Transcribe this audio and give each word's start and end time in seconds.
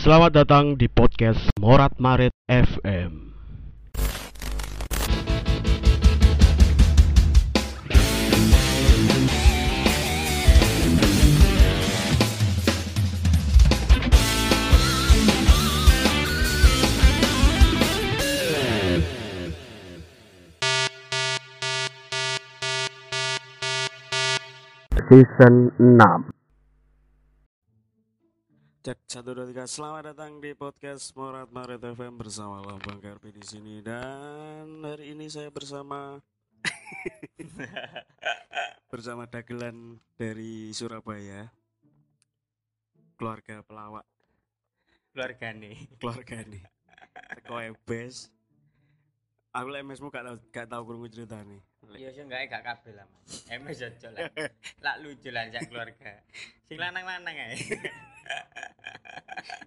Selamat 0.00 0.32
datang 0.32 0.80
di 0.80 0.88
podcast 0.88 1.52
Morat 1.60 2.00
Marit 2.00 2.32
FM. 2.48 3.36
Season 25.12 25.68
6 25.76 26.39
Cek 28.80 28.96
satu 29.04 29.36
dua 29.36 29.44
tiga. 29.44 29.68
Selamat 29.68 30.08
datang 30.08 30.40
di 30.40 30.56
podcast 30.56 31.12
Morat 31.12 31.52
Maret 31.52 31.84
FM 31.84 32.16
bersama 32.16 32.64
Lambang 32.64 32.96
Karpi 32.96 33.28
di 33.28 33.44
sini. 33.44 33.84
Dan 33.84 34.80
hari 34.80 35.12
ini 35.12 35.28
saya 35.28 35.52
bersama 35.52 36.16
bersama 38.88 39.28
dagelan 39.28 40.00
dari 40.16 40.72
Surabaya, 40.72 41.52
keluarga 43.20 43.60
pelawak, 43.68 44.08
keluarga 45.12 45.52
nih. 45.52 45.76
Keluarga 46.00 46.40
nih, 46.40 46.64
teko 47.36 47.60
ebes. 47.60 48.32
Aku 49.60 49.68
lek 49.68 49.84
mesmu 49.84 50.08
gak 50.08 50.24
tau 50.24 50.36
gak 50.48 50.66
tau 50.72 50.88
krungu 50.88 51.12
cerita 51.12 51.36
nih. 51.44 51.60
iya 52.00 52.08
sih 52.16 52.24
enggak 52.24 52.48
gak 52.48 52.64
kabel 52.64 52.96
lah 52.96 53.04
mas. 53.12 53.44
Emes 53.52 53.76
aja 53.84 54.08
lah. 54.08 54.24
Lah 54.80 54.96
lucu 55.04 55.28
lah 55.28 55.52
keluarga. 55.68 56.24
Sing 56.64 56.80
lanang 56.80 57.04
lanang 57.04 57.36
ae 57.36 57.60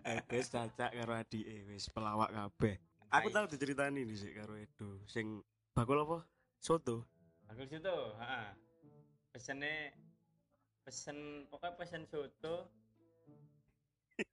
Ebes 0.04 0.48
cacak 0.50 0.92
karo 0.92 1.14
adike 1.14 1.66
wis 1.66 1.88
pelawak 1.88 2.30
kabeh. 2.30 2.76
Aku 3.10 3.30
tahu 3.30 3.46
diceritani 3.46 4.02
nih 4.02 4.18
sih 4.18 4.32
karo 4.32 4.54
Edo 4.56 5.02
sing 5.06 5.40
bakul 5.72 6.02
apa? 6.02 6.26
Soto. 6.58 7.06
bagus 7.44 7.70
itu 7.70 7.98
heeh 8.18 8.48
pesennya 9.30 9.94
pesen 10.82 11.18
pokoknya 11.48 11.78
pesen 11.78 12.02
soto 12.08 12.66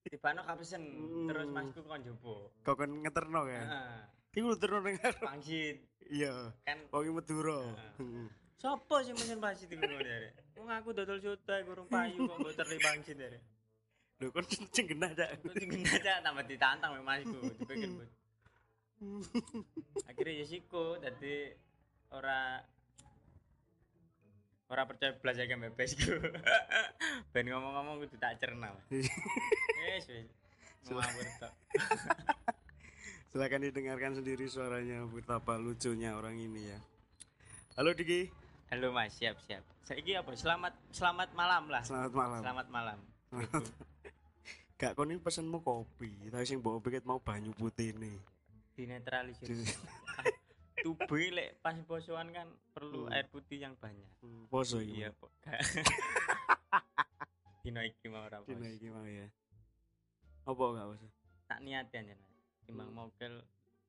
tiba 0.08 0.32
no 0.32 0.40
pesen 0.56 0.82
terus 1.26 1.44
Hmm. 1.44 1.52
masku 1.52 1.80
kon 1.82 2.00
jopo 2.00 2.48
Kau 2.60 2.72
kan 2.74 2.88
ngeterno 2.88 3.44
kan? 3.44 3.66
heeh 3.66 4.00
Iku 4.30 4.46
lu 4.46 4.56
terno 4.56 4.78
ning 4.80 4.96
karo. 4.96 5.20
pangsit 5.26 5.84
Iya. 6.06 6.54
kan 6.62 6.78
Wong 6.88 7.12
Madura. 7.12 7.60
Heeh. 7.98 8.28
Sopo 8.56 9.02
sih 9.02 9.12
pesen 9.12 9.36
pangsit 9.36 9.68
iku 9.68 9.84
ya 9.84 10.32
wong 10.56 10.70
aku 10.70 10.88
dodol 10.92 11.18
soto 11.18 11.50
ae 11.50 11.60
kurang 11.64 11.84
payu 11.86 12.24
kok 12.24 12.36
mbok 12.40 12.52
terli 12.54 12.78
pangsit 12.78 13.16
ya 13.16 13.28
Lho 14.20 14.28
kon 14.36 14.44
sing 14.48 14.84
genah 14.84 15.10
cak. 15.16 15.40
Kok 15.40 15.56
tinggal 15.56 15.80
aja 15.88 16.20
tambah 16.20 16.44
ditantang 16.44 16.92
sama 16.92 17.16
masku 17.16 17.40
dipikir 17.56 17.88
buat 17.96 18.10
akhirnya 20.04 20.44
ya 20.44 20.44
siku 20.44 21.00
jadi 21.00 21.56
ora 22.12 22.60
ora 24.68 24.82
percaya 24.84 25.16
belas 25.16 25.40
ya 25.40 25.48
kan 25.48 25.64
bebesku 25.64 26.20
ben 27.32 27.48
ngomong-ngomong 27.48 28.04
kudu 28.04 28.20
tak 28.20 28.36
cerna 28.36 28.76
wis 28.92 29.08
wis. 30.04 30.28
Ngawur 30.84 31.26
tok 31.40 31.52
Silakan 33.30 33.62
didengarkan 33.62 34.12
sendiri 34.20 34.50
suaranya 34.50 35.06
betapa 35.06 35.54
lucunya 35.54 36.18
orang 36.18 36.34
ini 36.34 36.66
ya. 36.66 36.78
Halo 37.78 37.94
Diki, 37.94 38.26
halo 38.74 38.90
mas. 38.90 39.14
Siap 39.14 39.38
siap. 39.46 39.62
Saiki 39.86 40.18
apa? 40.18 40.34
Selamat 40.34 40.74
selamat 40.90 41.30
malam 41.38 41.70
lah. 41.70 41.78
Selamat 41.86 42.10
malam. 42.10 42.40
selamat 42.42 42.66
malam 42.74 42.98
Gak 44.80 44.94
kon 44.94 45.06
ini 45.06 45.18
pesenmu 45.18 45.60
kopi, 45.60 46.26
tapi 46.26 46.42
sing 46.42 46.58
mbok 46.58 46.80
pikir 46.80 47.04
mau 47.04 47.20
banyu 47.20 47.52
putih 47.52 47.92
nih. 47.94 48.16
dinetralisir 48.72 49.44
tubuh 50.80 51.20
lek 51.28 51.60
pas 51.60 51.76
posoan 51.84 52.32
kan 52.32 52.48
perlu 52.72 53.04
Hmm. 53.04 53.12
air 53.12 53.28
putih 53.28 53.60
yang 53.60 53.76
banyak 53.76 54.08
Poso 54.48 54.80
iki. 54.80 54.96
iya 54.96 55.12
kok 55.12 55.28
dino 57.60 57.80
iki 57.82 58.08
mau 58.08 58.24
ora 58.24 58.40
Dina 58.40 58.64
pos. 58.64 58.72
iki 58.72 58.88
mau 58.88 59.04
ya. 59.04 59.28
Apa 60.42 60.62
gak 60.72 60.86
poso? 60.88 61.06
tak 61.44 61.60
niati 61.60 61.94
anjen 61.94 62.18
timbang 62.64 62.88
Hmm. 62.88 62.96
mokel 62.96 63.34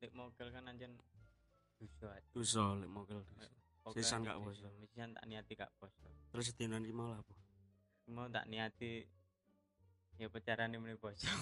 lek 0.01 0.11
mokel 0.11 0.47
kan 0.51 0.67
anjen 0.67 0.91
ae. 1.79 2.19
Dosa 2.29 2.75
lek 2.75 2.89
mokel. 2.89 3.23
Pokel 3.79 3.95
Sisan 3.95 4.21
gak 4.21 4.37
poso. 4.37 4.67
Misisan 4.75 5.15
tak 5.15 5.23
niati 5.23 5.55
gak 5.55 5.71
poso 5.79 6.03
Terus 6.27 6.51
dinan 6.51 6.83
iki 6.83 6.91
mau 6.91 7.07
lah 7.07 7.17
apa? 7.17 7.33
mau 8.07 8.27
tak 8.27 8.45
niati 8.45 9.07
ya 10.21 10.29
pacaran 10.29 10.69
ini 10.71 10.93
poso 10.95 11.25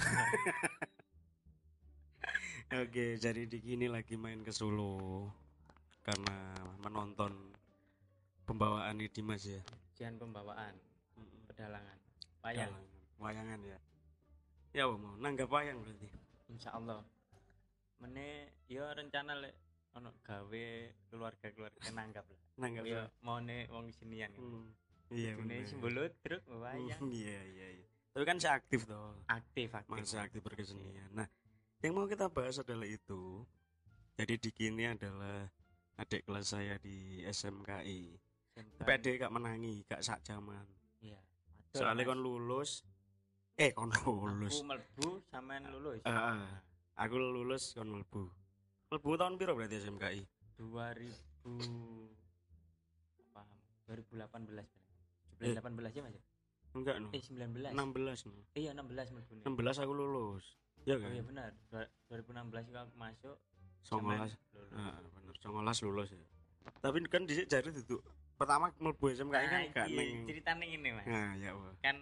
Oke, 2.71 3.17
jadi 3.17 3.43
Diki 3.43 3.73
ini 3.73 3.89
lagi 3.89 4.13
main 4.13 4.39
ke 4.39 4.53
Solo 4.53 5.25
karena 5.99 6.53
menonton 6.79 7.33
pembawaan 8.43 8.93
ini 8.95 9.09
Dimas 9.09 9.41
ya. 9.43 9.57
ujian 9.91 10.15
pembawaan 10.15 10.77
pedalangan 11.45 11.97
wayang 12.39 12.69
Dalang. 12.69 12.85
Wayangan 13.19 13.59
ya. 13.65 13.77
Ya 14.71 14.83
mau 14.87 15.17
nanggap 15.17 15.49
wayang 15.49 15.81
berarti. 15.81 16.07
insya 16.47 16.71
Allah 16.71 17.01
mene 17.97 18.25
yo 18.65 18.85
rencana 18.87 19.35
lek 19.35 19.53
ono 19.91 20.13
gawe 20.23 20.65
keluarga 21.05 21.47
keluarga 21.49 21.77
nanggap 21.91 22.23
lah 22.23 22.41
Nanggap 22.55 22.83
ya. 22.85 23.03
mau 23.19 23.37
nih 23.39 23.65
wong 23.67 23.89
sinian 23.91 24.29
Hmm. 24.31 24.71
Iya 25.09 25.33
ini 25.35 25.41
bener. 25.57 25.65
simbolut 25.65 26.13
truk 26.19 26.41
wayang 26.47 26.95
Hmm, 26.95 27.09
Iya 27.11 27.39
iya 27.49 27.67
iya. 27.75 27.88
Tapi 28.09 28.23
kan 28.23 28.37
saya 28.37 28.57
aktif 28.57 28.83
toh. 28.83 29.15
aktif 29.25 29.69
aktif 29.71 29.93
Masih 29.93 30.19
aktif 30.19 30.41
berkesenian. 30.41 31.09
Nah, 31.13 31.27
yang 31.79 31.93
mau 31.93 32.05
kita 32.05 32.27
bahas 32.27 32.57
adalah 32.57 32.83
itu. 32.83 33.45
Jadi 34.15 34.35
Diki 34.35 34.67
ini 34.67 34.83
adalah 34.85 35.47
adik 35.95 36.25
kelas 36.25 36.51
saya 36.51 36.75
di 36.77 37.23
SMKI. 37.23 38.01
SMK. 38.53 38.77
Tapi 38.77 38.91
adik 38.91 39.13
gak 39.19 39.31
menangi, 39.31 39.85
gak 39.85 40.01
sak 40.01 40.19
jaman. 40.21 40.65
iya 40.99 41.15
Soalnya 41.71 42.03
kon 42.03 42.19
lulus 42.19 42.83
eh 43.55 43.71
kon 43.71 43.93
lulus. 43.93 44.57
aku 44.57 44.65
melbu 44.65 45.07
sampean 45.27 45.63
lulus 45.69 46.01
Heeh. 46.03 46.41
Aku 46.97 47.15
lulus 47.15 47.71
kon 47.71 47.87
mlebu. 47.87 48.27
Mlebu 48.89 49.09
tahun 49.15 49.37
piro 49.37 49.53
berarti 49.55 49.79
SMKI? 49.79 50.21
2000 50.57 51.07
paham 53.31 53.47
2018 53.87 54.67
Eh. 55.39 55.55
2018 55.55 55.95
ya 55.95 56.01
mas 56.03 56.11
ya? 56.11 56.23
Enggak 56.71 56.95
no. 56.97 57.09
eh 57.09 57.21
19 57.21 57.73
16 57.73 57.73
no. 58.27 58.41
iya 58.53 58.71
16 58.71 58.85
melbu 59.11 59.31
nih 59.33 59.43
16 59.43 59.81
aku 59.81 59.93
lulus. 59.93 60.45
Ya 60.83 60.95
oh 60.95 60.99
kan? 60.99 61.09
iya 61.11 61.21
benar 61.21 61.49
Dua- 61.67 61.91
2016 62.07 62.65
itu 62.65 62.77
aku 62.77 62.93
masuk 62.95 63.35
19. 63.81 63.83
sampean 63.83 64.19
lulus. 64.19 64.33
Heeh, 64.69 64.95
bener. 65.11 65.33
19 65.35 65.85
lulus 65.85 66.09
ya. 66.09 66.23
Tapi 66.79 66.97
kan 67.05 67.21
dhisik 67.23 67.45
jare 67.45 67.69
duduk 67.69 68.01
pertama 68.35 68.71
mlebu 68.77 69.05
SMKI 69.09 69.45
kan 69.45 69.59
Nah, 69.59 69.73
gak 69.73 69.85
iki 69.85 69.97
ning. 69.97 70.23
ceritanya 70.25 70.65
ini 70.65 70.89
mas 70.89 71.05
Nah, 71.05 71.31
ya 71.35 71.49
Allah. 71.51 71.73
kan 71.81 71.97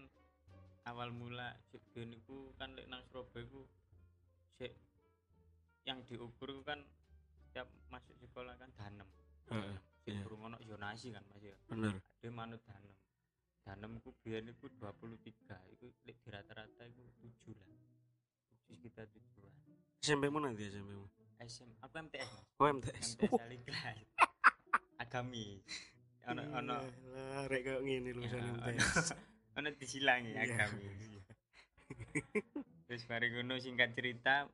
awal 0.85 1.09
mula 1.09 1.49
Sibden 1.65 2.13
iku 2.13 2.51
kan 2.53 2.71
lek 2.71 2.85
nang 2.85 3.01
Surabaya 3.03 3.41
iku 3.41 3.65
sik 4.53 4.71
yang 5.83 6.03
diukur 6.03 6.51
kan 6.61 6.83
setiap 7.41 7.65
masuk 7.87 8.13
sekolah 8.17 8.53
kan 8.53 8.69
danem 8.71 9.07
Heeh, 9.47 9.75
sik 9.97 10.13
iya. 10.13 10.21
durung 10.21 10.45
ono 10.45 10.57
zonasi 10.61 11.09
kan 11.09 11.23
Mas 11.25 11.41
ya 11.41 11.55
Bener. 11.65 11.97
dia 12.19 12.29
manut 12.29 12.61
danem 12.61 12.93
danem 13.67 13.99
ku 13.99 14.15
biyen 14.17 14.47
iku 14.47 14.71
23 14.71 15.19
iku 15.75 15.91
lek 16.01 16.17
di 16.17 16.29
rata-rata 16.29 16.87
iku 16.87 17.03
7 17.19 17.51
lah 17.51 17.67
7 18.63 18.79
sekitar 18.79 19.05
7an 19.05 19.51
SMP 19.99 20.23
mu 20.29 20.39
nanti 20.39 20.63
SMP 20.65 20.91
mu. 20.93 21.07
SM 21.37 21.69
aku 21.77 21.93
MTS 21.99 22.31
Mas 22.31 22.47
Oh 22.57 22.67
MTS. 22.69 23.07
MTS 23.17 23.35
Aliglas 23.37 23.99
agami 24.97 25.59
ono 26.29 26.41
ono 26.53 26.75
lah 27.11 27.43
rek 27.45 27.61
kayak 27.61 27.81
ngene 27.83 28.09
lulusan 28.09 28.39
Ya, 28.39 28.51
MTS. 28.73 29.11
ono 29.57 29.67
disilangi 29.73 30.31
Iya. 30.31 30.43
agami 30.47 30.83
terus 32.87 33.03
mari 33.05 33.27
ngono 33.29 33.55
singkat 33.57 33.91
cerita 33.93 34.47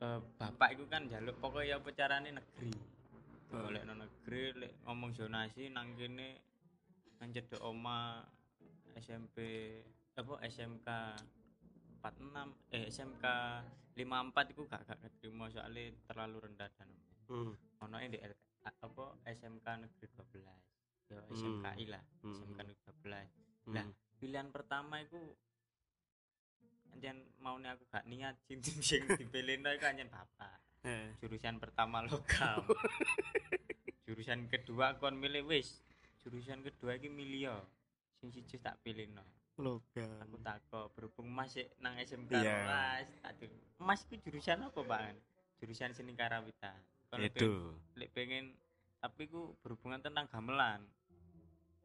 eh, 0.00 0.18
bapak 0.36 0.74
itu 0.74 0.84
kan 0.86 1.06
jaluk 1.06 1.38
pokoknya 1.38 1.78
apa 1.78 1.88
carane 1.92 2.30
negeri 2.32 2.74
Oh. 3.46 3.70
nang 3.70 4.02
negeri 4.02 4.58
lek 4.58 4.82
ngomong 4.82 5.14
zonasi 5.14 5.70
nang 5.70 5.94
kene 5.94 6.42
nang 7.16 7.30
cedek 7.30 7.60
oma 7.60 8.22
SMP 8.94 9.36
apa 10.12 10.34
SMK 10.42 10.88
46 12.00 12.72
eh 12.72 12.84
SMK 12.88 13.24
54 13.96 14.52
itu 14.52 14.62
gak 14.64 14.82
gak 14.84 14.98
keterima 15.00 15.48
soalnya 15.48 15.92
terlalu 16.06 16.44
rendah 16.44 16.70
dan 16.72 16.90
Hmm. 17.26 17.58
ono 17.82 17.98
di 17.98 18.22
LK, 18.22 18.38
apa 18.62 19.04
SMK 19.26 19.66
negeri 19.82 20.06
12 20.06 20.46
ya 21.10 21.18
Hmm. 21.18 21.34
SMKI 21.34 21.84
lah 21.90 22.02
Hmm. 22.22 22.38
SMK 22.38 22.58
negeri 22.62 22.84
12 23.02 23.28
Hmm. 23.66 23.74
Lah. 23.74 23.86
pilihan 24.16 24.48
pertama 24.48 25.02
itu 25.02 25.18
anjen 26.88 27.18
mau 27.36 27.58
aku 27.58 27.84
gak 27.90 28.06
niat 28.06 28.38
sing 28.46 28.62
sing 28.62 29.02
dipilih 29.20 29.58
itu 29.58 29.84
anjen 29.84 30.06
bapak 30.06 30.54
jurusan 31.18 31.58
pertama 31.58 32.00
lokal 32.00 32.62
jurusan 34.06 34.46
kedua 34.46 34.94
kon 34.96 35.18
milih 35.18 35.42
wis 35.44 35.82
jurusan 36.26 36.58
kedua 36.60 36.98
iki 36.98 37.06
milih 37.06 37.40
yo 37.46 37.56
sing 38.16 38.28
siji 38.28 38.58
tak 38.58 38.74
pilih 38.82 39.06
no 39.08 39.22
logam 39.56 40.10
aku 40.18 40.36
takut 40.40 40.90
berhubung 40.92 41.30
mas 41.30 41.54
nang 41.78 41.94
SMK 41.96 42.34
Iya. 42.34 42.50
rolas 42.60 43.06
aduh 43.22 43.46
mas 43.78 44.02
ku 44.02 44.18
jurusan 44.18 44.58
apa 44.60 44.80
bang? 44.82 45.14
Jurusan 45.56 45.94
seni 45.94 46.12
karawitan 46.12 46.74
Kalau 47.06 47.22
itu. 47.22 47.38
pengen- 47.38 47.78
lek 47.94 48.10
pengen 48.10 48.44
tapi 48.98 49.24
ku 49.24 49.54
berhubungan 49.56 50.02
tentang 50.02 50.26
gamelan. 50.26 50.82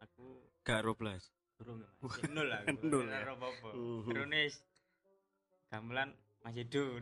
Aku 0.01 0.41
gak 0.63 0.81
roblas 0.81 1.29
burung 1.55 1.79
ya 1.79 1.89
mas. 2.01 2.17
Nol 2.27 2.49
lah 2.49 2.59
aku. 2.65 2.81
Nol 2.81 3.05
ya? 3.05 3.21
apa-apa. 3.23 3.69
Mhm. 3.71 4.09
Terus 4.09 4.53
gamelan 5.69 6.09
masih 6.41 6.65
do 6.65 6.97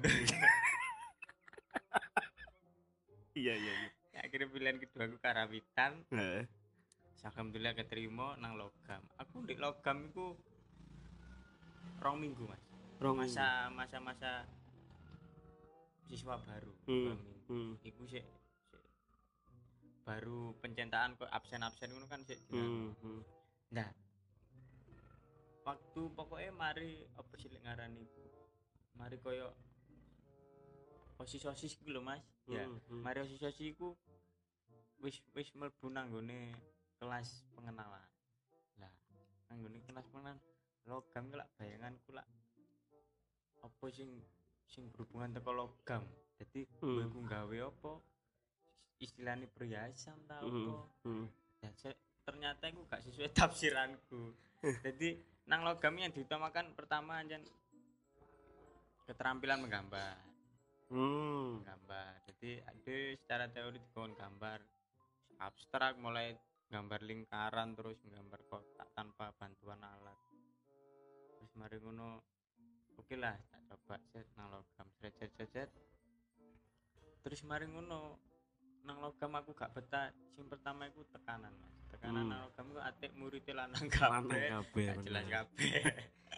iya 3.34 3.54
iya 3.56 3.74
iya. 3.74 3.90
Akhirnya 4.20 4.52
pilihan 4.52 4.78
kedua 4.78 5.08
aku 5.08 5.18
karawitan. 5.18 6.04
Alhamdulillah 7.24 7.76
keterima 7.76 8.36
nang 8.38 8.56
logam 8.56 9.02
aku 9.16 9.44
di 9.44 9.56
logam 9.56 10.08
itu 10.08 10.36
rong 12.00 12.18
minggu 12.20 12.44
mas 12.48 12.64
Rong 13.00 13.16
masa 13.16 13.72
masa 13.72 13.98
masa 14.00 14.32
siswa 16.06 16.36
baru 16.40 16.72
Hmm. 16.88 17.08
rong 17.12 17.20
minggu 17.20 17.44
Hmm. 17.50 17.74
iku 17.82 18.04
sih 18.06 18.24
baru 20.04 20.58
pencetaan 20.58 21.14
kok 21.16 21.30
absen 21.30 21.62
absen 21.62 21.92
itu 21.92 22.08
kan 22.08 22.22
sih 22.24 22.40
Hmm. 22.50 22.92
hmm. 22.98 23.22
nah 23.72 23.90
waktu 25.64 26.02
pokoknya 26.18 26.52
mari 26.52 27.06
apa 27.14 27.34
sih 27.38 27.50
lek 27.52 27.62
ngarani 27.62 28.02
iku 28.02 28.24
mari 28.98 29.16
koyo 29.22 29.54
osis 31.20 31.46
osis 31.46 31.76
gitu 31.78 31.92
loh 31.94 32.02
mas 32.02 32.24
ya 32.48 32.64
Hmm, 32.66 32.80
hmm. 32.90 33.02
mari 33.06 33.22
osis 33.22 33.44
osis 33.44 33.76
iku 33.76 33.94
wis 35.00 35.22
wis 35.32 35.52
mlebu 35.54 35.88
nang 35.88 36.10
nggone 36.10 36.52
kelas 37.00 37.48
pengenalan. 37.56 38.08
Lah 38.78 38.94
nang 39.50 39.58
nggone 39.64 39.80
kelas 39.88 40.06
pengenalan 40.12 40.40
logam 40.86 41.24
lak 41.32 41.48
bayanganku 41.56 42.12
lak. 42.12 42.28
Apa 43.64 43.86
sing 43.90 44.20
sing 44.68 44.92
berhubungan 44.92 45.34
teko 45.34 45.52
logam? 45.56 46.04
Jadi 46.40 46.68
Hmm. 46.80 47.08
gue 47.08 47.24
gawe 47.28 47.58
apa? 47.68 47.94
Istilahnya 49.00 49.48
perhiasan 49.48 50.20
tau 50.28 50.44
Hmm, 50.44 50.68
apa 50.68 50.74
hmm. 51.08 51.26
Ya, 51.60 51.72
ternyata 52.24 52.64
itu 52.68 52.80
gak 52.88 53.04
sesuai 53.04 53.30
tafsiranku. 53.40 54.36
Jadi 54.84 55.20
nang 55.48 55.64
logam 55.64 55.96
yang 55.96 56.12
diutamakan 56.12 56.76
pertama 56.76 57.24
aja 57.24 57.40
keterampilan 59.08 59.64
menggambar. 59.64 60.28
Hmm. 60.90 61.62
gambar 61.62 62.18
jadi 62.26 62.66
ada 62.66 62.96
secara 63.14 63.46
teori 63.46 63.78
dikon 63.78 64.18
gambar. 64.18 64.58
Abstrak 65.38 66.00
mulai 66.02 66.34
gambar 66.70 67.02
lingkaran 67.02 67.74
terus 67.74 67.98
gambar 68.06 68.42
kotak 68.46 68.88
tanpa 68.94 69.34
bantuan 69.34 69.82
alat. 69.82 70.18
Terus 71.36 71.52
mari 71.58 71.82
ngono 71.82 72.22
oke 72.96 73.16
lah 73.18 73.34
tak 73.50 73.62
coba 73.74 73.98
set 74.14 74.28
nang 74.38 74.54
logam 74.54 74.88
set 75.02 75.14
set 75.18 75.34
set 75.50 75.70
terus 77.26 77.42
mari 77.44 77.66
ngono 77.66 78.22
nang 78.86 79.02
logam 79.02 79.34
aku 79.34 79.52
gak 79.58 79.74
betah. 79.74 80.14
Sing 80.38 80.46
pertama 80.48 80.88
itu 80.88 81.04
tekanan 81.10 81.52
mas. 81.58 81.74
Tekanan 81.90 82.24
Hmm. 82.26 82.32
nang 82.32 82.40
logam 82.48 82.66
itu 82.70 82.82
atik 82.86 83.12
muridnya 83.18 83.54
lanang 83.66 83.86
kabeh. 83.90 84.48
Kabeh, 84.54 84.86
gak 84.94 84.98
jelas 85.04 85.26
kabeh. 85.26 85.82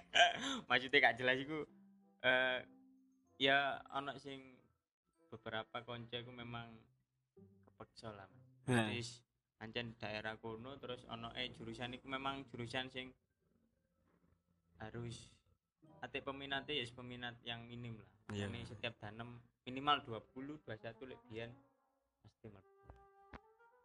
Maksudnya 0.71 0.97
gak 1.11 1.17
jelas 1.19 1.37
iku 1.43 1.59
eh 2.21 2.59
ya 3.35 3.81
ono 3.97 4.15
sing 4.15 4.57
beberapa 5.27 5.83
konco 5.83 6.15
iku 6.15 6.31
memang 6.31 6.71
kepeksa 7.67 8.15
lah 8.15 8.27
Mas. 8.31 8.47
Heh. 8.67 9.03
Ancen 9.61 9.93
daerah 10.01 10.35
kono 10.41 10.73
terus 10.81 11.05
ono 11.05 11.29
eh 11.37 11.53
jurusan 11.53 11.93
iku 11.93 12.09
memang 12.09 12.49
jurusan 12.49 12.89
sing 12.89 13.13
harus 14.81 15.29
atik 16.01 16.25
peminatnya 16.25 16.73
ya 16.73 16.85
peminat 16.97 17.37
yang 17.45 17.61
minim 17.69 17.93
lah. 17.93 18.09
Iya. 18.33 18.49
Ini 18.49 18.65
setiap 18.65 18.97
danem 18.97 19.37
minimal 19.69 20.01
20 20.01 20.65
21 20.65 21.09
lek 21.13 21.21
biyen 21.29 21.51
pasti. 22.25 22.49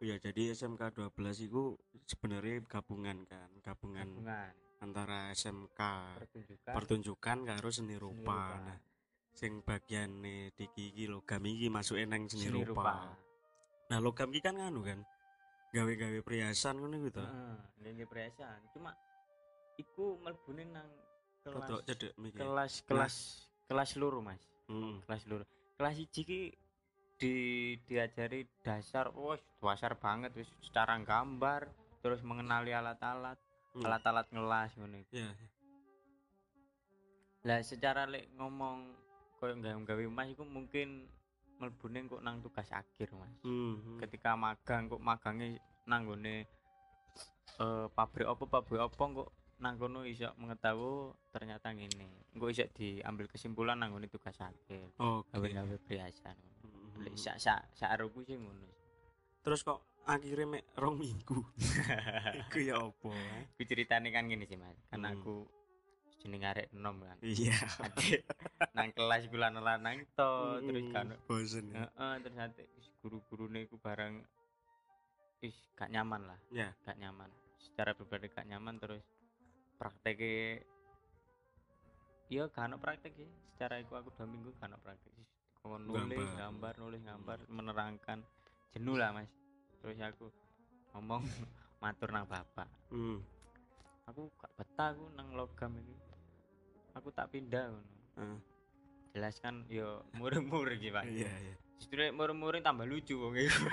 Ya 0.01 0.17
jadi 0.17 0.53
SMK 0.53 0.97
12 0.97 1.45
itu 1.45 1.77
sebenarnya 2.05 2.61
gabungan 2.65 3.25
kan, 3.25 3.49
gabungan 3.61 4.05
Gabungan 4.05 4.53
antara 4.77 5.33
SMK 5.33 5.81
pertunjukan 6.21 6.73
pertunjukan 6.73 7.37
karo 7.49 7.69
seni 7.73 7.97
rupa. 7.97 8.53
rupa. 8.53 8.61
Nah, 8.61 8.79
sing 9.33 9.61
bagian 9.65 10.21
nih 10.21 10.53
di 10.53 10.65
iki 10.73 11.05
logam 11.09 11.41
iki 11.45 11.69
masuke 11.69 12.05
nang 12.05 12.29
seni, 12.29 12.49
seni 12.49 12.61
rupa. 12.61 12.81
rupa. 12.81 12.93
Nah, 13.89 13.99
logam 14.01 14.29
iki 14.33 14.41
kan 14.41 14.57
nganu 14.57 14.81
kan. 14.85 14.99
Gawe-gawe 15.69 16.19
perhiasan 16.21 16.75
ngono 16.75 16.95
gitu. 17.01 17.19
Heeh, 17.19 17.57
ini 17.85 18.03
perhiasan. 18.03 18.59
Cuma 18.71 18.95
iku 19.75 20.17
mlebune 20.17 20.63
nang 20.65 20.87
kelas 21.43 21.55
Rodok 21.61 21.81
cedek 21.83 22.11
mikir. 22.17 22.39
kelas 22.39 22.73
kelas 22.83 23.15
kelas 23.63 23.91
luru 23.95 24.19
mas 24.19 24.41
Hmm. 24.65 24.99
kelas 25.01 25.23
luru 25.25 25.45
kelas 25.75 25.95
siji 25.95 26.21
ki 26.21 26.41
di 27.15 27.33
diajari 27.83 28.43
dasar 28.59 29.09
wah 29.11 29.39
dasar 29.57 29.95
banget 29.95 30.35
wis 30.35 30.49
secara 30.59 30.99
gambar 30.99 31.71
terus 31.99 32.19
mengenali 32.21 32.71
alat-alat 32.71 33.39
Hmm. 33.71 33.85
alat-alat 33.85 34.27
ngelas 34.27 34.71
ngono 34.75 34.97
iku. 34.97 35.13
Ya. 35.15 35.31
lah 37.43 37.61
secara 37.61 38.03
lek 38.03 38.27
ngomong 38.35 38.91
koyo 39.37 39.55
gawe-gawe 39.55 40.03
mas 40.09 40.27
iku 40.27 40.43
mungkin 40.43 41.07
mlebune 41.57 42.05
kok 42.05 42.21
nang 42.21 42.39
tugas 42.39 42.69
akhir 42.69 43.09
mas 43.11 43.33
Hmm. 43.41 43.97
ketika 43.97 44.33
magang 44.33 44.85
kok 44.85 44.99
magangnya 44.99 45.57
nanggone 45.83 46.45
eh 47.57 47.85
pabrik 47.89 48.25
apa 48.25 48.43
pabrik 48.45 48.79
apa 48.79 48.93
kok 48.93 49.29
nanggono 49.57 50.05
iso 50.05 50.29
mengetahui 50.35 50.93
ternyata 51.29 51.73
ngene 51.73 52.05
engko 52.31 52.47
iso 52.47 52.61
diambil 52.71 53.25
kesimpulan 53.25 53.75
nanggone 53.75 54.05
tugas 54.05 54.37
akhir 54.37 54.93
Oke. 54.95 55.33
gawe-gawe 55.33 55.75
perhiasan 55.81 56.37
Hmm. 56.59 57.01
lek 57.01 57.13
sak 57.15 57.37
sak 57.37 57.65
sak 57.71 57.89
aruku 57.91 58.21
sih 58.21 58.35
ngono 58.35 58.69
Terus 59.39 59.61
kok 59.61 59.79
akhirnya 60.03 60.43
mek 60.49 60.65
rong 60.75 60.97
minggu. 60.97 61.39
Iku 62.41 62.57
ya 62.59 62.75
opo? 62.77 63.11
eh? 63.11 63.47
ku 63.49 63.63
ceritane 63.63 64.09
kan 64.09 64.25
gini 64.25 64.43
sih 64.43 64.55
mas 64.55 64.75
kan 64.85 64.99
Hmm. 64.99 65.13
aku 65.13 65.47
jeneng 66.17 66.43
arek 66.43 66.67
enom 66.71 66.97
kan 66.99 67.17
Iya. 67.21 67.53
Nang 68.71 68.89
kelas 68.91 69.21
iku 69.23 69.35
lanang-lanang 69.35 70.05
to 70.11 70.31
terus 70.61 70.83
Hmm, 70.83 70.91
kan 70.91 71.07
bosen. 71.23 71.65
ya. 71.69 71.85
heeh 71.87 72.13
terus 72.19 72.37
ate 72.37 72.63
wis 72.73 72.87
guru-gurune 72.97 73.59
iku 73.61 73.77
barang 73.77 74.25
wis 75.39 75.55
gak 75.73 75.89
nyaman 75.89 76.25
lah 76.25 76.39
Ya. 76.49 76.73
gak 76.81 76.95
nyaman 76.95 77.29
secara 77.59 77.93
pribadi 77.93 78.27
gak 78.27 78.45
nyaman 78.45 78.75
terus 78.75 79.05
prakteknya 79.75 80.65
iya 82.27 82.43
gak 82.47 82.65
ada 82.65 82.75
praktek 82.75 83.13
ya 83.15 83.29
secara 83.47 83.77
iku 83.77 83.93
aku 83.95 84.09
dua 84.11 84.25
minggu 84.25 84.49
gak 84.53 84.67
ada 84.67 84.77
praktek 84.77 85.13
Kau 85.57 85.75
nulis 85.75 86.15
Gambar. 86.17 86.37
gambar 86.39 86.73
nulis 86.79 87.01
gambar 87.03 87.37
menerangkan 87.47 88.19
jenuh 88.71 88.95
lah 88.95 89.11
mas 89.11 89.29
terus 89.77 89.97
aku 89.99 90.27
ngomong 90.91 91.21
matur 91.81 92.09
nang 92.09 92.25
bapak 92.25 92.65
Hmm. 92.87 93.19
aku 94.05 94.31
gak 94.35 94.51
betah 94.55 94.89
aku 94.91 95.05
nang 95.13 95.29
logam 95.31 95.75
ini 95.75 95.93
aku 96.97 97.09
tak 97.09 97.29
pindah 97.29 97.69
ngono. 97.69 97.95
Ah. 98.15 98.37
jelaskan 99.09 99.65
yo 99.67 100.05
murid-murid 100.13 100.77
gitu 100.77 100.93
pak. 100.93 101.05
Iya, 101.05 101.29
iya. 101.29 101.55
justru 101.77 102.01
murid-murid 102.11 102.61
tambah 102.61 102.85
lucu 102.85 103.13
wong 103.15 103.33
iku 103.35 103.65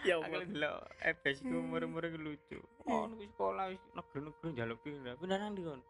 Ya 0.00 0.16
aku 0.16 0.32
delok 0.48 0.80
FS 0.98 1.44
ku 1.44 1.56
murid-murid 1.60 2.16
lucu. 2.16 2.56
Oh 2.84 3.04
niku 3.06 3.28
sekolah 3.30 3.68
wis 3.68 3.82
negeri-negeri 3.92 4.48
njaluk 4.50 4.78
pindah 4.80 5.12
pindah 5.14 5.36
nang 5.36 5.52
ndi 5.52 5.60
kon? 5.60 5.80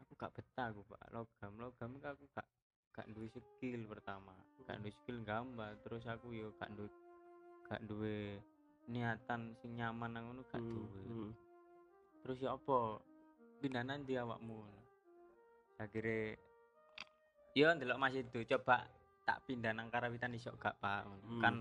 Aku 0.00 0.12
gak 0.16 0.32
betah 0.32 0.72
aku 0.72 0.80
pak. 0.86 1.02
Logam 1.10 1.52
logam 1.56 1.90
iku 1.96 2.06
aku 2.08 2.24
gak 2.32 2.48
gak 2.92 3.06
duwe 3.08 3.28
skill 3.28 3.84
pertama. 3.84 4.32
Gak 4.64 4.80
duwe 4.80 4.92
skill 4.94 5.20
gambar. 5.20 5.76
Terus 5.84 6.04
aku 6.06 6.32
yo 6.32 6.48
gak 6.56 6.72
duwe 6.72 6.88
gak 7.62 7.80
duwe 7.84 8.40
niatan 8.84 9.52
sing 9.54 9.76
nyaman 9.76 10.10
nang 10.10 10.24
ngono 10.28 10.42
gak 10.44 10.56
Hmm, 10.56 10.68
duwe. 10.70 11.00
hmm. 11.06 11.30
terus 12.22 12.38
ya 12.38 12.52
apa 12.52 13.02
pindah 13.62 13.82
nanti 13.82 14.12
awakmu 14.14 14.66
akhirnya 15.78 16.34
ya 17.52 17.70
ndelok 17.70 17.96
mas 17.96 18.14
itu 18.14 18.42
coba 18.48 18.86
tak 19.22 19.46
pindah 19.46 19.70
nang 19.70 19.86
karawitan 19.86 20.32
iso 20.32 20.50
gak 20.56 20.76
pak 20.76 21.06
Hmm. 21.22 21.38
kan 21.38 21.54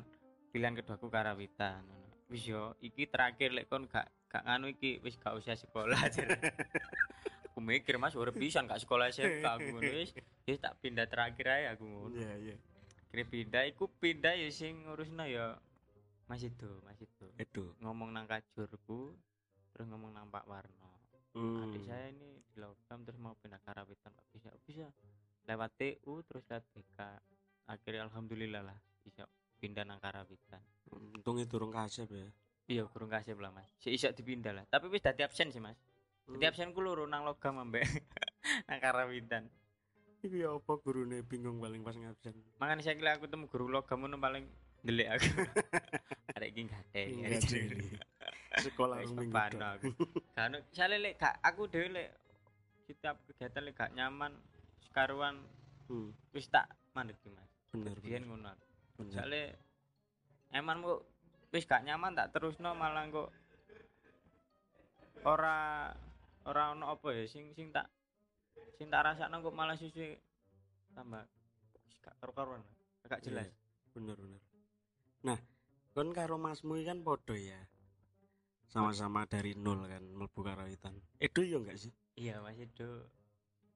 pilihan 0.49 0.73
keduaku 0.73 1.07
karawitan 1.07 1.85
wis 2.27 2.43
yo 2.43 2.73
iki 2.79 3.05
terakhir 3.05 3.51
lek 3.51 3.67
kon 3.67 3.85
gak 3.85 4.09
gak 4.27 4.41
nganu 4.41 4.69
iki 4.69 4.97
wis 4.99 5.15
gak 5.15 5.35
usah 5.35 5.53
sekolah 5.53 5.99
jare. 6.13 6.37
aku 7.45 7.59
mikir 7.59 7.95
mas 7.95 8.15
urip 8.15 8.33
pisan 8.33 8.65
gak 8.65 8.79
sekolah 8.79 9.07
SMK 9.07 9.43
aku 9.43 9.67
ngono 9.69 9.91
wis 9.93 10.11
wis 10.41 10.57
tak 10.57 10.79
pindah 10.79 11.05
terakhir 11.05 11.45
aja 11.45 11.67
aku 11.71 11.83
ngono 11.83 12.15
Iya, 12.15 12.31
iya. 12.41 12.55
akhirnya 13.05 13.27
pindah 13.27 13.63
iku 13.67 13.85
pindah 13.91 14.33
ya 14.33 14.47
sing 14.49 14.85
ngurusna 14.85 15.27
ya 15.27 15.59
mas 16.25 16.41
itu 16.41 16.71
mas 16.81 16.95
itu 16.97 17.27
Itu. 17.35 17.75
ngomong 17.77 18.09
nang 18.09 18.23
kajurku 18.23 19.11
terus 19.69 19.85
ngomong 19.85 20.11
nang 20.11 20.27
Pak 20.27 20.47
Warno 20.47 20.90
Hmm. 21.31 21.63
adik 21.63 21.83
saya 21.87 22.11
ini 22.11 22.43
di 22.43 22.59
logam 22.59 22.99
terus 23.07 23.19
mau 23.23 23.31
pindah 23.39 23.61
karawitan 23.63 24.11
Pak 24.11 24.25
bisa 24.35 24.49
bisa 24.67 24.85
lewat 25.47 25.71
TU 25.79 26.19
terus 26.27 26.43
lewat 26.51 26.65
BK 26.75 26.99
akhirnya 27.71 28.03
alhamdulillah 28.11 28.61
lah 28.67 28.77
bisa 28.99 29.23
pindah 29.57 29.87
nang 29.87 30.03
karawitan 30.03 30.59
Untungnya 30.91 31.47
durung 31.47 31.71
kasep 31.71 32.11
ya. 32.11 32.27
iya 32.67 32.83
kurang 32.87 33.07
kasih 33.11 33.39
lah 33.39 33.51
mas 33.55 33.71
si 33.79 33.95
iso 33.95 34.11
dipindah 34.11 34.51
lah 34.51 34.65
tapi 34.67 34.91
wis 34.91 34.99
dadi 34.99 35.23
absen 35.23 35.51
sih 35.51 35.63
mas 35.63 35.79
Jadi 36.31 36.45
absenku 36.47 36.79
loro 36.79 37.03
nang 37.09 37.27
logam 37.27 37.59
ambek 37.59 37.83
nang 38.69 38.79
karawitan. 38.79 39.51
Iku 40.21 40.35
ya 40.37 40.53
apa 40.53 40.77
gurune 40.79 41.25
bingung 41.27 41.59
paling 41.59 41.81
pas 41.83 41.97
ngabsen. 41.97 42.31
Makanya 42.61 42.81
saya 42.85 42.95
kira 42.95 43.17
aku 43.17 43.27
temu 43.27 43.49
guru 43.51 43.67
logam 43.67 43.99
ngono 44.05 44.15
paling 44.21 44.45
delik 44.85 45.11
aku. 45.11 45.27
Ada 46.37 46.45
iki 46.47 46.61
gak. 46.71 48.01
Sekolah 48.51 48.99
Wis 48.99 49.15
minggu 49.15 49.31
beban 49.31 49.51
tok. 49.55 49.63
aku. 49.79 49.87
Kan 50.35 50.51
sale 50.75 50.99
lek 50.99 51.15
gak 51.15 51.39
aku 51.39 51.71
dhewe 51.71 51.87
lek 51.87 52.09
setiap 52.83 53.15
kegiatan 53.23 53.63
lek 53.63 53.75
gak 53.79 53.95
nyaman 53.95 54.35
sekaruan 54.83 55.39
Hmm, 55.87 56.11
wis 56.31 56.47
tak 56.47 56.67
mandek 56.91 57.19
Mas. 57.27 57.51
bener 57.71 57.95
Biyen 57.99 58.27
ngono. 58.27 58.51
Sale 59.11 59.55
eman 60.51 60.83
kok 60.83 60.99
wis 61.51 61.63
gak 61.63 61.83
nyaman 61.83 62.11
tak 62.11 62.31
terusno 62.31 62.75
malah 62.75 63.07
kok 63.07 63.31
ora 65.23 65.87
ora 66.43 66.73
ono 66.73 66.91
apa 66.91 67.07
ya 67.13 67.23
sing 67.27 67.53
sing 67.53 67.69
tak 67.69 67.87
sing 68.75 68.89
tak 68.89 69.03
rasakno 69.05 69.39
kok 69.39 69.53
malah 69.55 69.75
susu 69.75 70.15
tambah 70.91 71.23
wis 71.87 71.97
gak 71.99 72.15
karu-karuan 72.19 72.63
gak 73.07 73.23
jelas. 73.23 73.47
Iya, 73.47 73.55
bener 73.91 74.15
bener. 74.15 74.41
Nah, 75.21 75.39
kon 75.91 76.11
karo 76.11 76.35
Masmu 76.35 76.79
kan 76.81 77.03
podo 77.03 77.35
ya. 77.35 77.59
Sama-sama 78.71 79.27
dari 79.27 79.51
nol 79.53 79.83
kan 79.83 79.99
mlebu 80.01 80.39
karawitan. 80.39 80.95
Edo 81.19 81.43
yo 81.43 81.59
enggak 81.59 81.75
sih? 81.77 81.91
Iya 82.15 82.39
Mas 82.39 82.55
Edo. 82.55 83.03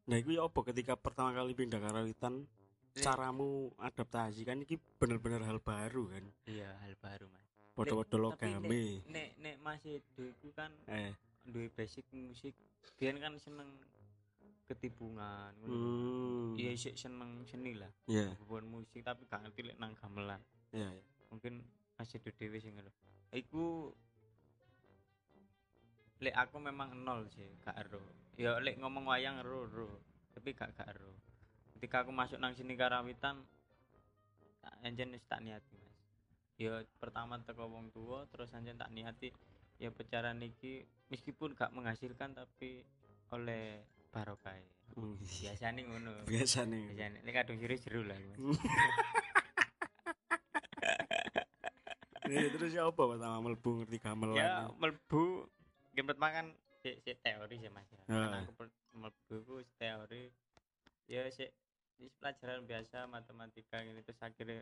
Nah, 0.08 0.16
itu 0.16 0.32
ya 0.32 0.46
apa 0.46 0.60
ketika 0.66 0.96
pertama 0.96 1.30
kali 1.32 1.52
pindah 1.52 1.78
karawitan 1.78 2.48
Lek- 2.96 3.04
caramu 3.04 3.76
adaptasi 3.76 4.42
kan 4.42 4.58
iki 4.58 4.80
bener-bener 4.96 5.44
hal 5.44 5.60
baru 5.60 6.08
kan. 6.08 6.24
Iya 6.48 6.72
hal 6.80 6.96
baru 6.96 7.28
Mas. 7.28 7.44
Podo-podo 7.76 8.32
Tapi 8.32 8.48
logame. 8.48 9.04
nek 9.06 9.30
nek 9.36 9.56
Mas 9.60 9.84
Edo 9.84 10.24
iku 10.24 10.48
kan 10.52 10.72
Eh, 10.88 11.12
duwe 11.44 11.68
basic 11.68 12.08
musik 12.10 12.56
biyen 12.96 13.20
kan 13.20 13.36
seneng 13.36 13.68
ketibungan 14.66 15.54
hmm. 15.62 16.58
Iya 16.58 16.74
sik 16.74 16.96
seneng 16.98 17.46
seni 17.46 17.78
lah 17.78 17.92
Iya, 18.08 18.34
hubungan 18.42 18.80
musik 18.80 19.06
tapi 19.06 19.28
gak 19.30 19.46
ngerti 19.46 19.62
lek 19.62 19.78
nang 19.78 19.94
gamelan 19.94 20.42
iya. 20.74 20.90
iya. 20.90 21.04
mungkin 21.30 21.62
masih 21.94 22.18
do 22.18 22.34
dhewe 22.34 22.58
sing 22.58 22.74
ngono 22.74 22.90
iku 23.30 23.94
lek 26.26 26.34
aku 26.34 26.58
memang 26.58 26.98
nol 27.06 27.30
sih 27.30 27.46
gak 27.62 27.86
ero. 27.86 28.02
Ya 28.34 28.58
lek 28.58 28.82
ngomong 28.82 29.06
wayang 29.06 29.46
ero 29.46 29.70
ero. 29.70 29.90
Tapi 30.34 30.58
gak 30.58 30.74
gak 30.74 30.90
ero. 30.98 31.14
Ketika 31.78 32.02
aku 32.02 32.10
masuk 32.10 32.42
nang 32.42 32.58
sini 32.58 32.74
karawitan 32.74 33.46
anjen 34.82 35.14
wis 35.14 35.22
tak 35.30 35.46
niati 35.46 35.78
mas. 35.78 35.98
Ya 36.58 36.82
pertama 36.98 37.38
teko 37.46 37.70
wong 37.70 37.94
tua 37.94 38.26
terus 38.34 38.50
anjen 38.58 38.82
tak 38.82 38.90
niati. 38.90 39.30
Ya 39.78 39.94
pecaran 39.94 40.42
iki 40.42 40.90
meskipun 41.14 41.54
gak 41.54 41.70
menghasilkan 41.70 42.34
tapi 42.34 42.82
oleh 43.30 43.86
barokah. 44.10 44.58
Hmm. 44.98 45.22
biasanya 45.22 45.82
ngono. 45.86 46.26
Biasa 46.26 46.66
nih. 46.66 46.90
biasanya 46.90 47.20
lek 47.22 47.34
kadung 47.38 47.62
jero 47.62 47.76
jero 47.78 48.02
lah 48.02 48.18
mas. 48.18 48.40
Ini 52.26 52.50
terus 52.58 52.74
ya 52.74 52.90
apa 52.90 53.02
pertama 53.06 53.38
mlebu 53.46 53.86
ngerti 53.86 53.98
gamelan. 54.02 54.42
ya 54.42 54.50
melbu 54.82 55.54
game 55.96 56.06
pertama 56.06 56.30
kan 56.30 56.48
si, 56.78 56.94
si 57.00 57.12
teori 57.16 57.56
sih 57.56 57.72
mas 57.72 57.88
ya. 57.90 58.04
Kan 58.06 58.44
aku 58.44 58.52
si 59.64 59.74
teori 59.76 60.24
ya 61.06 61.24
si, 61.30 61.48
si 61.92 62.12
pelajaran 62.14 62.64
biasa 62.64 63.08
matematika 63.08 63.80
ini 63.80 64.02
terus 64.02 64.20
akhirnya 64.20 64.62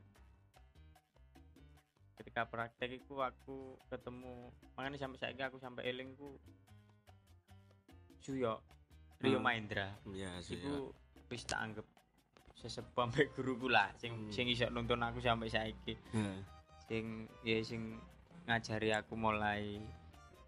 ketika 2.13 2.45
praktek 2.45 3.01
itu 3.01 3.17
aku 3.17 3.57
ketemu 3.89 4.47
makanya 4.73 5.01
sampai 5.01 5.17
saya 5.17 5.43
aku 5.43 5.57
sampai 5.57 5.83
eling 5.83 6.13
ku 6.13 6.37
Suyo 8.19 8.61
Rio 9.19 9.39
Hmm. 9.39 9.49
Iya 10.07 10.31
sih. 10.39 10.55
ya. 10.55 10.63
iku 10.63 10.93
wis 11.27 11.43
tak 11.43 11.59
anggap 11.59 11.87
sesepuh 12.53 13.03
ambek 13.03 13.33
guruku 13.33 13.67
lah 13.67 13.89
sing 13.97 14.13
Hmm. 14.13 14.31
sing 14.31 14.45
iso 14.47 14.69
nuntun 14.69 15.01
aku 15.01 15.19
sampai 15.19 15.49
saiki 15.49 15.97
Ya. 16.13 16.31
sing 16.85 17.03
ya 17.41 17.57
sing 17.59 17.97
ngajari 18.45 18.93
aku 18.93 19.15
mulai 19.15 19.81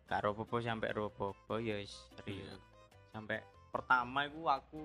karo 0.05 0.31
popo 0.31 0.57
sampai 0.59 0.89
ro 0.91 1.09
popo 1.09 1.57
ya 1.57 1.75
wis 1.75 1.93
Iya. 2.21 2.45
Rio 2.45 2.57
sampai 3.09 3.39
pertama 3.69 4.23
iku 4.23 4.41
aku 4.45 4.81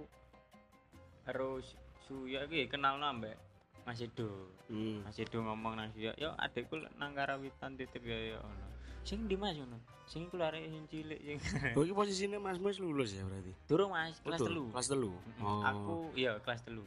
harus 1.24 1.76
suya 2.02 2.44
iki 2.44 2.66
kenal 2.66 2.96
ambek 2.98 3.36
Mas 3.82 3.98
Edo 3.98 4.48
Hmm. 4.66 5.02
Mas 5.02 5.16
Edo 5.16 5.40
ngomong 5.40 5.74
nang 5.74 5.90
suya 5.90 6.14
yo 6.14 6.30
adekku 6.36 6.78
nang 6.94 7.12
karawitan 7.12 7.74
titip 7.74 8.00
ya 8.00 8.34
ya 8.34 8.38
ono 8.38 8.66
sing 9.02 9.26
di 9.26 9.34
Mas 9.34 9.54
ngono 9.54 9.76
sing 10.04 10.24
iku 10.24 10.36
lare 10.36 10.62
sing 10.64 10.84
cilik 10.86 11.18
sing 11.18 11.38
Oh, 11.76 11.82
ini 11.82 11.92
posisinya 11.92 12.38
Mas 12.38 12.56
Mus 12.56 12.76
lulus 12.76 13.10
ya 13.10 13.22
berarti. 13.22 13.52
durung 13.66 13.90
Mas 13.90 14.18
kelas 14.20 14.40
telu 14.40 14.68
Kelas 14.70 14.88
telu. 14.88 15.12
Oh. 15.38 15.62
aku 15.62 15.94
iya 16.14 16.38
kelas 16.38 16.62
telu 16.62 16.84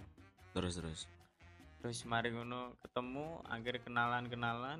terus 0.51 0.75
terus. 0.75 1.01
terus 1.79 1.99
mari 2.03 2.29
ngono 2.29 2.71
ketemu 2.79 3.25
akhirnya 3.43 3.81
kenalan 3.81 4.23
kenalan 4.25 4.79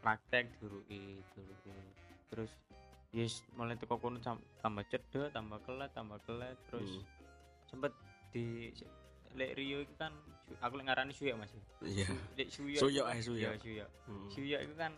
praktek 0.00 0.48
duruki 0.58 1.20
duruki 1.32 1.70
terus 2.30 2.50
yes 3.10 3.42
mulai 3.52 3.74
teko 3.74 3.98
kono 3.98 4.22
tambah 4.56 4.84
cedek 4.86 5.30
tambah 5.30 5.58
kelet 5.60 5.90
tambah 5.90 6.18
kelet 6.22 6.54
terus 6.64 6.86
Hmm. 6.88 7.04
sempet 7.68 7.92
di 8.30 8.70
lek 9.32 9.54
Rio 9.54 9.78
itu 9.80 9.94
kan 9.94 10.14
aku 10.58 10.74
lek 10.74 10.86
ngarani 10.86 11.10
suya 11.10 11.34
mas 11.34 11.50
Iya. 11.80 12.06
Su- 12.06 12.34
lek 12.36 12.48
suya 12.48 12.78
Suya, 12.78 13.02
eh, 13.10 13.20
suya. 13.20 13.48
suya 13.58 13.86
Hmm. 14.06 14.28
suya 14.28 14.58
itu 14.60 14.74
kan 14.74 14.94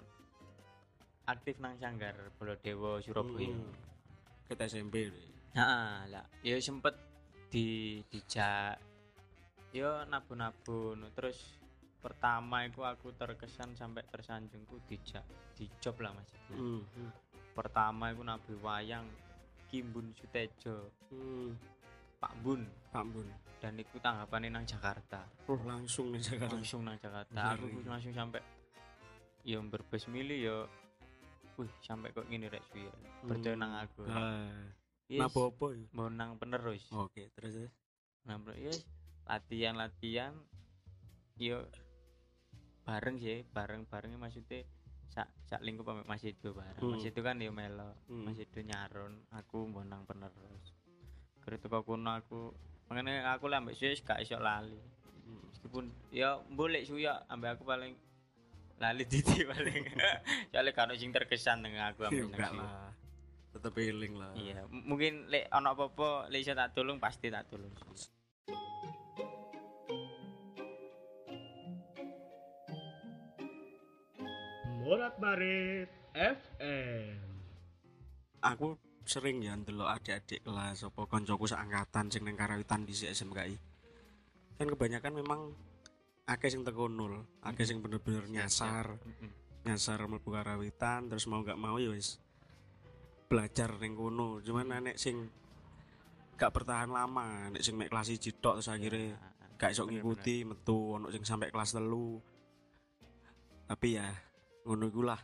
aktif 1.24 1.56
nang 1.58 1.76
sanggar 1.76 2.12
Bolodewo 2.36 3.00
Surabaya 3.00 3.48
Hmm. 3.48 3.72
Kita 4.44 4.68
SMP. 4.68 5.08
Nah, 5.52 6.04
lah, 6.06 6.24
ya 6.40 6.56
sempet 6.58 6.92
di 7.48 8.00
dijak 8.06 8.76
yo 9.70 10.04
nabun-nabun 10.04 11.08
terus 11.12 11.56
pertama 12.02 12.66
itu 12.66 12.82
aku 12.82 13.14
terkesan 13.14 13.72
sampai 13.72 14.02
tersanjungku 14.04 14.82
dijak 14.84 15.22
di 15.54 15.70
job 15.78 15.94
lah 15.96 16.10
mas 16.10 16.26
Hmm. 16.50 16.82
hmm. 16.84 17.10
pertama 17.52 18.10
itu 18.10 18.20
nabi 18.20 18.52
wayang 18.58 19.06
Kimbun 19.66 20.12
Sutejo 20.12 20.90
Hmm. 21.08 21.54
Pak 22.18 22.34
Bun 22.38 22.62
Pak 22.88 23.06
Bun. 23.06 23.26
dan 23.58 23.74
itu 23.74 23.94
tanggapannya 23.96 24.50
nang 24.50 24.62
Jakarta 24.64 25.22
Oh, 25.46 25.58
langsung 25.62 26.10
nih 26.10 26.18
Jakarta. 26.20 26.52
langsung 26.52 26.82
nang 26.82 26.94
Jakarta 26.96 27.54
aku 27.54 27.70
Ngeri. 27.70 27.86
langsung 27.86 28.12
sampai 28.12 28.42
yo 29.42 29.62
berbes 29.62 30.06
milih 30.06 30.38
yo 30.40 30.58
wih 31.54 31.70
sampai 31.78 32.10
kok 32.10 32.26
gini 32.26 32.46
rek 32.46 32.62
suya 32.66 32.90
percaya 33.22 33.54
nang 33.54 33.72
aku 33.76 34.02
Ah. 34.04 34.50
yes, 35.06 35.18
Nah, 35.18 35.30
apa 35.30 35.66
ya? 35.70 35.86
mau 35.92 36.08
nang 36.08 36.34
penerus 36.36 36.82
Oke, 36.90 37.30
terus 37.32 37.54
terus. 37.56 37.72
bro 38.24 38.50
ya 38.52 38.74
latihan 39.24 39.74
latihan 39.76 40.32
yo 41.34 41.62
bareng 42.82 43.16
sih 43.16 43.46
bareng 43.48 43.86
barengnya 43.86 44.18
maksudnya 44.18 44.66
sak 45.08 45.28
sak 45.44 45.60
lingkup 45.60 45.84
sama 45.84 46.02
Mas 46.04 46.22
itu 46.22 46.50
bareng 46.50 46.80
Mas 46.80 46.98
Hmm. 46.98 47.08
itu 47.08 47.20
kan 47.20 47.36
yo 47.36 47.50
melo 47.50 47.94
Hmm. 48.06 48.24
Mas 48.24 48.36
itu 48.36 48.58
nyaron 48.60 49.22
aku 49.30 49.66
bonang 49.66 50.02
penerus 50.02 50.72
kereta 51.40 51.68
kuno 51.80 52.10
aku 52.12 52.50
makanya 52.86 53.30
aku 53.30 53.46
lah 53.46 53.58
ambek 53.58 53.74
suya 53.74 53.94
gak 53.96 54.20
iso 54.20 54.36
lali 54.36 54.78
Hmm. 55.22 55.38
meskipun 55.46 55.84
ya 56.10 56.34
boleh 56.48 56.82
suya 56.82 57.22
ambek 57.26 57.54
aku 57.54 57.64
paling 57.64 57.94
lali 58.76 59.04
titi 59.04 59.46
paling 59.46 59.86
soalnya 60.48 60.72
kalau 60.72 60.94
sing 60.94 61.08
terkesan 61.08 61.60
dengan 61.60 61.92
aku 61.92 62.02
ambek 62.04 62.26
enggak 62.28 62.50
lah. 62.52 62.90
Tetep 63.52 63.76
healing 63.76 64.16
lah. 64.16 64.32
iya 64.34 64.64
mungkin 64.66 65.28
lek 65.28 65.46
ono 65.50 65.70
apa-apa 65.70 66.26
lek 66.26 66.40
iso 66.40 66.52
tak 66.52 66.72
tolong 66.72 66.96
pasti 66.96 67.28
tak 67.28 67.46
tolong 67.46 67.68
Morat 74.82 75.14
Marit 75.22 75.86
FM. 76.10 77.14
Aku 78.42 78.74
sering 79.06 79.38
ya 79.38 79.54
ndelok 79.54 79.86
adik-adik 79.86 80.42
kelas 80.42 80.82
apa 80.82 81.06
koncoku 81.06 81.46
seangkatan 81.46 82.10
sing 82.10 82.26
nang 82.26 82.34
karawitan 82.34 82.82
di 82.82 82.90
SMKI. 82.90 83.54
Kan 84.58 84.66
kebanyakan 84.74 85.22
memang 85.22 85.54
akeh 86.26 86.50
sing 86.50 86.66
teko 86.66 86.90
nol, 86.90 87.22
akeh 87.46 87.62
sing 87.62 87.78
bener-bener 87.78 88.26
nyasar, 88.26 88.98
nyasar 89.62 90.02
mlebu 90.10 90.34
karawitan 90.34 91.06
terus 91.06 91.30
mau 91.30 91.46
gak 91.46 91.62
mau 91.62 91.78
ya 91.78 91.94
wis 91.94 92.18
belajar 93.30 93.78
ning 93.78 93.94
kono. 93.94 94.42
Cuman 94.42 94.82
nek 94.82 94.98
sing 94.98 95.30
gak 96.34 96.50
bertahan 96.50 96.90
lama, 96.90 97.54
nek 97.54 97.62
sing 97.62 97.78
mek 97.78 97.86
kelas 97.86 98.10
1 98.10 98.18
tok 98.42 98.58
terus 98.58 98.66
akhirnya 98.66 99.14
gak 99.62 99.78
iso 99.78 99.86
ngikuti 99.86 100.42
metu 100.42 100.98
ono 100.98 101.06
sing 101.14 101.22
sampai 101.22 101.54
kelas 101.54 101.70
telu 101.78 102.18
tapi 103.62 103.94
ya 103.94 104.10
ngono 104.66 104.84
iku 104.88 105.02
lah. 105.02 105.20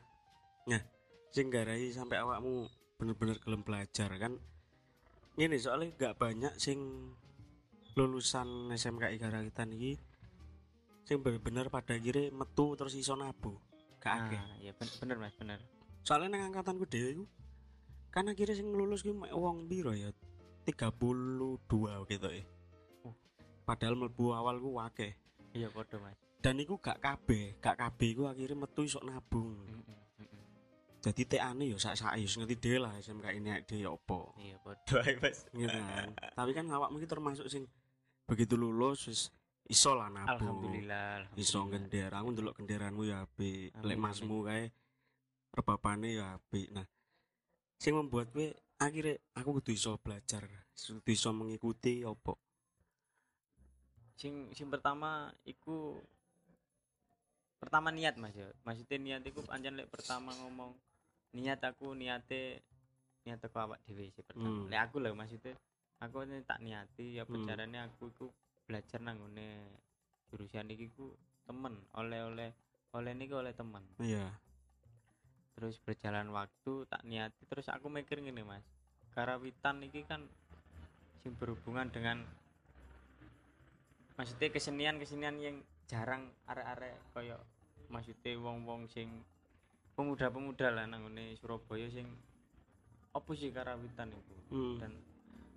Nah 0.68 0.82
sing 1.30 1.52
garai 1.52 1.92
sampai 1.94 2.18
awakmu 2.18 2.66
bener-bener 2.98 3.38
gelem 3.38 3.62
belajar 3.62 4.10
kan? 4.18 4.34
Ini 5.38 5.54
soalnya 5.62 5.94
gak 5.94 6.18
banyak 6.18 6.54
sing 6.58 6.78
lulusan 7.94 8.74
SMKI 8.74 9.22
Karawitan 9.22 9.70
iki 9.74 9.94
sing 11.06 11.22
bener-bener 11.22 11.70
pada 11.70 11.94
akhirnya 11.94 12.34
metu 12.34 12.74
terus 12.74 12.98
iso 12.98 13.14
nabu. 13.14 13.54
Gak 14.02 14.12
akeh. 14.28 14.38
Ah, 14.38 14.54
ya 14.58 14.72
ben- 14.74 14.96
bener 14.98 15.16
mas 15.18 15.34
bener. 15.38 15.58
Soalnya 16.02 16.36
nang 16.38 16.50
angkatanku 16.50 16.84
dhewe 16.90 17.10
iku 17.18 17.24
kan 18.10 18.26
akhirnya 18.26 18.58
sing 18.58 18.74
lulus 18.74 19.06
ki 19.06 19.14
wong 19.14 19.70
piro 19.70 19.94
ya? 19.94 20.10
32 20.66 21.64
gitu 22.12 22.28
ya. 22.28 22.44
Oh. 23.06 23.14
padahal 23.64 23.96
mlebu 23.96 24.36
awal 24.36 24.58
ku 24.60 24.76
akeh. 24.82 25.16
Iya 25.56 25.72
podo 25.72 25.96
mas 26.02 26.27
dan 26.38 26.54
iku 26.62 26.78
gak 26.78 27.02
kabeh 27.02 27.58
gak 27.58 27.76
kabeh 27.78 28.08
iku 28.14 28.22
akhirnya 28.30 28.54
metu 28.54 28.86
isok 28.86 29.02
nabung. 29.02 29.58
Mm-mm, 29.66 29.98
mm-mm. 30.22 30.44
jadi 31.02 31.22
tek-ane 31.26 31.64
yo 31.70 31.76
sak-sak 31.76 32.14
yo 32.18 32.26
ngerti 32.26 32.56
dhewe 32.58 32.78
lah 32.86 32.92
SMK 32.98 33.26
ini 33.34 33.48
dhewe 33.66 33.82
ya 33.86 33.90
apa. 33.94 34.20
Iya 34.38 34.56
ae 35.02 35.14
mas. 35.18 35.38
Gitu 35.50 35.78
kan? 35.78 36.08
Tapi 36.14 36.50
kan 36.54 36.66
awakmu 36.70 37.02
ki 37.02 37.08
termasuk 37.10 37.46
sing 37.50 37.66
begitu 38.28 38.54
lulus 38.54 39.10
wis 39.10 39.20
iso 39.66 39.98
lah 39.98 40.08
nabung. 40.08 40.62
Alhamdulillah 40.62 41.34
iso 41.34 41.58
alhamdulillah. 41.62 41.90
gender 41.90 42.10
aku 42.14 42.28
ndelok 42.34 42.54
genderanmu 42.62 43.02
ya 43.06 43.26
apik. 43.26 43.74
Lek 43.82 43.98
masmu 43.98 44.46
kae 44.46 44.70
rebapane 45.54 46.22
ya 46.22 46.38
apik. 46.38 46.70
Nah 46.70 46.86
sing 47.78 47.94
membuat 47.94 48.34
gue 48.34 48.54
akhirnya 48.78 49.18
aku 49.34 49.62
kudu 49.62 49.70
iso 49.74 49.98
belajar 49.98 50.46
kudu 50.74 51.10
iso 51.10 51.30
mengikuti 51.34 52.02
opo 52.02 52.38
sing 54.18 54.50
sing 54.50 54.66
pertama 54.66 55.30
iku 55.46 55.98
pertama 57.58 57.90
niat 57.90 58.14
mas 58.16 58.34
ya. 58.34 58.48
Maksudnya 58.62 58.98
niat 58.98 59.22
iku 59.26 59.42
pancen 59.42 59.74
lek 59.74 59.90
pertama 59.90 60.30
ngomong 60.46 60.72
niat 61.34 61.60
aku 61.60 61.92
niate 61.92 62.62
niat 63.26 63.42
aku 63.42 63.56
awak 63.60 63.82
dhewe 63.84 64.08
sih 64.14 64.24
pertama. 64.24 64.48
Hmm. 64.48 64.70
lek 64.70 64.80
aku 64.88 64.96
lah 65.02 65.12
maksudnya 65.12 65.58
aku 65.98 66.24
ini 66.24 66.40
tak 66.46 66.62
niati 66.62 67.18
ya 67.18 67.26
Hmm. 67.26 67.44
caranya 67.44 67.90
aku 67.90 68.08
iku 68.14 68.26
belajar 68.64 69.02
nang 69.02 69.18
ngene 69.18 69.66
jurusan 70.30 70.70
iki 70.70 70.88
ku 70.94 71.12
temen 71.44 71.74
oleh-oleh 71.96 72.52
oleh 72.96 73.12
niki 73.12 73.34
oleh 73.34 73.52
temen. 73.52 73.84
Iya. 74.00 74.32
Terus 75.58 75.76
berjalan 75.82 76.30
waktu 76.30 76.86
tak 76.86 77.02
niati 77.04 77.42
terus 77.50 77.66
aku 77.68 77.90
mikir 77.90 78.22
gini 78.22 78.40
mas. 78.46 78.62
Karawitan 79.12 79.82
iki 79.82 80.06
kan 80.06 80.24
sing 81.20 81.34
berhubungan 81.36 81.90
dengan 81.90 82.22
maksudnya 84.14 84.48
kesenian 84.50 84.96
kesenian 85.02 85.36
yang 85.42 85.56
jarang 85.88 86.28
arek-arek 86.44 87.00
koyo 87.16 87.40
maksudnya 87.88 88.36
wong-wong 88.36 88.84
sing 88.92 89.24
pemuda-pemuda 89.96 90.70
lah 90.70 90.84
nang 90.84 91.08
Surabaya 91.40 91.88
sing 91.88 92.06
apa 93.16 93.30
sih 93.34 93.50
karawitan 93.50 94.12
itu 94.12 94.36
hmm. 94.52 94.76
dan 94.78 94.92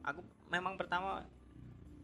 aku 0.01 0.23
memang 0.49 0.79
pertama 0.79 1.21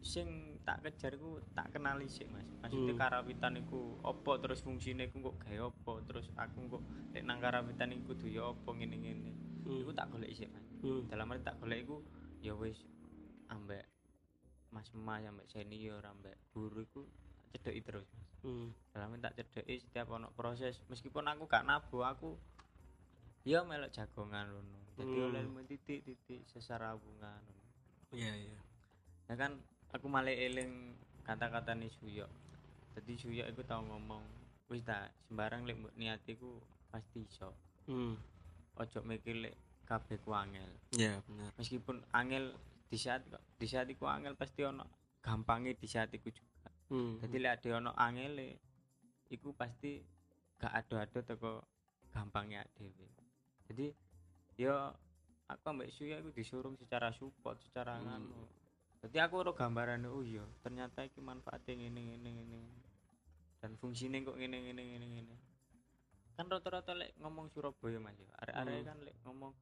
sing 0.05 0.59
tak 0.61 0.83
kejar 0.85 1.15
iku 1.17 1.41
tak 1.55 1.73
kenali 1.73 2.05
sih 2.05 2.27
mas 2.29 2.45
maksudnya 2.61 2.93
Hmm. 2.93 3.01
karawitan 3.01 3.57
iku 3.57 3.97
opo 4.05 4.37
terus 4.37 4.61
fungsinya 4.61 5.07
iku 5.07 5.31
kok 5.31 5.47
gawe 5.47 5.71
opo 5.71 6.03
terus 6.05 6.29
aku 6.37 6.77
kok 6.77 6.83
lek 7.15 7.23
nang 7.25 7.41
karawitan 7.41 7.95
iku 7.95 8.13
kudu 8.13 8.27
ya 8.29 8.53
opo 8.53 8.75
ngene 8.75 8.95
ngene 8.99 9.31
hmm. 9.65 9.81
iku 9.87 9.91
tak 9.95 10.11
golek 10.13 10.31
sih 10.35 10.45
mas 10.51 10.67
hmm. 10.83 11.09
dalam 11.09 11.31
arti 11.33 11.47
tak 11.47 11.57
golek 11.57 11.87
iku 11.87 12.03
ya 12.43 12.53
wis 12.53 12.77
ambek 13.49 13.87
mas 14.69 14.87
mas 14.93 15.23
ambek 15.25 15.47
senior 15.49 16.03
ambek 16.05 16.37
guru 16.53 16.85
iku 16.85 17.01
tak 17.03 17.26
cedeki 17.55 17.81
terus 17.83 18.07
mas 18.13 18.29
hmm. 18.43 18.69
dalam 18.91 19.15
arti 19.15 19.23
tak 19.23 19.33
cedeki 19.37 19.75
setiap 19.81 20.07
ono 20.13 20.27
proses 20.33 20.79
meskipun 20.91 21.25
aku 21.27 21.47
gak 21.47 21.63
nabo 21.63 22.03
aku 22.03 22.35
ya 23.47 23.63
melok 23.63 23.93
jagongan 23.95 24.51
ngono 24.51 24.77
jadi 24.97 25.13
Hmm. 25.13 25.27
oleh 25.29 25.41
ilmu 25.45 25.61
titik 25.69 26.01
titik 26.01 26.41
sesara 26.49 26.97
hubungan 26.97 27.37
ngono. 27.37 27.63
iya 28.17 28.33
iya 28.33 28.59
ya 29.29 29.35
kan 29.37 29.55
aku 29.93 30.09
malah 30.09 30.33
eling 30.33 30.97
kata-kata 31.23 31.75
nih 31.77 31.91
Suyo 31.91 32.27
jadi 32.97 33.13
Suyo 33.15 33.43
itu 33.45 33.61
tau 33.63 33.83
ngomong 33.85 34.23
wis 34.67 34.83
tak 34.83 35.13
sembarang 35.27 35.63
lek 35.63 35.79
mbok 35.79 35.93
niati 35.95 36.35
ku 36.35 36.59
pasti 36.91 37.23
iso 37.23 37.53
hmm. 37.87 38.15
ojo 38.79 38.99
mikir 39.05 39.35
lek 39.37 39.55
kabeh 39.87 40.19
ku 40.19 40.35
angel 40.35 40.67
iya 40.95 41.23
benar 41.23 41.51
meskipun 41.55 42.03
angel 42.11 42.51
di 42.87 42.97
saat 42.99 43.23
di 43.59 43.67
saat 43.67 43.87
iku 43.91 44.07
angel 44.07 44.35
pasti 44.35 44.63
ono 44.63 44.83
gampangnya 45.23 45.75
di 45.75 45.87
saat 45.87 46.11
iku 46.15 46.31
juga 46.31 46.56
hmm. 46.89 47.23
jadi 47.23 47.37
lek 47.39 47.53
ada 47.59 47.69
ono 47.79 47.91
angel 47.95 48.57
iku 49.31 49.51
pasti 49.53 49.99
gak 50.57 50.73
ada-ada 50.73 51.19
teko 51.21 51.61
gampangnya 52.09 52.65
dhewe. 52.73 53.07
Jadi 53.69 53.91
yo 54.57 54.73
aku 55.45 55.63
ambek 55.69 55.93
Suyo 55.93 56.17
iku 56.17 56.33
disuruh 56.33 56.73
secara 56.79 57.13
support 57.13 57.61
secara 57.61 57.99
Hmm. 57.99 58.05
nganu. 58.07 58.41
Jadi 59.05 59.17
aku 59.21 59.45
ora 59.45 59.53
gambaran 59.53 60.09
oh 60.09 60.25
iya 60.25 60.41
ternyata 60.65 61.05
iki 61.05 61.21
manfaatnya 61.21 61.77
ngene 61.77 62.01
ngene 62.01 62.29
ngene. 62.41 62.59
Dan 63.61 63.77
fungsinya 63.77 64.17
kok 64.25 64.37
ngene 64.39 64.57
ngene 64.65 64.81
ngene 64.81 65.07
ngene. 65.13 65.35
Kan 66.33 66.49
rata-rata 66.49 66.97
lek 66.97 67.13
ngomong 67.21 67.49
Surabaya 67.53 68.01
mas 68.01 68.17
ya 68.17 68.29
arek-arek 68.41 68.73
Hmm. 68.81 68.87
kan 68.89 68.97
lek 69.05 69.15
ngomong 69.25 69.53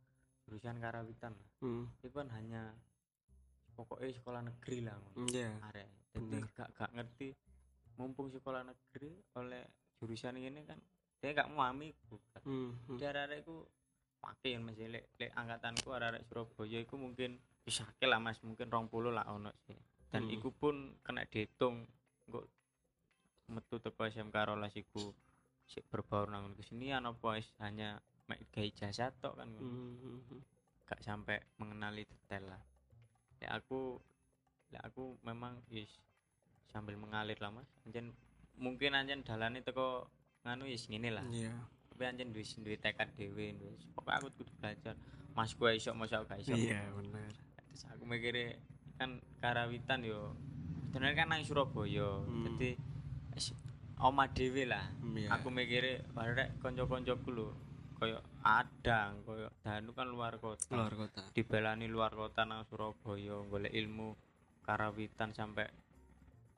jurusan 0.45 0.77
karawitan 0.77 1.33
lah 1.33 1.49
hmm. 1.65 1.89
itu 2.05 2.13
kan 2.13 2.29
hanya 2.29 2.77
pokoknya 3.73 4.13
sekolah 4.13 4.45
negeri 4.45 4.85
lah 4.85 4.93
ngono 4.93 5.25
iya. 5.33 5.49
Arek 5.73 5.89
jadi 6.15 6.23
Bener. 6.31 6.47
gak 6.55 6.69
gak 6.79 6.91
ngerti 6.95 7.35
mumpung 7.99 8.31
sekolah 8.31 8.63
negeri 8.63 9.11
oleh 9.35 9.63
jurusan 9.99 10.39
ini 10.39 10.63
kan 10.63 10.79
dia 11.19 11.35
gak 11.35 11.51
mau 11.51 11.67
amiku 11.67 12.15
hmm. 12.43 12.87
hmm. 12.87 12.97
di 12.99 13.03
arek 13.03 13.43
ku 13.43 13.67
pakai 14.23 14.57
mas 14.57 14.79
ya, 14.79 14.89
lek 14.89 15.13
lek 15.19 15.31
angkatanku 15.35 15.91
arek 15.91 16.23
Surabaya 16.25 16.79
iku 16.81 16.95
mungkin 16.97 17.37
bisa 17.61 17.85
lah 18.05 18.17
mas 18.17 18.39
mungkin 18.41 18.71
rong 18.71 18.87
puluh 18.89 19.13
lah 19.13 19.27
ono 19.29 19.51
sih 19.67 19.77
dan 20.09 20.25
Hmm. 20.25 20.35
iku 20.37 20.49
pun 20.53 20.95
kena 21.03 21.27
dihitung 21.27 21.83
kok 22.29 22.47
metu 23.51 23.77
teko 23.83 24.07
SMK 24.07 24.35
rolas 24.47 24.71
iku 24.73 25.11
sik 25.65 25.85
berbaur 25.91 26.29
nang 26.29 26.53
kesenian 26.55 27.03
apa 27.03 27.41
hanya 27.61 27.99
mek 28.29 28.47
gawe 28.53 28.69
jasa 28.73 29.11
tok 29.17 29.37
kan. 29.37 29.49
Hmm. 29.59 29.97
hmm, 29.97 30.19
hmm. 30.29 30.41
gak 30.85 31.01
sampai 31.01 31.41
mengenali 31.57 32.05
detail 32.05 32.53
lah 32.53 32.63
ya 33.41 33.59
aku 33.59 33.99
ya 34.75 34.79
aku 34.83 35.15
memang 35.23 35.63
is 35.71 35.87
sambil 36.67 36.99
mengalir 36.99 37.39
lah 37.39 37.55
mas. 37.55 37.67
Anjen 37.87 38.11
mungkin 38.59 38.91
anjen 38.91 39.23
dalane 39.23 39.63
teko 39.63 40.11
nganu 40.43 40.67
is 40.67 40.91
ngene 40.91 41.15
lah. 41.15 41.23
Iya. 41.31 41.55
Tapi 41.95 42.03
anjen 42.03 42.35
duwe 42.35 42.43
duwe 42.43 42.75
tekad 42.75 43.07
dhewe 43.15 43.55
duwe 43.55 43.79
pokoknya 43.95 44.19
aku 44.19 44.27
kudu 44.35 44.51
belajar. 44.59 44.95
Mas 45.35 45.55
gue 45.55 45.71
iso 45.75 45.95
masa 45.95 46.23
gak 46.27 46.43
iso. 46.43 46.51
Iya 46.55 46.91
benar 46.91 47.31
terus 47.75 47.91
aku 47.91 48.07
mikirnya 48.07 48.55
kan 48.95 49.19
karawitan 49.43 49.99
yo 50.07 50.31
sebenarnya 50.87 51.15
kan 51.19 51.27
nang 51.27 51.43
Surabaya 51.43 52.23
Hmm. 52.23 52.55
jadi 52.55 52.79
oma 53.99 54.31
dhewe 54.31 54.63
lah. 54.63 54.87
Hmm, 55.03 55.19
iya. 55.19 55.27
aku 55.35 55.51
mikirnya 55.51 56.03
barek 56.15 56.63
konco-koncoku 56.63 57.35
lho 57.35 57.47
koyo 57.99 58.19
adang 58.43 59.23
koyo 59.27 59.51
danu 59.59 59.91
kan 59.91 60.07
luar 60.07 60.39
kota. 60.39 60.71
Luar 60.71 60.95
kota. 60.95 61.19
Dibelani 61.35 61.91
luar 61.91 62.15
kota 62.15 62.47
nang 62.47 62.63
Surabaya 62.67 63.43
golek 63.51 63.75
ilmu 63.75 64.15
karawitan 64.65 65.29
sampai 65.31 65.69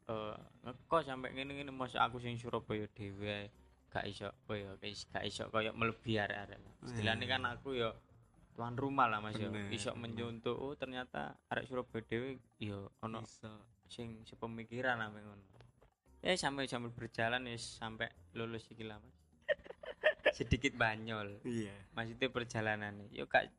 eh 0.08 0.38
ngekos 0.64 1.04
sampai 1.04 1.36
ngene-ngene 1.36 1.76
masa 1.76 2.08
aku 2.08 2.24
sing 2.24 2.40
Surabaya 2.40 2.88
dhewe 2.96 3.52
gak 3.92 4.08
iso 4.08 4.32
koyo 4.48 4.80
guys 4.80 5.04
gak 5.12 5.28
iso 5.28 5.52
koyo 5.52 5.76
melebihi 5.76 6.16
arek-arek. 6.24 6.60
Istilahnya 6.88 7.26
kan 7.28 7.44
aku 7.44 7.76
yo 7.76 7.92
tuan 8.56 8.80
rumah 8.80 9.12
lah 9.12 9.20
Mas 9.20 9.36
yo. 9.36 9.52
Iso 9.68 9.92
mencontoh 10.00 10.56
oh 10.56 10.74
ternyata 10.80 11.36
arek 11.52 11.68
Surabaya 11.68 12.04
dhewe 12.08 12.40
yo 12.64 12.96
ono 13.04 13.28
sing 13.92 14.24
sepemikiran 14.24 15.04
ame 15.04 15.20
ngono. 15.28 15.44
Ya 16.24 16.34
sampai 16.40 16.72
sambil 16.72 16.96
berjalan 16.96 17.44
ya 17.44 17.60
sampai 17.60 18.08
lulus 18.32 18.72
iki 18.72 18.88
lah 18.88 19.04
Mas. 19.04 19.16
Sedikit 20.40 20.72
banyol. 20.80 21.44
Iya. 21.44 21.76
Maksudnya 21.92 22.28
perjalanan. 22.32 23.12
Yo 23.12 23.28
kak 23.28 23.52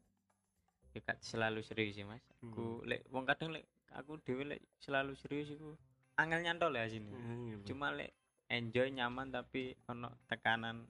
yo 0.96 1.00
kak 1.04 1.20
selalu 1.20 1.60
serius 1.60 1.94
sih 1.94 2.06
mas. 2.08 2.24
Hmm. 2.40 2.50
aku 2.50 2.82
lek 2.88 3.04
wong 3.12 3.28
kadang 3.28 3.52
lek 3.54 3.68
aku 3.94 4.20
dewe 4.24 4.44
lek 4.44 4.60
selalu 4.82 5.16
serius 5.16 5.54
iku 5.54 5.76
angel 6.18 6.42
nyantol 6.42 6.74
ya 6.74 6.90
sini. 6.90 7.08
Hmm, 7.14 7.48
iya, 7.48 7.56
cuma 7.64 7.94
lek 7.94 8.12
enjoy 8.50 8.90
nyaman 8.92 9.30
tapi 9.30 9.76
ono 9.88 10.12
tekanan 10.26 10.88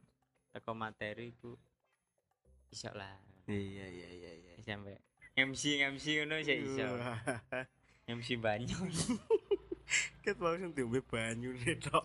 teko 0.55 0.73
materi 0.73 1.35
ku 1.39 1.55
iso 2.73 2.91
lah. 2.95 3.19
Iya 3.49 3.87
iya 3.87 4.09
iya 4.13 4.33
iya. 4.35 4.53
Sampai 4.65 4.99
MC 5.39 5.85
MC 5.85 6.05
ngono 6.25 6.43
sih 6.43 6.59
iso. 6.65 6.85
Wah. 6.85 7.19
MC 8.09 8.41
banyak 8.41 8.79
Ket 10.25 10.37
mau 10.41 10.57
sing 10.57 10.73
diombe 10.73 11.01
banyu 11.05 11.53
tok. 11.81 12.05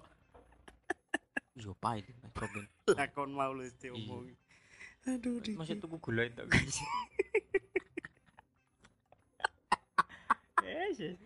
yo 1.54 1.78
pahit 1.78 2.10
mas 2.18 2.34
Lakon 2.98 3.30
mau 3.30 3.54
lu 3.54 3.70
diomongi. 3.78 4.34
Aduh 5.04 5.38
di. 5.44 5.54
maksud 5.60 5.84
tuku 5.84 6.00
gula 6.00 6.24
itu 6.24 6.44
guys 6.48 6.80
Yes, 10.74 10.98
yes. 10.98 11.18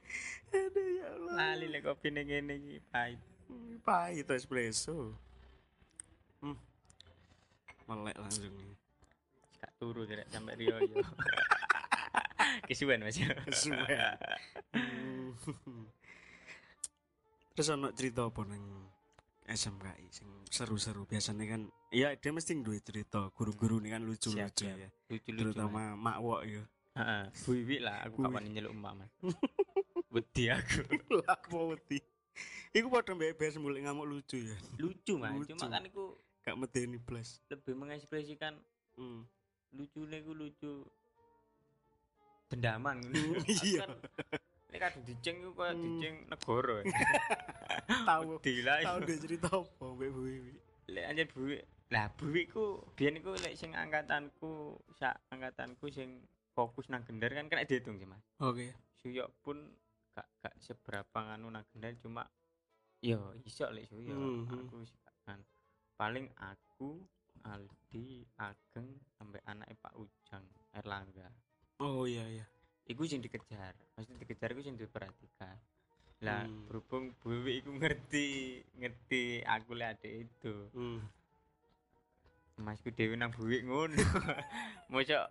Aduh 0.52 0.88
ya 1.00 1.08
Allah. 1.16 1.34
lali 1.56 1.72
lek 1.72 1.88
kopi 1.88 2.12
ning 2.12 2.28
ngene 2.28 2.54
iki 2.60 2.76
pahit 2.92 3.20
Pahit 3.88 4.28
espresso. 4.28 5.16
Hmm. 6.44 6.60
Melek 7.88 8.20
langsung. 8.20 8.52
gak 9.58 9.72
turu 9.80 10.04
kira 10.06 10.22
sampai 10.30 10.54
Rio 10.60 10.78
yo 10.78 11.02
kesuwen 12.68 13.02
mas 13.02 13.16
Kesuwen. 13.18 13.88
Hmm. 14.76 15.88
Terus 17.56 17.68
ono 17.74 17.90
cerita 17.96 18.28
apa 18.28 18.42
nang 18.46 18.64
SMKI 19.48 20.06
sing 20.12 20.28
seru-seru 20.52 21.08
biasanya 21.08 21.48
kan 21.48 21.62
iya 21.90 22.12
dia 22.20 22.36
mesti 22.36 22.60
duwe 22.60 22.84
cerita 22.84 23.32
guru-guru 23.32 23.80
ini 23.80 23.96
kan 23.96 24.04
lucu-lucu 24.04 24.68
ya 24.68 24.76
lucu-lucu 25.08 25.40
terutama 25.40 25.96
Mak 25.96 26.18
Wok 26.20 26.42
ya 26.44 26.64
heeh 26.98 27.24
buwi 27.46 27.78
lah 27.78 27.98
aku 28.10 28.26
kapan 28.26 28.50
nyeluk 28.50 28.74
emak 28.74 28.94
mas. 28.98 29.12
Wedi 30.14 30.50
aku. 30.50 30.82
Apa 31.30 31.58
wedi. 31.76 32.00
Iku 32.74 32.88
padha 32.90 33.14
mbek 33.14 33.38
bes 33.38 33.56
mulai 33.62 33.86
ngamuk 33.86 34.08
lucu 34.10 34.38
ya. 34.42 34.58
Lucu 34.82 35.14
mas. 35.22 35.36
Lucu. 35.36 35.54
cuma 35.54 35.70
kan 35.70 35.84
aku 35.86 36.18
gak 36.42 36.56
medeni 36.58 36.98
blas. 36.98 37.44
lebih 37.52 37.76
mengekspresikan 37.76 38.56
hmm. 38.98 39.22
lucu 39.78 40.02
ku 40.08 40.32
lucu. 40.34 40.74
Dendaman 42.48 43.04
Iya. 43.68 43.84
ini 44.68 44.78
kadang 44.80 45.04
diceng 45.04 45.36
itu 45.44 45.52
kayak 45.52 45.74
Hmm. 45.76 45.84
diceng 45.84 46.16
negara 46.28 46.78
tahu 48.08 48.30
Dila 48.40 48.74
tahu 48.84 48.98
dia 49.04 49.16
cerita 49.20 49.48
apa 49.52 49.86
mbek 49.96 50.10
Bu 50.12 50.22
Wiwi 50.24 50.54
lek 50.88 51.04
anjen 51.08 51.28
buwi 51.32 51.58
lah 51.88 52.06
buwi 52.16 52.42
ku 52.48 52.84
biyen 52.96 53.20
iku 53.20 53.32
lek 53.36 53.56
sing 53.56 53.72
angkatanku 53.76 54.76
sak 54.96 55.20
angkatanku 55.32 55.88
sing 55.92 56.24
fokus 56.58 56.90
nang 56.90 57.06
gender 57.06 57.30
kan 57.30 57.46
kena 57.46 57.70
dihitung 57.70 58.02
sih 58.02 58.10
mas. 58.10 58.26
Oke. 58.42 58.74
Suyok 58.98 59.30
pun 59.46 59.62
gak 60.18 60.26
gak 60.42 60.56
seberapa 60.58 61.14
nganu 61.22 61.54
nang 61.54 61.62
gender 61.70 61.94
cuma 62.02 62.26
yo 62.98 63.38
iso 63.46 63.70
lek 63.70 63.86
suyok. 63.86 64.18
Mhm. 64.18 64.50
aku 64.50 64.82
sih 64.82 64.98
gak 65.06 65.18
kan. 65.22 65.40
Paling 65.94 66.26
aku 66.36 66.98
Aldi 67.46 68.26
Ageng 68.36 68.90
sampai 69.14 69.38
anak 69.46 69.70
Pak 69.78 69.94
Ujang 69.94 70.42
Erlangga. 70.74 71.30
Oh 71.78 72.10
iya 72.10 72.26
iya. 72.26 72.46
Iku 72.90 73.06
sing 73.06 73.22
dikejar. 73.22 73.78
Maksudnya 73.94 74.26
dikejar 74.26 74.50
iku 74.52 74.66
sing 74.66 74.74
diperhatikan. 74.74 75.54
Lah 76.26 76.42
Hmm. 76.42 76.66
berhubung 76.66 77.14
buwi 77.22 77.62
iku 77.62 77.78
ngerti 77.78 78.58
ngerti 78.74 79.46
aku 79.46 79.78
lek 79.78 80.02
adek 80.02 80.26
itu. 80.26 80.56
Hmm. 80.74 81.06
Masku 82.58 82.90
Dewi 82.90 83.14
nang 83.14 83.30
buwi 83.30 83.62
ngono. 83.62 83.94
Mosok 84.92 85.30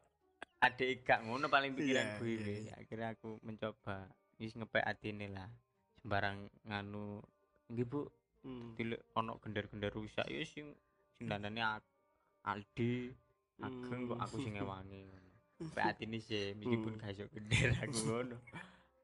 adik 0.59 1.03
gak 1.03 1.23
ngono 1.23 1.47
paling 1.47 1.73
pikiran 1.73 2.07
Iya, 2.07 2.17
buwi. 2.17 2.35
iya, 2.35 2.55
iya. 2.61 2.75
Akhirnya 2.77 3.09
aku 3.13 3.39
mencoba 3.41 4.09
wis 4.37 4.53
ngepek 4.53 4.83
atine 4.83 5.29
lah. 5.29 5.49
Sembarang 5.97 6.37
nganu 6.63 7.21
nggih 7.69 7.85
Bu, 7.85 8.07
hmm. 8.43 8.75
dilek 8.75 9.03
ono 9.13 9.37
gender-gender 9.39 9.91
rusak 9.91 10.25
ya 10.25 10.41
sing 10.45 10.73
dandane 11.19 11.61
ak- 11.61 11.95
Aldi 12.43 13.11
Ageng 13.59 14.07
kok 14.07 14.21
aku 14.21 14.37
sing 14.39 14.55
ngewangi 14.55 15.01
ngono. 15.03 15.33
Pek 15.73 15.85
atine 15.87 16.19
sih 16.19 16.55
meskipun 16.55 16.95
Hmm. 16.95 17.01
gak 17.01 17.11
iso 17.11 17.25
gender 17.29 17.69
aku 17.77 17.99
ngono. 18.03 18.37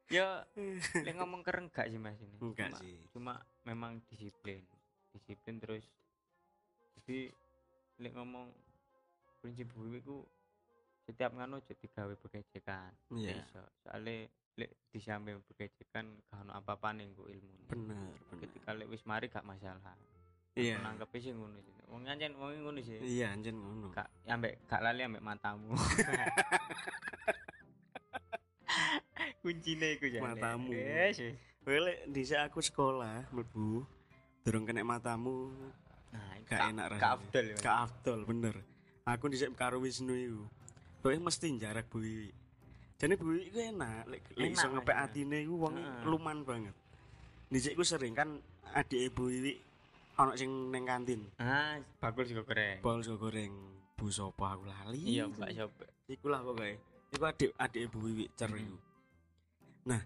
Ya 0.09 0.45
lek 1.05 1.15
ngomong 1.15 1.41
keren 1.41 1.69
gak 1.69 1.87
sih 1.87 1.97
Mas 1.97 2.17
ini. 2.17 2.37
enggak 2.39 2.71
Cuma- 2.71 2.81
sih 2.81 2.97
cuma 3.11 3.35
memang 3.63 3.93
disiplin 4.07 4.61
disiplin 5.11 5.57
terus 5.57 5.85
jadi 6.95 7.29
lek 7.99 8.13
ngomong 8.13 8.49
prinsip 9.39 9.69
buwi 9.71 10.01
ku 10.01 10.23
setiap 11.03 11.35
nganu 11.35 11.59
aja 11.59 11.75
digawe 11.75 12.15
begejekan 12.15 12.95
iya. 13.11 13.43
iso. 13.43 13.63
Soalnya 13.83 14.31
lek 14.53 14.71
disampe 14.93 15.33
begejekan 15.49 16.13
gak 16.29 16.45
ono 16.45 16.53
apa-apa 16.53 16.93
ning 16.93 17.17
ku 17.17 17.25
ilmu 17.25 17.73
bener 17.73 18.13
bener. 18.29 18.39
ketika 18.45 18.71
lek 18.77 18.89
wis 18.93 19.03
mari 19.09 19.27
gak 19.33 19.49
masalah. 19.49 19.97
Iya. 20.53 20.85
Nangkep 20.85 21.09
sih 21.17 21.33
ngono 21.33 21.57
sih. 21.65 21.73
Wong 21.89 22.05
anjen 22.05 22.37
wong 22.37 22.53
ngono 22.61 22.79
sih. 22.85 23.01
Iya 23.01 23.33
anjen 23.33 23.57
ngono. 23.57 23.89
Gak 23.97 24.09
ambek 24.29 24.61
gak 24.69 24.85
lali 24.85 25.01
ambek 25.03 25.25
matamu. 25.25 25.73
Kuncine 29.43 29.99
iku 29.99 30.07
ya 30.07 30.23
Matamu. 30.23 30.71
yes. 30.71 31.19
Wele 31.67 32.07
dhisik 32.11 32.39
aku 32.39 32.63
sekolah 32.63 33.27
mlebu 33.35 33.83
durung 34.43 34.67
kena 34.67 34.83
matamu 34.83 35.55
nah 36.11 36.35
gak 36.45 36.51
gak 36.51 36.63
enak 36.75 36.85
gak 36.85 36.99
rasanya. 36.99 37.15
afdol 37.15 37.45
ya 37.47 37.57
gak 37.59 37.77
afdol 37.89 38.21
bener. 38.29 38.55
Aku 39.03 39.27
dhisik 39.33 39.51
karo 39.59 39.83
Wisnu 39.83 40.15
iku 40.15 40.45
Pokoknya 41.03 41.21
mesti 41.21 41.47
jarak 41.59 41.91
Bu 41.91 41.99
Wiwi 41.99 42.31
Jadi 42.95 43.19
Bu 43.19 43.35
Wiwi 43.35 43.51
iku 43.51 43.59
enak 43.59 44.07
Lek 44.07 44.23
Enak, 44.39 44.55
iso 44.55 44.67
ngepek 44.71 44.97
atine 44.97 45.43
iku 45.43 45.55
wong 45.59 45.75
Heeh. 45.75 46.07
luman 46.07 46.47
banget. 46.47 46.75
Dhisik 47.51 47.75
ku 47.75 47.83
sering 47.83 48.15
kan 48.15 48.39
adik 48.71 49.11
Bu 49.11 49.27
Wiwi 49.27 49.59
ana 50.15 50.37
sing 50.37 50.71
ning 50.71 50.85
kantin. 50.85 51.27
Ah 51.37 51.81
bakul 51.99 52.23
juga 52.23 52.47
keren 52.47 52.79
bol 52.79 53.03
sego 53.03 53.19
goreng. 53.19 53.51
Bu 53.99 54.07
sapa 54.09 54.55
aku 54.55 54.65
lali? 54.67 55.03
Iya 55.19 55.27
mbak 55.27 55.51
coba 55.53 55.85
iku 56.07 56.27
lah 56.31 56.41
pokoknya 56.41 56.79
iku 57.11 57.25
adik 57.27 57.51
adik 57.59 57.83
Bu 57.91 57.99
Wiwi 58.07 58.25
cer 58.39 58.49
Hmm. 58.49 58.63
iku. 58.63 58.77
Nah 59.91 60.03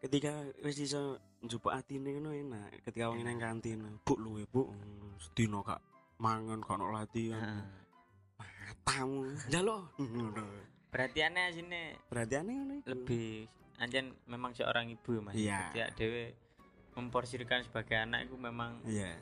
ketika 0.00 0.32
wis 0.64 0.80
iso 0.80 1.20
njupuk 1.44 1.76
atine 1.76 2.16
ngono 2.16 2.32
enak. 2.32 2.80
Ketika 2.82 3.12
wong 3.12 3.20
ning 3.20 3.36
kantin 3.36 4.00
bu 4.00 4.16
luwe 4.16 4.48
bu 4.48 4.72
sedina 5.20 5.60
kak 5.60 5.84
mangan 6.16 6.64
kok 6.64 6.76
ono 6.76 6.88
latihan 6.88 7.68
matamu 8.40 9.36
ngono 10.00 10.44
perhatiannya 10.90 11.44
sini. 11.54 11.82
Perhatiane 12.10 12.50
ngono 12.50 12.72
iku 12.82 12.86
lebih 12.90 13.46
anjen 13.80 14.12
memang 14.26 14.52
seorang 14.52 14.90
ibu 14.90 15.08
ya, 15.16 15.20
mas. 15.22 15.34
Iya. 15.38 15.60
Setiap 15.70 15.90
dewe 15.96 16.24
memporsirkan 16.98 17.60
sebagai 17.64 17.96
anak 17.96 18.26
itu 18.26 18.36
memang 18.36 18.82
iya. 18.84 19.14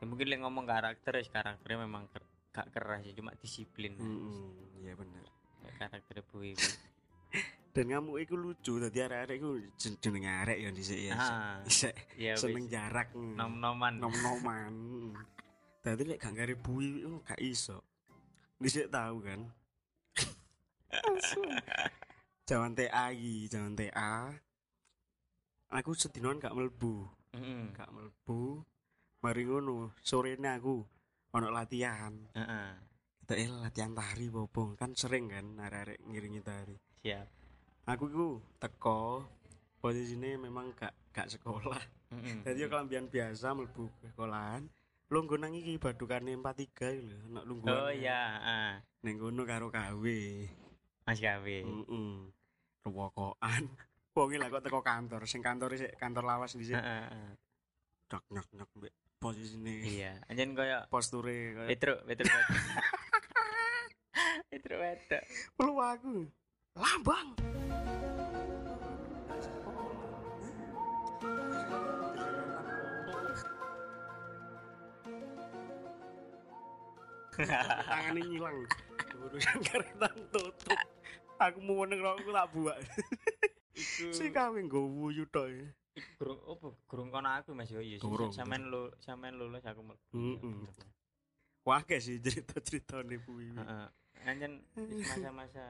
Ya 0.00 0.04
mungkin 0.08 0.26
lek 0.32 0.40
ngomong 0.42 0.64
karakter 0.66 1.12
ya 1.20 1.24
karakternya 1.28 1.84
memang 1.86 2.08
ker- 2.10 2.28
gak 2.50 2.68
keras 2.74 3.06
ya 3.06 3.12
cuma 3.14 3.30
disiplin. 3.38 3.94
Mm-mm, 3.94 4.82
iya 4.82 4.98
bener. 4.98 5.24
Karakter 5.78 6.24
ibu 6.26 6.36
ibu. 6.42 6.58
Dan 7.70 7.86
ngamuk 7.86 8.18
iku 8.18 8.34
lucu 8.34 8.82
dadi 8.82 8.98
arek-arek 8.98 9.36
iku 9.38 9.50
jen- 9.78 10.00
jeneng 10.02 10.26
arek 10.26 10.58
ya 10.58 10.68
dhisik 10.74 11.00
ya. 11.06 11.12
Ah 11.14 11.56
isek 11.62 11.94
iya 12.18 12.34
seneng 12.34 12.66
jarak. 12.66 13.14
Nom-noman. 13.14 14.02
Nom-noman. 14.02 14.72
Dadi 15.86 16.02
lek 16.04 16.18
gak 16.18 16.34
ngare 16.34 16.58
bui 16.58 17.06
oh, 17.06 17.22
gak 17.22 17.38
iso 17.40 17.80
dhisik 18.60 18.92
tahu 18.92 19.24
kan 19.24 19.40
Jaman 22.50 22.74
TA 22.74 23.14
iki, 23.14 23.46
jaman 23.46 23.78
TA. 23.78 24.34
Aku 25.70 25.94
sedinon 25.94 26.42
gak 26.42 26.50
mlebu, 26.50 27.06
Heeh. 27.30 27.70
gak 27.70 27.94
mlebu. 27.94 28.66
Mari 29.22 29.46
ngono, 29.46 29.94
sorene 30.02 30.58
aku 30.58 30.82
ono 31.30 31.46
latihan. 31.54 32.10
Heeh. 32.34 32.70
Kita 33.22 33.38
eh 33.38 33.46
latihan 33.46 33.94
tari 33.94 34.26
bobo 34.26 34.74
kan 34.74 34.90
sering 34.98 35.30
kan 35.30 35.62
arek-arek 35.62 36.02
ngiringi 36.02 36.42
tari. 36.42 36.74
siap 36.98 37.30
Aku 37.86 38.10
iku 38.10 38.28
teko 38.58 39.22
posisine 39.78 40.34
memang 40.34 40.74
gak 40.74 40.90
gak 41.14 41.30
sekolah. 41.30 41.78
Heeh. 42.10 42.42
Dadi 42.42 42.66
yo 42.66 42.66
kelambian 42.66 43.06
biasa 43.06 43.54
ke 43.54 44.10
sekolahan. 44.10 44.66
Lungguh 45.10 45.42
nang 45.42 45.50
iki 45.50 45.74
badukane 45.82 46.38
43 46.38 47.02
lho, 47.02 47.18
ono 47.34 47.40
lungguhan. 47.42 47.74
oh 47.74 47.90
iya 47.90 48.38
ah. 48.38 48.72
Ning 49.02 49.18
ngono 49.18 49.42
karo 49.42 49.66
gawe. 49.66 50.20
mas 51.02 51.18
gawe 51.18 51.56
Heeh. 51.66 52.14
Ruwokokan. 52.86 53.62
Wong 54.14 54.30
lah 54.38 54.46
kok 54.46 54.62
teko 54.62 54.86
kantor, 54.86 55.26
sing 55.26 55.42
kantor 55.42 55.74
sik 55.74 55.98
kantor 55.98 56.22
lawas 56.22 56.54
dhisik. 56.54 56.78
Heeh, 56.78 57.02
heeh. 57.10 57.30
Dak 58.06 58.22
nyok 58.30 58.46
nyok 58.54 58.70
mbek 58.78 58.94
posisine. 59.20 59.84
iya 59.84 60.16
anjen 60.32 60.56
koyo 60.56 60.80
Posture 60.88 61.52
kaya 61.52 61.68
Petro 61.68 62.00
Petro 62.08 62.24
Petro 62.24 62.40
Petro 64.50 64.76
Petro 64.78 65.18
perlu 65.58 65.74
aku. 65.76 66.14
Lambang. 66.78 67.28
Tangannya 77.42 78.22
ngilang. 78.22 78.56
Urusan 79.20 79.58
karetan 79.62 80.14
tutup. 80.30 80.78
Aku 81.38 81.58
mau 81.60 81.84
neng 81.84 82.00
aku 82.00 82.28
tak 82.28 82.46
buat. 82.52 82.80
iku 83.72 84.12
Si 84.12 84.28
kawin 84.28 84.66
gue 84.66 84.80
wuyu 84.80 85.24
tok. 85.26 85.48
ya. 85.48 85.68
Gurung 86.16 86.40
opo 86.44 86.66
gurung 86.86 87.08
kono 87.08 87.28
aku 87.28 87.52
Mas 87.52 87.68
yo 87.68 87.82
iya 87.82 87.98
Sampean 88.30 88.68
lu 88.68 88.88
sampean 88.98 89.36
lulus 89.36 89.64
aku 89.64 89.80
mlebu. 89.82 90.12
Mm-mm. 90.12 90.68
Wah 91.60 91.82
kayak 91.82 92.00
sih 92.00 92.16
cerita-cerita 92.18 93.02
nih 93.02 93.18
Bu 93.18 93.36
Wiwi. 93.36 93.52
Heeh. 93.52 93.86
Anjen 94.22 94.60
masa-masa 95.02 95.64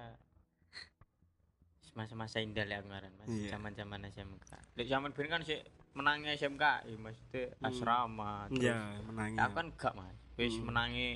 masa-masa 1.91 2.39
indah 2.39 2.63
ya 2.63 2.79
kemarin 2.81 3.11
Mas. 3.19 3.27
Iya. 3.27 3.55
Zaman-zaman 3.55 4.07
SMK. 4.07 4.49
Lek 4.79 4.87
zaman 4.87 5.11
biyen 5.11 5.29
kan 5.29 5.43
sih 5.43 5.59
menangi 5.91 6.31
SMK, 6.33 6.65
ya 6.87 6.97
maksudnya 6.97 7.43
Hmm. 7.53 7.67
asrama 7.67 8.33
terus. 8.49 8.63
Iya, 8.63 8.79
menangis. 9.03 9.39
Aku 9.41 9.53
kan 9.53 9.67
gak 9.75 9.95
Mas. 9.99 10.17
Wis 10.35 10.55
Hmm. 10.55 10.65
menangi 10.65 11.09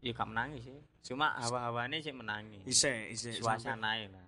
ya 0.00 0.10
gak 0.10 0.26
menangi 0.26 0.58
sih. 0.60 0.78
Cuma 1.04 1.36
hawa-hawane 1.36 1.96
sih 1.98 2.10
menangi. 2.10 2.60
Ise, 2.64 3.08
ise. 3.08 3.32
sampai- 3.32 3.60
Suasanae 3.60 4.04
lah. 4.08 4.26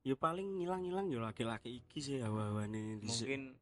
Ya 0.00 0.14
paling 0.14 0.56
ngilang-ngilang 0.56 1.06
ya 1.06 1.18
laki-laki 1.20 1.78
iki 1.78 1.98
sih 1.98 2.16
hawa-hawane. 2.18 3.02
Mungkin 3.02 3.54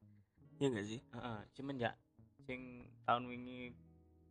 Ya 0.57 0.67
enggak 0.67 0.87
sih? 0.87 1.01
heeh, 1.03 1.39
semenjak 1.51 1.95
sing 2.41 2.61
tahun 3.03 3.27
wingi 3.27 3.73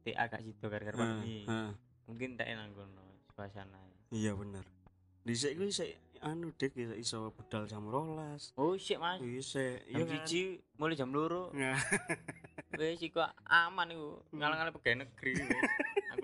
TA 0.02 0.26
gak 0.26 0.42
sido 0.42 0.66
gara-gara 0.66 0.94
Heeh, 0.94 1.06
pandemi. 1.12 1.38
heeh. 1.44 1.72
Mungkin 2.06 2.30
tak 2.36 2.48
enak 2.48 2.70
kono 2.72 3.06
suasanae. 3.32 3.94
Iya 4.10 4.34
bener. 4.34 4.66
Dhisik 5.22 5.54
kuwi 5.56 5.70
sik 5.70 5.92
anu 6.22 6.50
dik 6.52 6.74
iso- 6.74 6.96
iso 6.96 7.20
budal 7.32 7.66
jam 7.66 7.84
12. 7.84 8.54
Oh, 8.56 8.74
sik 8.76 8.98
Mas. 8.98 9.18
Dhisik, 9.18 9.86
Jam 9.88 10.06
iya 10.06 10.22
kan. 10.22 10.30
mulai 10.78 10.96
jam 10.96 11.10
loro. 11.10 11.50
Nah, 11.52 11.78
Wis 12.76 13.00
iku 13.00 13.20
aman 13.44 13.88
iku. 13.90 14.22
Ngalang-ngalang 14.32 14.74
pegawai 14.74 14.98
negeri. 15.02 15.34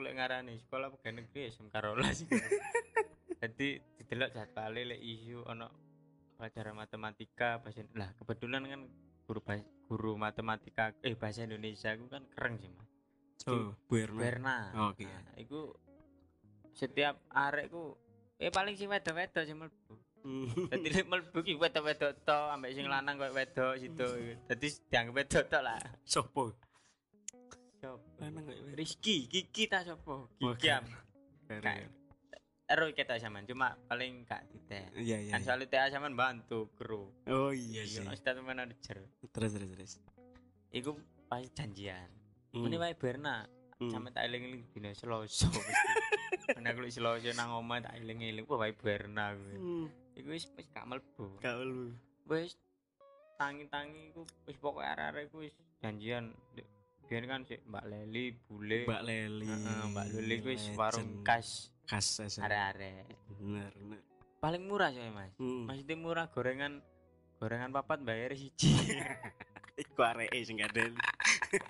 Lek 0.02 0.18
ngarani 0.18 0.58
sekolah 0.60 0.90
pegawai 0.90 1.22
negeri 1.22 1.50
SMK 1.50 1.76
rolas. 1.80 2.26
Jadi 3.42 3.68
didelok 3.98 4.30
jadwale 4.34 4.82
lek 4.94 5.02
isu 5.02 5.46
ono 5.46 5.68
pelajaran 6.38 6.74
matematika 6.74 7.62
bahasa 7.62 7.86
lah 7.94 8.10
kebetulan 8.18 8.66
kan 8.66 8.82
guru 9.30 9.40
bahasa, 9.46 9.66
guru 9.86 10.18
matematika 10.18 10.94
eh 11.02 11.14
bahasa 11.14 11.46
Indonesia 11.46 11.94
aku 11.94 12.10
kan 12.10 12.26
keren 12.34 12.58
sih 12.58 12.70
mas 12.74 12.90
Oh, 13.50 13.74
Bu 13.90 13.98
Erna. 13.98 14.22
Berna 14.22 14.58
Oke. 14.94 15.02
nah, 15.10 15.34
iku 15.34 15.74
setiap 16.74 17.18
arek 17.34 17.74
ku 17.74 17.98
eh 18.38 18.54
paling 18.54 18.78
sing 18.78 18.90
wedok-wedok 18.90 19.44
sing 19.46 19.58
mlebu 19.58 19.98
Hmm. 20.22 20.70
Dadi 20.70 20.94
lek 20.94 21.10
mlebu 21.10 21.42
ki 21.42 21.58
wedok-wedok 21.58 22.22
tok 22.22 22.54
ambek 22.54 22.78
sing 22.78 22.86
lanang 22.86 23.18
koyo 23.18 23.34
wedok 23.34 23.74
situ. 23.82 24.06
Dadi 24.46 24.68
dianggap 24.86 25.14
wedok 25.18 25.44
tok 25.50 25.62
lah. 25.66 25.82
Sopo? 26.06 26.54
Kok 27.82 27.98
wedok. 28.22 28.78
Rizky, 28.78 29.26
Kiki 29.26 29.66
ta 29.66 29.82
sopo? 29.82 30.30
Wah, 30.38 30.54
Kiki 30.54 30.70
am. 30.70 30.86
Keren. 31.50 31.90
Ero 32.70 32.86
kita 32.94 33.18
sampean 33.18 33.50
cuma 33.50 33.74
paling 33.90 34.22
gak 34.24 34.46
ditek. 34.54 34.94
Iya 34.96 35.18
iya. 35.28 35.32
Kan 35.34 35.42
iya. 35.42 35.48
soalnya 35.50 35.68
TA 35.68 35.90
sampean 35.90 36.14
bantu 36.14 36.70
kru. 36.78 37.10
Oh 37.26 37.50
iya 37.50 37.82
sih. 37.84 38.06
Iya, 38.06 38.14
Ustaz 38.14 38.38
manajer. 38.40 39.02
Terus 39.34 39.52
terus 39.58 39.70
terus. 39.74 39.92
Iku 40.70 40.94
pas 41.26 41.42
janjian. 41.58 42.08
Hmm. 42.54 42.70
Ini 42.70 42.78
wae 42.78 42.94
Berna. 42.94 43.50
Hmm. 43.82 43.90
Sampe 43.90 44.14
tak 44.14 44.30
eling-eling 44.30 44.62
dina 44.78 44.94
Selasa 44.94 45.50
aku 46.62 46.80
lek 46.86 46.94
Selasa 46.94 47.34
nang 47.34 47.58
omah 47.58 47.82
tak 47.82 47.98
eling-eling, 47.98 48.46
wae 48.46 48.78
Berna 48.78 49.34
kuwi. 49.34 49.58
Hmm. 49.58 49.86
Iku 50.16 50.28
wis 50.38 50.46
wis 50.54 50.70
gak 50.70 50.86
mlebu. 50.86 51.42
Kak 51.42 51.58
lu. 51.66 51.98
wis 52.30 52.56
tangi-tangi 53.42 54.14
ku 54.14 54.22
wis 54.46 54.56
pokoke 54.62 54.86
arek-arek 54.86 55.34
ku 55.34 55.42
wis 55.42 55.52
janjian 55.82 56.32
Biyen 57.12 57.28
kan 57.28 57.44
sik 57.44 57.60
Mbak 57.68 57.86
Leli, 57.92 58.32
Bule. 58.48 58.88
Mbak 58.88 59.04
Leli. 59.04 59.44
Mbak 59.92 60.06
Leli 60.16 60.36
ku 60.40 60.48
wis 60.48 60.64
Legend. 60.72 60.80
warung 60.80 61.10
khas 61.28 61.68
khas 61.84 62.08
SM. 62.24 62.40
arek-arek. 62.40 63.04
Bener, 63.36 63.68
bener. 63.76 64.00
Paling 64.40 64.64
murah 64.64 64.96
soalnya 64.96 65.12
Mas. 65.12 65.36
Hmm. 65.36 65.68
Maksudnya 65.68 65.96
murah 66.00 66.26
gorengan 66.32 66.80
gorengan 67.36 67.76
papat 67.76 68.00
bayar 68.08 68.32
siji. 68.32 68.72
Iku 69.84 70.00
areke 70.08 70.40
sing 70.40 70.64
gadel. 70.64 70.96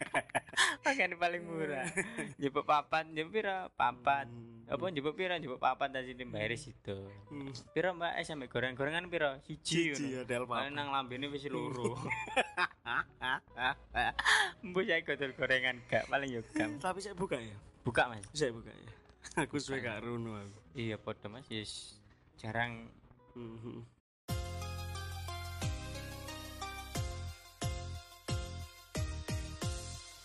Makanya 0.85 1.17
paling 1.17 1.41
murah. 1.41 1.89
Jebuk 2.41 2.69
papat, 2.69 3.09
jebuk 3.09 3.41
pira? 3.41 3.65
Papat. 3.73 4.29
Hmm. 4.29 4.60
Apa 4.71 4.87
jebuk 4.87 5.19
pira? 5.19 5.35
Jebuk 5.35 5.59
papat 5.59 5.91
dan 5.91 6.07
sini 6.07 6.23
bayar 6.23 6.55
situ. 6.55 6.95
Hmm. 7.27 7.51
Pira 7.75 7.91
Mbak 7.91 8.11
eh 8.15 8.23
sampe 8.23 8.47
goreng-gorengan 8.47 9.11
pira? 9.11 9.35
Siji. 9.43 9.91
Ngono. 9.91 10.07
ya 10.07 10.21
del 10.23 10.47
Paling 10.47 10.71
papa. 10.71 10.77
nang 10.79 10.87
lambene 10.95 11.27
wis 11.27 11.43
loro. 11.51 11.99
Mbok 14.63 14.83
saya 14.87 15.03
godol 15.03 15.31
gorengan 15.35 15.75
gak 15.91 16.07
paling 16.07 16.31
yo 16.31 16.41
gak. 16.55 16.71
Tapi 16.79 16.99
saya 17.03 17.15
buka 17.19 17.35
ya. 17.35 17.57
Buka 17.83 18.07
Mas. 18.07 18.23
Saya 18.31 18.55
buka 18.55 18.71
ya. 18.71 18.91
Aku 19.43 19.59
suwe 19.59 19.83
gak 19.83 20.07
runo 20.07 20.39
aku. 20.39 20.59
Iya 20.79 20.95
podo 20.95 21.27
Mas 21.27 21.43
yes. 21.51 21.99
jarang 22.39 22.87
Mhm. 23.31 23.83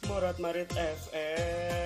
Morat 0.07 0.39
Marit 0.39 0.71
FM. 0.71 1.86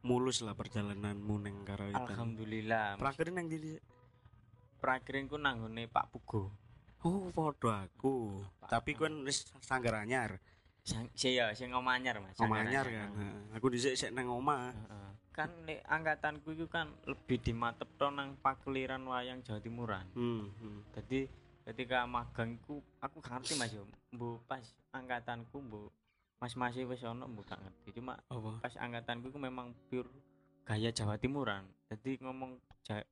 Mulus 0.00 0.40
lah 0.40 0.56
perjalananmu 0.56 1.34
neng 1.44 1.56
Karawitan. 1.68 2.08
alhamdulillah. 2.08 2.96
Terakhir 2.96 3.26
neng 3.36 3.52
di 3.52 3.76
Prakirinku 4.80 5.36
nanggone 5.36 5.84
Pak 5.92 6.08
Pugo. 6.08 6.48
Oh, 7.04 7.28
podo 7.32 7.68
aku. 7.68 8.40
Tapi 8.64 8.96
kan 8.96 9.12
wis 9.28 9.44
sanggar 9.60 10.00
anyar. 10.00 10.40
Sang 10.80 11.08
si 11.12 11.36
ya 11.36 11.52
sing 11.52 11.72
omanyar 11.76 12.20
Mas. 12.24 12.36
Omah 12.40 12.64
anyar 12.64 12.88
Sanggaran. 12.88 13.12
kan. 13.12 13.56
Aku 13.60 13.68
dhisik 13.68 13.96
sik 13.96 14.12
nang 14.16 14.32
omah. 14.32 14.72
Heeh. 14.72 15.10
Kan 15.36 15.50
nek 15.68 15.80
angkatanku 15.84 16.56
itu 16.56 16.64
kan 16.68 16.92
lebih 17.04 17.40
dimatepno 17.44 18.08
nang 18.08 18.28
pakliran 18.40 19.04
wayang 19.04 19.44
Jawa 19.44 19.60
Timuran. 19.60 20.08
Hmm. 20.16 20.48
hmm. 20.48 20.80
Jadi 20.96 21.28
ketika 21.68 22.08
magangku 22.08 22.80
aku 23.04 23.20
ngerti 23.20 23.60
Mas 23.60 23.72
yo. 23.76 23.84
Mbu 24.16 24.44
pas 24.48 24.64
angkatanku 24.96 25.60
mbu 25.60 25.92
Mas 26.40 26.56
masih 26.56 26.88
wis 26.88 27.04
ono 27.04 27.28
mbu 27.28 27.44
gak 27.44 27.60
ngerti. 27.60 28.00
Cuma 28.00 28.16
Apa? 28.26 28.64
pas 28.64 28.74
angkatanku 28.74 29.28
itu 29.28 29.36
memang 29.36 29.76
pure 29.86 30.08
gaya 30.64 30.88
Jawa 30.88 31.20
Timuran. 31.20 31.68
Jadi 31.86 32.16
ngomong 32.18 32.56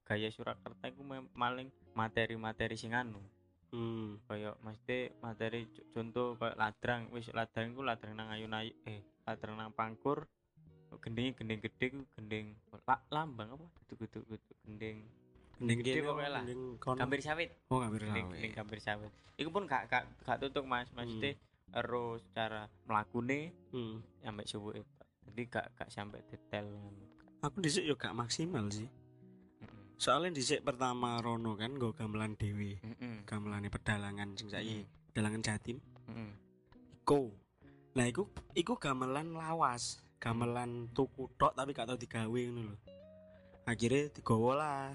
gaya 0.03 0.29
Surakarta 0.31 0.89
itu 0.89 1.03
mem- 1.03 1.29
maling 1.35 1.69
materi-materi 1.93 2.75
sing 2.75 2.97
anu. 2.97 3.21
Hmm. 3.69 4.17
Kayak 4.25 4.57
mesti 4.65 5.13
materi 5.21 5.69
contoh 5.93 6.41
kayak 6.41 6.57
ladrang, 6.57 7.03
wis 7.13 7.29
ladrang 7.31 7.77
ku 7.77 7.85
ladrang 7.85 8.17
nang 8.17 8.33
ayun-ayun 8.33 8.73
eh 8.89 9.05
ladrang 9.23 9.61
nang 9.61 9.71
pangkur. 9.71 10.25
Gending 11.05 11.37
gending 11.37 11.61
gede 11.61 11.87
ku 11.93 12.01
gending 12.17 12.57
la, 12.89 12.97
lambang 13.13 13.53
apa? 13.53 13.67
Kudu 13.85 13.95
kudu 14.01 14.19
kudu 14.25 14.53
gending 14.65 15.05
Gending 15.61 15.79
gede 15.85 16.01
pokoknya 16.01 16.31
lah. 16.33 16.43
gambir 16.97 17.21
sawit. 17.21 17.51
Oh, 17.69 17.77
gambir 17.77 18.09
sawit. 18.09 18.25
gending 18.25 18.53
gambir 18.57 18.81
sawit. 18.81 19.13
Iku 19.37 19.53
pun 19.53 19.69
gak 19.69 19.93
gak 19.93 20.09
gak 20.25 20.41
tutup 20.41 20.65
Mas. 20.65 20.89
Maksudnya 20.97 21.37
terus 21.69 22.25
cara 22.31 22.67
mlakune 22.85 23.53
Hmm. 23.71 24.01
sampai 24.19 24.45
subuh 24.45 24.73
itu. 24.73 24.89
Jadi 25.29 25.43
gak 25.47 25.67
gak 25.77 25.89
sampai 25.89 26.25
detail. 26.25 26.67
Aku 27.41 27.61
dhisik 27.61 27.85
yo 27.85 27.95
gak 27.95 28.17
maksimal 28.17 28.67
sih. 28.69 28.89
Heeh. 29.61 29.83
Soalnya 29.97 30.35
dhisik 30.35 30.65
pertama 30.65 31.21
Rono 31.21 31.55
kan 31.55 31.77
nggo 31.77 31.93
gamelan 31.93 32.35
dhewe. 32.35 32.81
Heeh. 32.81 33.23
Gamelane 33.23 33.69
pedalangan 33.69 34.35
sing 34.35 34.49
saiki, 34.49 34.83
Hmm. 34.83 34.89
pedalangan 35.13 35.43
Jatim. 35.45 35.79
Heeh. 36.09 36.31
Iku. 37.05 37.31
Nah, 37.95 38.07
iku 38.07 38.27
iku 38.53 38.75
gamelan 38.77 39.35
lawas, 39.35 39.99
gamelan 40.19 40.89
tuku 40.93 41.29
tok 41.37 41.53
tapi 41.53 41.73
gak 41.73 41.89
tau 41.89 41.99
digawe 41.99 42.41
ngono 42.47 42.73
lho. 42.73 42.77
Akhirnya 43.65 44.09
digawa 44.11 44.53
lah. 44.57 44.89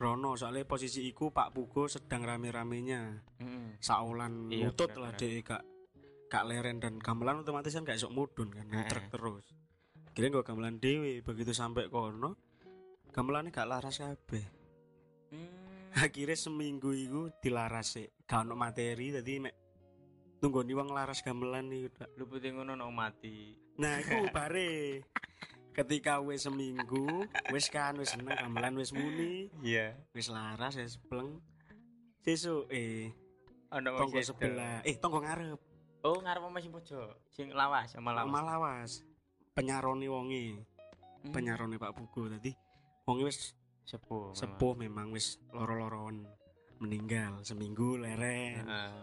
Rono 0.00 0.34
soalnya 0.34 0.66
posisi 0.66 1.06
iku 1.06 1.30
Pak 1.30 1.54
Pugo 1.54 1.86
sedang 1.86 2.26
rame-ramenya. 2.26 3.22
Heeh. 3.38 3.78
Saulan 3.78 4.50
Iya, 4.50 4.74
lah 4.98 5.14
dek 5.14 5.46
gak 5.46 5.62
gak 6.32 6.48
leren 6.48 6.80
dan 6.80 6.96
gamelan 6.96 7.44
otomatis 7.44 7.76
kan 7.76 7.84
gak 7.84 8.00
esok 8.00 8.16
mudun 8.16 8.48
kan 8.48 8.64
Heeh. 8.72 9.12
terus. 9.12 9.44
Kira 10.16 10.32
gak 10.32 10.48
gamelan 10.48 10.80
dewe 10.80 11.20
begitu 11.20 11.52
sampai 11.52 11.92
kono 11.92 12.40
gamelannya 13.12 13.52
gak 13.52 13.68
laras 13.68 14.00
kabeh. 14.00 14.44
Hmm. 15.28 15.92
Akhirnya 15.92 16.40
seminggu 16.40 16.96
itu 16.96 17.28
dilaras 17.44 18.00
sih. 18.00 18.08
Gak 18.24 18.48
ono 18.48 18.56
materi 18.56 19.12
tadi 19.12 19.44
mek 19.44 19.54
tunggu 20.40 20.64
wong 20.64 20.88
laras 20.88 21.20
gamelan 21.20 21.68
nih 21.68 21.92
Lu 22.16 22.24
putih 22.24 22.56
ngono 22.56 22.72
no 22.80 22.88
mati. 22.88 23.52
Nah, 23.76 24.00
iku 24.00 24.24
bare. 24.36 25.04
Ketika 25.72 26.20
wis 26.20 26.44
seminggu, 26.44 27.24
wis 27.48 27.72
kan 27.72 27.96
wis 27.96 28.12
seneng 28.12 28.36
gamelan 28.36 28.76
wis 28.76 28.92
muni, 28.92 29.48
Iya. 29.64 29.96
wis 30.12 30.28
laras 30.28 30.76
wis 30.76 31.00
pleng. 31.00 31.40
Sesuk 32.20 32.68
eh 32.68 33.08
tonggo 33.72 34.20
sebelah, 34.20 34.84
eh 34.84 35.00
tonggo 35.00 35.24
ngarep, 35.24 35.56
Oh, 36.02 36.18
ngarep 36.18 36.42
sama 36.42 36.58
sing 36.58 36.72
pojok. 36.72 37.10
Sing 37.30 37.46
lawas 37.50 37.94
sama 37.94 38.10
lawas. 38.10 38.26
malah 38.26 38.44
lawas. 38.52 38.90
Penyarone 39.52 40.06
wonge, 40.06 40.58
Hmm. 41.22 41.30
penyarone 41.30 41.78
Pak 41.78 41.94
Pugo 41.94 42.26
tadi. 42.26 42.50
Wonge 43.06 43.22
wis 43.24 43.54
sepuh. 43.84 44.30
memang. 44.30 44.34
sepuh 44.34 44.72
memang 44.74 45.06
wis 45.10 45.38
loro-loroan 45.50 46.26
meninggal 46.78 47.38
seminggu 47.42 47.94
leren. 47.96 48.66
Heeh. 48.66 48.94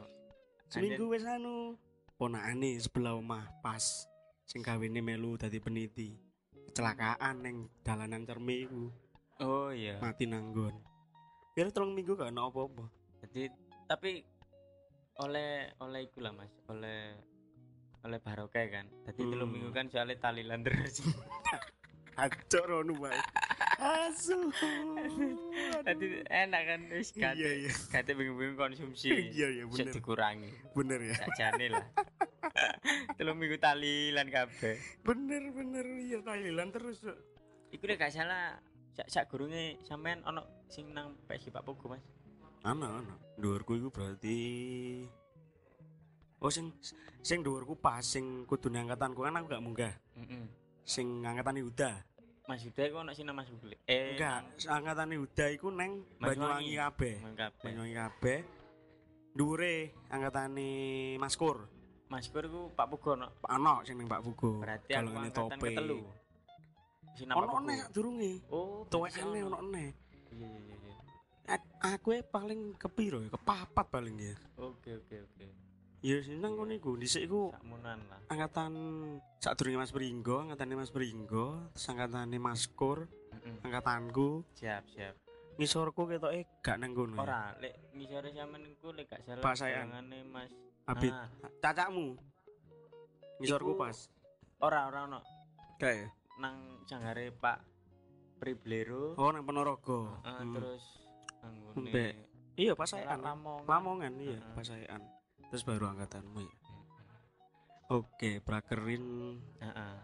Seminggu 0.68 1.08
wis 1.08 1.24
anu 1.24 1.80
ponakane 2.14 2.76
sebelah 2.76 3.16
omah 3.16 3.48
pas 3.64 4.04
sing 4.44 4.60
kawine 4.60 5.00
melu 5.00 5.40
dadi 5.40 5.58
peniti. 5.58 6.20
Kecelakaan 6.68 7.40
neng 7.40 7.56
dalanan 7.82 8.28
cermi 8.28 8.68
iku 8.68 8.92
Oh 9.40 9.72
iya. 9.72 9.98
mati 9.98 10.28
nanggon. 10.28 10.76
Kira 11.56 11.72
telung 11.72 11.96
minggu 11.96 12.14
gak 12.14 12.30
ono 12.30 12.52
apa-apa. 12.52 12.86
Jadi 13.24 13.48
tapi 13.88 14.22
oleh 15.20 15.52
oleh 15.80 16.00
iku 16.04 16.24
lah 16.24 16.32
Mas, 16.32 16.52
oleh 16.68 17.16
oleh 18.00 18.20
barokah 18.20 18.66
kan. 18.72 18.86
Tadi 19.04 19.20
Hmm. 19.20 19.32
telung 19.36 19.52
minggu 19.52 19.70
kan 19.70 19.86
soalnya 19.88 20.16
talilan 20.18 20.64
terus. 20.64 21.04
Acok 22.20 22.64
rono 22.68 23.00
bae. 23.00 23.16
Asu. 23.80 24.52
Tadi 25.88 26.06
enak 26.28 26.62
kan 26.68 26.82
wis 26.92 27.16
Iya 27.16 27.32
kate 27.32 27.48
iya. 27.64 27.72
kate 27.92 28.12
bingung-bingung 28.12 28.60
konsumsi. 28.60 29.08
Iya 29.08 29.48
iya 29.56 29.64
Bisa 29.64 29.88
bener. 29.88 29.96
dikurangi. 29.96 30.52
Bener 30.76 31.00
ya. 31.00 31.16
Sakjane 31.16 31.66
lah. 31.72 31.86
telung 33.18 33.40
minggu 33.40 33.56
talilan 33.56 34.28
kabeh. 34.28 34.76
Bener 35.00 35.48
bener 35.56 35.86
iya 35.96 36.20
Thailand 36.20 36.76
terus. 36.76 37.08
Iku 37.72 37.88
gak 37.88 38.12
salah 38.12 38.60
sak 38.92 39.08
sak 39.08 39.26
gurunge 39.32 39.80
sampean 39.88 40.20
ono 40.28 40.44
sing 40.68 40.92
nang 40.92 41.16
PSG 41.24 41.48
Pak 41.50 41.64
Pugu 41.64 41.88
Mas. 41.88 42.04
Ana 42.64 43.00
ana. 43.04 43.16
Dhuwurku 43.40 43.80
iku 43.80 43.88
berarti 43.88 44.38
Oh 46.40 46.52
sing 46.52 46.72
sing 47.20 47.44
dhuwurku 47.44 47.76
pas 47.80 48.00
sing 48.04 48.44
kudu 48.48 48.72
angkatanku 48.72 49.24
kan 49.24 49.36
aku 49.40 49.48
gak 49.52 49.64
munggah. 49.64 49.94
Heeh. 50.16 50.44
Sing 50.88 51.24
angkatan 51.24 51.60
Yuda. 51.60 51.92
Mas 52.48 52.64
Yuda 52.66 52.82
iku 52.88 52.98
ono 53.04 53.12
sing 53.12 53.28
Mas 53.30 53.48
Bule. 53.52 53.76
Eh, 53.86 54.16
Enggak, 54.16 54.56
angkatan 54.68 55.12
Yuda 55.20 55.46
iku 55.52 55.68
neng 55.70 56.04
Banyuwangi. 56.18 56.74
Kabeh. 56.80 57.16
Banyuwangi 57.64 57.96
kabeh. 57.96 58.40
Dhuwure 59.36 59.76
angkatane 60.10 60.70
Maskur. 61.20 61.68
Maskur 62.10 62.44
iku 62.48 62.72
Pak 62.74 62.88
Pugono. 62.90 63.28
Ono 63.46 63.84
sing 63.86 64.00
ning 64.00 64.08
Pak 64.10 64.24
Fugo. 64.24 64.64
Berarti 64.64 64.92
aku 64.96 65.12
angkatan 65.14 65.60
ketelu. 65.60 66.00
Sinapa 67.20 67.40
Ono 67.44 67.52
Pugo? 67.52 67.68
neh 67.68 67.80
durunge. 67.92 68.32
Oh, 68.50 68.88
Tuwekane 68.88 69.40
ono. 69.44 69.60
ono 69.60 69.70
neh. 69.76 69.92
Iya 70.34 70.48
iya 70.48 70.76
iya. 70.88 70.89
Aku 71.80 72.12
e 72.12 72.22
paling 72.22 72.76
kepiro 72.76 73.20
ya? 73.20 73.30
Kepapat 73.32 73.86
paling 73.88 74.16
ya. 74.16 74.36
Oke 74.56 74.94
oke 74.96 75.16
oke. 75.24 75.46
Ya 76.00 76.16
seneng 76.20 76.56
ngono 76.56 76.72
iku. 76.72 76.96
Dhisik 76.96 77.26
iku 77.26 77.52
Sakmunan 77.52 78.00
lah. 78.06 78.20
angkatan 78.28 78.72
sadurunge 79.38 79.78
Mas 79.78 79.92
Pringgo, 79.92 80.40
angkatane 80.42 80.74
Mas 80.74 80.92
Pringgo, 80.92 81.68
terus 81.74 81.88
angkatane 81.88 82.38
Mas 82.38 82.68
Kur, 82.70 83.08
Mm-mm. 83.34 83.60
angkatanku, 83.62 84.48
Siap 84.54 84.84
siap. 84.88 85.16
ngisorku 85.56 86.08
ketoke 86.08 86.48
gak 86.62 86.78
nang 86.78 86.94
kono. 86.94 87.16
ya. 87.16 87.22
Ora, 87.22 87.42
lek 87.58 87.92
ngisore 87.92 88.32
sampean 88.32 88.64
iku 88.70 88.92
lek 88.92 89.08
gak 89.08 89.22
salah 89.24 89.44
golongane 89.44 90.20
Mas 90.24 90.52
Abid, 90.86 91.12
Ah, 91.12 91.28
cacakmu. 91.60 92.16
Ngisorku 93.38 93.76
pas. 93.76 94.08
ora 94.60 94.88
ora 94.88 95.04
ono 95.06 95.20
Kayak 95.76 96.12
nang 96.38 96.84
janggare 96.84 97.32
Pak 97.32 97.60
Priblero. 98.38 99.16
oh 99.16 99.30
nang 99.30 99.44
Ponorogo. 99.44 100.16
Ah, 100.22 100.40
Hmm. 100.40 100.56
terus 100.56 100.84
ngene 101.44 101.90
Mbek. 101.90 102.14
Iya, 102.60 102.74
pasayan. 102.76 103.20
Lamongan. 103.24 103.64
Lamongan 103.66 104.14
iya, 104.20 104.36
Heeh. 104.36 104.54
pasayan. 104.54 105.02
Terus 105.48 105.64
baru 105.64 105.86
angkatanmu 105.90 106.40
ya. 106.44 106.56
Oke, 107.90 108.38
prakerin 108.44 109.06
Heeh. 109.58 109.96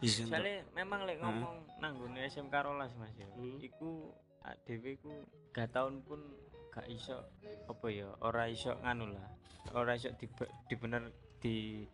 Soalnya 0.00 0.64
memang 0.72 1.04
lek 1.04 1.20
ngomong 1.20 1.76
nang 1.76 1.92
nggone 2.00 2.24
SMK 2.24 2.54
rolas 2.64 2.96
Mas 2.96 3.12
ya. 3.20 3.28
Hmm. 3.36 3.60
Iku 3.60 4.16
dhewe 4.64 4.96
ku 4.96 5.12
gak 5.52 5.76
tahun 5.76 6.00
pun 6.00 6.24
gak 6.72 6.88
iso 6.88 7.20
apa 7.68 7.86
ya, 7.92 8.08
ora 8.24 8.48
iso 8.48 8.72
nganu 8.80 9.12
lah. 9.12 9.28
Ora 9.76 9.92
iso 9.92 10.08
di, 10.16 10.24
di 10.64 10.74
bener 10.80 11.12
di 11.36 11.84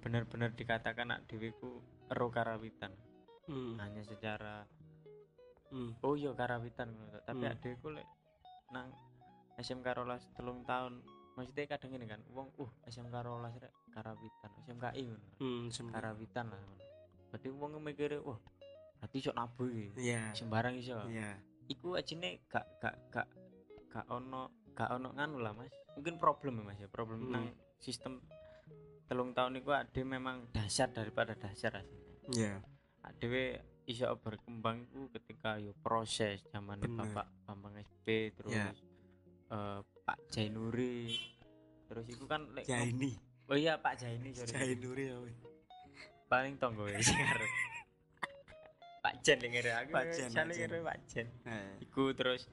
bener-bener 0.00 0.56
dikatakan 0.56 1.12
nak 1.12 1.28
dhewe 1.28 1.52
ku 1.60 1.84
ero 2.08 2.32
karawitan. 2.32 2.96
Hmm. 3.44 3.76
Hanya 3.76 4.00
secara 4.04 4.64
Hmm. 5.70 5.94
oh 6.02 6.16
iya 6.16 6.32
karawitan. 6.32 6.90
Tapi 7.28 7.44
Hmm. 7.44 7.52
adekku 7.52 7.92
lek 7.92 8.08
nang 8.70 8.88
SMK 9.58 9.86
rolas 9.92 10.22
telung 10.32 10.64
tahun 10.64 11.02
maksudnya 11.36 11.66
kadang 11.70 11.94
ini 11.94 12.06
kan 12.08 12.20
wong 12.32 12.50
uh 12.58 12.70
SMK 12.86 13.14
rolas 13.22 13.54
rek 13.56 13.72
karawitan 13.90 14.50
SMKI 14.66 15.02
ngono 15.06 15.26
Hmm, 15.38 15.68
karawitan 15.90 16.46
lah 16.50 16.58
ngono. 16.58 16.84
Berarti 17.30 17.48
wong 17.50 17.72
mikire 17.82 18.18
wah 18.22 18.38
berarti 19.00 19.16
iso 19.18 19.30
nabuh 19.32 19.68
iki. 19.70 19.88
Iya. 19.96 20.34
Sembarang 20.36 20.74
iso. 20.76 20.98
Iya. 21.08 21.38
Iku 21.70 21.94
ajine 21.94 22.44
gak 22.50 22.66
gak 22.82 22.94
gak 23.08 23.26
gak 23.88 24.06
ono 24.10 24.50
gak 24.74 24.90
ono 24.90 25.08
nganu 25.14 25.38
lah 25.40 25.52
Mas. 25.54 25.72
Mungkin 25.96 26.18
problem 26.18 26.60
ya 26.60 26.64
Mas 26.66 26.78
ya, 26.82 26.88
problem 26.90 27.20
Hmm. 27.26 27.32
nang 27.32 27.44
sistem 27.80 28.20
telung 29.06 29.34
tahun 29.34 29.58
iku 29.58 29.74
ade 29.74 30.02
memang 30.06 30.50
dasar 30.54 30.90
daripada 30.90 31.34
dasar 31.34 31.82
aslinya. 31.82 32.14
Iya. 32.30 32.54
Adewe 33.02 33.58
iso 33.90 34.06
berkembang 34.16 34.84
iku 34.84 35.10
ketika 35.12 35.56
yo 35.56 35.74
proses 35.76 36.40
zaman 36.46 36.78
Bener. 36.78 37.04
Bapak 37.04 37.26
Bambang 37.44 37.74
SP 37.76 38.30
terus 38.32 38.52
Ya. 38.52 38.70
eh, 39.48 39.80
Pak 40.00 40.18
Jainuri 40.28 41.18
terus 41.84 42.06
iku 42.06 42.24
kan 42.24 42.46
Jaini. 42.60 43.18
oh 43.44 43.54
iya 43.54 43.74
Pak 43.76 43.98
Jaini 43.98 44.30
sorry 44.30 44.54
Jainuri 44.54 45.04
ya. 45.06 45.18
paling 46.24 46.54
tonggo 46.56 46.86
ya 46.86 47.02
Pak 49.00 49.14
Jen 49.20 49.40
ngene 49.40 49.70
aku 49.74 49.90
Pak 49.90 50.04
Jen, 50.12 50.28
ngene 50.30 50.78
Pak 50.80 50.98
Jen 51.06 51.26
Eh, 51.42 51.72
iku 51.80 52.12
terus 52.12 52.46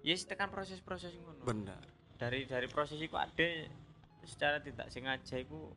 yes 0.00 0.24
tekan 0.24 0.48
proses-proses 0.48 1.12
ngono 1.14 1.44
bener. 1.44 1.78
dari 2.16 2.42
dari 2.42 2.66
proses 2.66 2.96
iku 2.96 3.14
ada 3.14 3.44
secara 4.22 4.58
tidak 4.58 4.88
sengaja 4.88 5.36
iku 5.36 5.70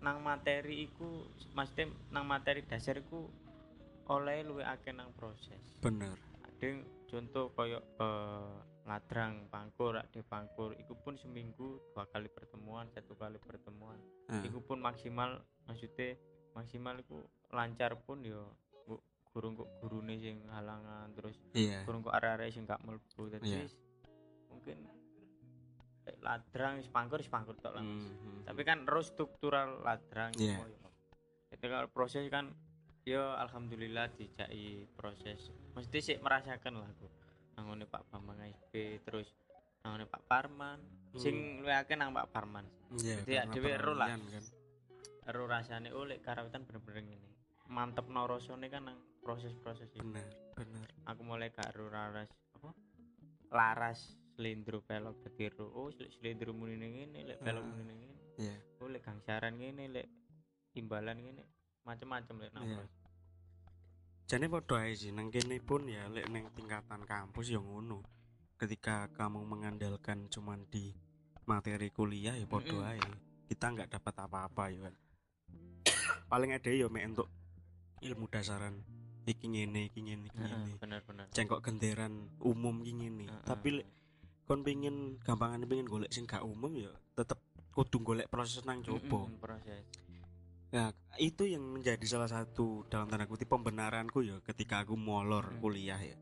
nang 0.00 0.18
materi 0.18 0.82
iku 0.82 1.22
maksudnya 1.52 1.86
nang 2.08 2.24
materi 2.24 2.64
dasar 2.64 2.96
iku 2.96 3.28
oleh 4.10 4.42
luwe 4.42 4.64
akeh 4.64 4.90
nang 4.90 5.14
proses 5.14 5.62
Bener. 5.78 6.18
ada 6.40 6.68
contoh 7.06 7.50
koyo 7.50 7.78
eh, 7.78 8.54
ladrang 8.82 9.46
pangkur 9.46 9.94
ada 9.94 10.20
pangkur 10.22 10.74
iku 10.74 10.94
pun 10.96 11.14
seminggu 11.14 11.78
dua 11.88 12.04
kali 12.06 12.26
pertemuan 12.26 12.90
satu 12.90 13.14
kali 13.14 13.38
pertemuan 13.38 13.98
Eh, 14.28 14.46
iku 14.46 14.58
pun 14.60 14.78
maksimal 14.78 15.38
maksudnya 15.64 16.14
maksimal 16.52 16.94
iku 16.96 17.18
lancar 17.50 17.98
pun 17.98 18.22
yo 18.22 18.50
bu- 18.84 19.02
guru 19.28 19.54
kok 19.56 19.70
gurune 19.80 20.18
sing 20.18 20.42
halangan 20.48 21.10
terus 21.12 21.34
Iya. 21.52 21.82
kurang 21.82 22.02
kok 22.02 22.12
area-area 22.12 22.50
sing 22.50 22.62
gak 22.64 22.78
mlebu 22.80 23.22
dadi 23.28 23.46
Iya. 23.48 23.58
wis 23.64 23.74
mungkin 24.48 24.78
eh, 26.04 26.16
ladrang 26.20 26.78
wis 26.78 26.86
pangkur 26.88 27.18
wis 27.18 27.26
pangkur 27.28 27.54
tok 27.56 27.74
lah 27.74 27.82
Mas. 27.82 28.06
Hmm. 28.06 28.42
tapi 28.44 28.62
kan 28.62 28.82
terus 28.82 29.06
struktural 29.08 29.78
ladrang 29.80 30.30
Iya. 30.34 30.58
semua 30.58 30.66
yo. 30.68 30.78
ketika 31.50 31.86
proses 31.88 32.26
kan 32.28 32.54
yo 33.10 33.34
alhamdulillah 33.34 34.06
dijai 34.14 34.86
proses. 34.94 35.50
Mesti 35.74 35.98
sih 35.98 36.16
merasakan 36.22 36.78
lah 36.78 36.86
aku. 36.86 37.10
Nangone 37.58 37.82
Pak 37.84 38.06
Bambang 38.06 38.38
SP 38.46 39.02
terus 39.02 39.34
nangone 39.82 40.06
Pak 40.06 40.22
Parman. 40.30 40.78
Sing 41.18 41.58
luwih 41.58 41.74
akeh 41.74 41.98
nang 41.98 42.14
Pak 42.14 42.30
Parman. 42.30 42.62
Iya, 42.94 43.18
Jadi 43.26 43.58
dhewe 43.58 43.70
ero 43.74 43.98
lah. 43.98 44.14
kan. 44.14 44.22
ero 45.26 45.46
rasane 45.46 45.90
oh 45.90 46.06
lek 46.06 46.22
karawitan 46.22 46.62
bener-bener 46.62 47.02
ngene. 47.02 47.28
Mantep 47.66 48.06
no 48.06 48.26
rasane 48.26 48.66
kan 48.66 48.86
nang 48.86 48.98
proses-proses 49.22 49.90
iki. 49.90 50.02
Bener, 50.02 50.26
bener. 50.54 50.88
aku 51.02 51.20
mulai 51.22 51.50
gak 51.50 51.74
ero 51.74 51.90
laras 51.90 52.30
apa? 52.54 52.70
Laras 53.50 54.00
selindro 54.34 54.82
pelok 54.82 55.18
dadi 55.22 55.50
ero. 55.50 55.66
Oh 55.70 55.90
lek 55.90 56.10
selindro 56.14 56.54
muni 56.54 56.78
ngene 56.78 57.26
lek 57.26 57.38
pelok 57.42 57.66
muni 57.66 57.82
ngene. 57.90 58.16
Iya. 58.38 58.56
oh 58.80 58.88
lek 58.88 59.02
gangsaran 59.02 59.58
ngene 59.58 59.90
lek 59.90 60.06
imbalan 60.74 61.18
ngene. 61.18 61.42
Macam-macam 61.82 62.34
lek 62.38 62.50
nang 62.54 62.64
Iya. 62.66 62.82
Jane 64.30 64.46
padha 64.46 64.86
ae 64.86 64.94
sih 64.94 65.10
nang 65.10 65.26
kene 65.26 65.58
pun 65.58 65.90
ya 65.90 66.06
lek 66.06 66.30
nang 66.30 66.46
tingkatan 66.54 67.02
kampus 67.02 67.50
ya 67.50 67.58
ngono. 67.58 67.98
Ketika 68.54 69.10
kamu 69.10 69.42
mengandalkan 69.42 70.30
cuman 70.30 70.70
di 70.70 70.94
materi 71.50 71.90
kuliah 71.90 72.38
ya 72.38 72.46
padha 72.46 72.94
ae. 72.94 73.02
Kita 73.50 73.74
nggak 73.74 73.90
dapat 73.90 74.14
apa-apa 74.22 74.70
ya 74.70 74.86
kan. 74.86 74.94
Paling 76.30 76.54
ada 76.54 76.70
ya 76.70 76.86
mek 76.86 77.10
untuk 77.10 77.26
ilmu 78.06 78.30
dasaran 78.30 78.78
iki 79.26 79.50
ngene 79.50 79.90
iki 79.90 79.98
ngene 79.98 80.30
iki 80.30 80.38
ngene. 80.38 80.78
bener-bener 80.78 81.26
Cengkok 81.34 81.66
genderan 81.66 82.30
umum 82.38 82.86
iki 82.86 83.02
ngene. 83.02 83.26
Heeh. 83.34 83.42
Tapi 83.42 83.82
lek 83.82 83.88
kon 84.46 84.62
pengin 84.62 85.18
gampangan 85.26 85.66
pengen 85.66 85.90
golek 85.90 86.14
sing 86.14 86.30
gak 86.30 86.46
umum 86.46 86.70
ya 86.78 86.94
tetep 87.18 87.42
kudu 87.74 87.98
golek 87.98 88.30
proses 88.30 88.62
nang 88.62 88.78
coba. 88.78 89.26
Mm-mm, 89.26 89.42
proses 89.42 89.82
Nah, 90.70 90.88
itu 91.18 91.42
yang 91.44 91.66
menjadi 91.66 92.02
salah 92.06 92.30
satu 92.30 92.86
dalam 92.86 93.10
tanda 93.10 93.26
kutip 93.26 93.50
pembenaranku 93.50 94.22
ya 94.22 94.38
ketika 94.46 94.86
aku 94.86 94.94
molor 94.94 95.50
Hmm. 95.50 95.58
kuliah 95.58 95.98
ya. 95.98 96.14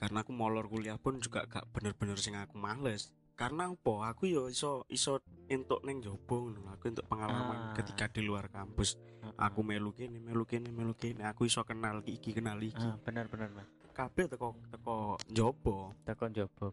Karena 0.00 0.24
aku 0.24 0.32
molor 0.32 0.66
kuliah 0.66 0.96
pun 0.96 1.20
juga 1.20 1.44
gak 1.44 1.68
bener-bener 1.70 2.16
sing 2.16 2.34
aku 2.34 2.56
males. 2.56 3.12
Karena 3.32 3.68
apa? 3.68 4.12
Aku 4.12 4.24
yo 4.24 4.48
iso 4.48 4.84
iso 4.88 5.20
entuk 5.46 5.84
neng 5.84 6.00
jobo. 6.00 6.52
Aku 6.72 6.88
entuk 6.88 7.04
pengalaman 7.04 7.72
Ah. 7.72 7.74
ketika 7.74 8.08
di 8.08 8.20
luar 8.20 8.48
kampus. 8.48 8.96
Heeh. 9.20 9.34
Aku 9.36 9.60
melu 9.60 9.92
kene, 9.92 10.18
melu 10.18 10.44
kene, 10.44 10.68
melu 10.68 10.92
kene. 10.92 11.24
Aku 11.24 11.44
iso 11.44 11.60
kenal 11.62 12.00
iki, 12.02 12.32
kenal 12.32 12.60
iki. 12.60 12.76
ah 12.78 12.96
bener-bener 12.98 13.52
mas 13.52 13.68
Kabeh 13.92 14.24
teko 14.24 14.56
teko 14.72 15.20
jobo. 15.28 15.92
tekan 16.02 16.32
jobo 16.32 16.72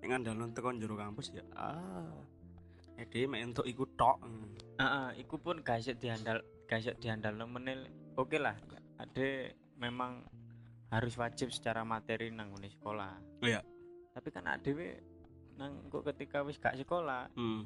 Ning 0.00 0.10
andalon 0.14 0.56
teko 0.56 0.72
jero 0.72 0.96
kampus 0.96 1.28
ya. 1.30 1.44
Ah. 1.52 2.08
Ede 2.98 3.30
mek 3.30 3.40
entuk 3.46 3.62
iku 3.64 3.86
tok. 3.94 4.18
Heeh, 4.76 5.22
iku 5.22 5.38
pun 5.38 5.62
gak 5.62 5.80
iso 5.80 5.94
diandal 5.94 6.42
gak 6.66 6.82
iso 6.82 6.92
diandal 6.94 7.38
menel 7.46 7.86
oke 8.14 8.36
lah 8.36 8.58
ada 8.98 9.26
memang 9.78 10.26
harus 10.90 11.14
wajib 11.14 11.48
secara 11.48 11.80
materi 11.80 12.28
nang 12.28 12.52
sekolah 12.52 13.40
Iya. 13.40 13.62
tapi 14.10 14.28
kan 14.28 14.44
ada 14.44 14.70
nang 15.56 15.86
kok 15.88 16.02
ketika 16.12 16.42
wis 16.42 16.58
gak 16.58 16.74
sekolah 16.76 17.30
Hmm. 17.34 17.64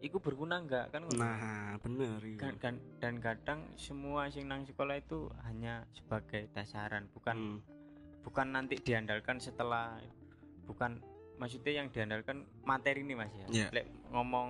iku 0.00 0.20
berguna 0.20 0.60
enggak 0.60 0.92
kan. 0.92 1.04
Nah, 1.12 1.76
bener 1.80 2.20
iya. 2.20 2.40
Kan- 2.40 2.58
kan- 2.58 2.82
dan 2.98 3.20
kadang 3.20 3.60
semua 3.76 4.28
sing 4.28 4.48
nang 4.48 4.64
sekolah 4.64 4.96
itu 4.96 5.28
hanya 5.44 5.84
sebagai 5.92 6.48
dasaran 6.50 7.08
bukan 7.12 7.36
Hmm. 7.36 7.58
bukan 8.20 8.48
nanti 8.50 8.76
diandalkan 8.76 9.38
setelah 9.38 9.96
bukan 10.66 10.98
maksudnya 11.36 11.72
yang 11.74 11.88
diandalkan 11.88 12.36
materi 12.62 13.00
ini 13.00 13.14
mas 13.14 13.30
ya 13.30 13.46
Iya. 13.48 13.68
Lek 13.72 13.86
ngomong 14.08 14.48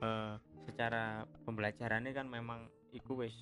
eh, 0.00 0.34
secara 0.64 1.04
pembelajarannya 1.44 2.10
kan 2.10 2.26
memang 2.26 2.60
iku 2.90 3.18
wis 3.18 3.34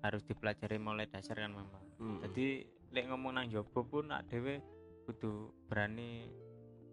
harus 0.00 0.20
dipelajari 0.22 0.76
mulai 0.76 1.06
dasar 1.06 1.36
kan 1.36 1.50
memang 1.50 1.82
Hmm. 1.94 2.18
jadi 2.20 2.66
lek 2.90 3.06
ngomong 3.06 3.32
nang 3.32 3.46
jobo 3.46 3.80
pun 3.82 4.08
nak 4.08 4.26
dhewe 4.26 4.58
kudu 5.04 5.30
berani 5.64 6.26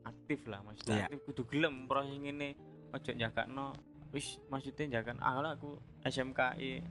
aktif 0.01 0.45
lah 0.45 0.61
maksudnya 0.61 0.93
Iya. 0.95 1.05
aktif 1.07 1.19
kudu 1.25 1.41
gelem 1.47 1.85
proses 1.85 2.15
ini 2.15 2.53
ojo 2.89 3.11
jakakno 3.11 3.73
wis 4.09 4.39
maksudnya 4.47 4.99
jakan 4.99 5.17
ah 5.19 5.39
lah 5.39 5.51
aku 5.53 5.75
SMKI 6.03 6.83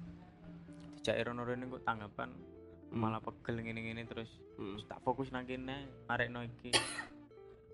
dijak 0.93 1.16
rono 1.22 1.43
rene 1.43 1.64
kok 1.66 1.83
tanggapan 1.83 2.31
Hmm. 2.91 2.99
malah 2.99 3.20
pegel 3.20 3.62
ngene-ngene 3.62 4.03
terus 4.05 4.26
Hmm. 4.53 4.74
Terus 4.74 4.85
tak 4.85 5.01
fokus 5.01 5.31
nang 5.31 5.47
kene 5.47 5.72
arekno 6.07 6.43
iki 6.43 6.74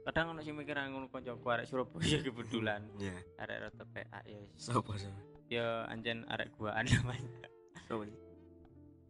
kadang 0.07 0.31
ono 0.31 0.41
sing 0.41 0.55
mikir 0.55 0.79
ngono 0.79 1.11
kancaku 1.11 1.43
arek 1.51 1.67
Surabaya 1.67 2.19
kebetulan. 2.27 2.87
Ya 3.03 3.19
arek 3.43 3.59
rata 3.67 3.85
PA 3.91 4.23
ya 4.23 4.39
wis. 4.39 4.55
sapa 4.55 4.95
sapa? 4.95 5.19
Ya 5.51 5.83
anjen 5.91 6.23
arek 6.31 6.55
guaan 6.55 6.87
namanya. 6.87 7.51
Sapa 7.91 8.03
sih 8.07 8.19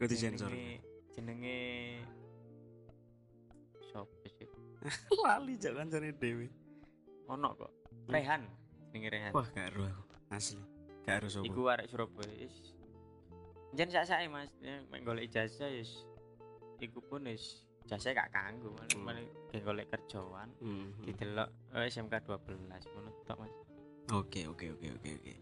Kudu 0.00 0.16
sensor. 0.16 0.48
jenenge 1.12 1.58
sapa 3.92 4.16
sih? 4.24 4.48
Lali 5.24 5.54
jangan 5.60 5.92
cari 5.92 6.16
dewi 6.16 6.48
ono 7.28 7.52
kok. 7.52 7.72
Rehan. 8.08 8.48
Jenenge 8.88 9.08
Rehan. 9.12 9.32
Wah 9.36 9.46
gak 9.52 9.76
ero 9.76 9.84
aku. 9.84 10.02
Asli. 10.32 10.64
Gak 11.04 11.14
ero 11.20 11.28
sapa. 11.28 11.44
Iku 11.44 11.60
arek 11.68 11.86
Surabaya 11.92 12.32
is 12.40 12.72
jen 13.76 13.92
sak-sake 13.92 14.32
Mas. 14.32 14.48
Ya, 14.64 14.80
mek 14.88 15.04
golek 15.04 15.28
ijazah 15.28 15.68
yes 15.68 16.08
iku 16.80 17.04
pun 17.04 17.28
wis 17.28 17.65
ijazah 17.86 18.12
gak 18.12 18.30
kanggo 18.30 18.74
malah 18.98 19.16
Hmm. 19.16 19.48
kayak 19.48 19.62
golek 19.62 19.86
kerjaan 19.88 20.48
Hmm. 20.58 20.90
didelok 21.00 21.48
eh, 21.72 21.86
SMK 21.86 22.14
12 22.20 22.58
ngono 22.84 23.10
tok 23.22 23.38
Mas 23.38 23.54
Oke 24.08 24.46
oke 24.46 24.70
oke 24.70 24.86
oke 24.92 25.10
oke. 25.12 25.34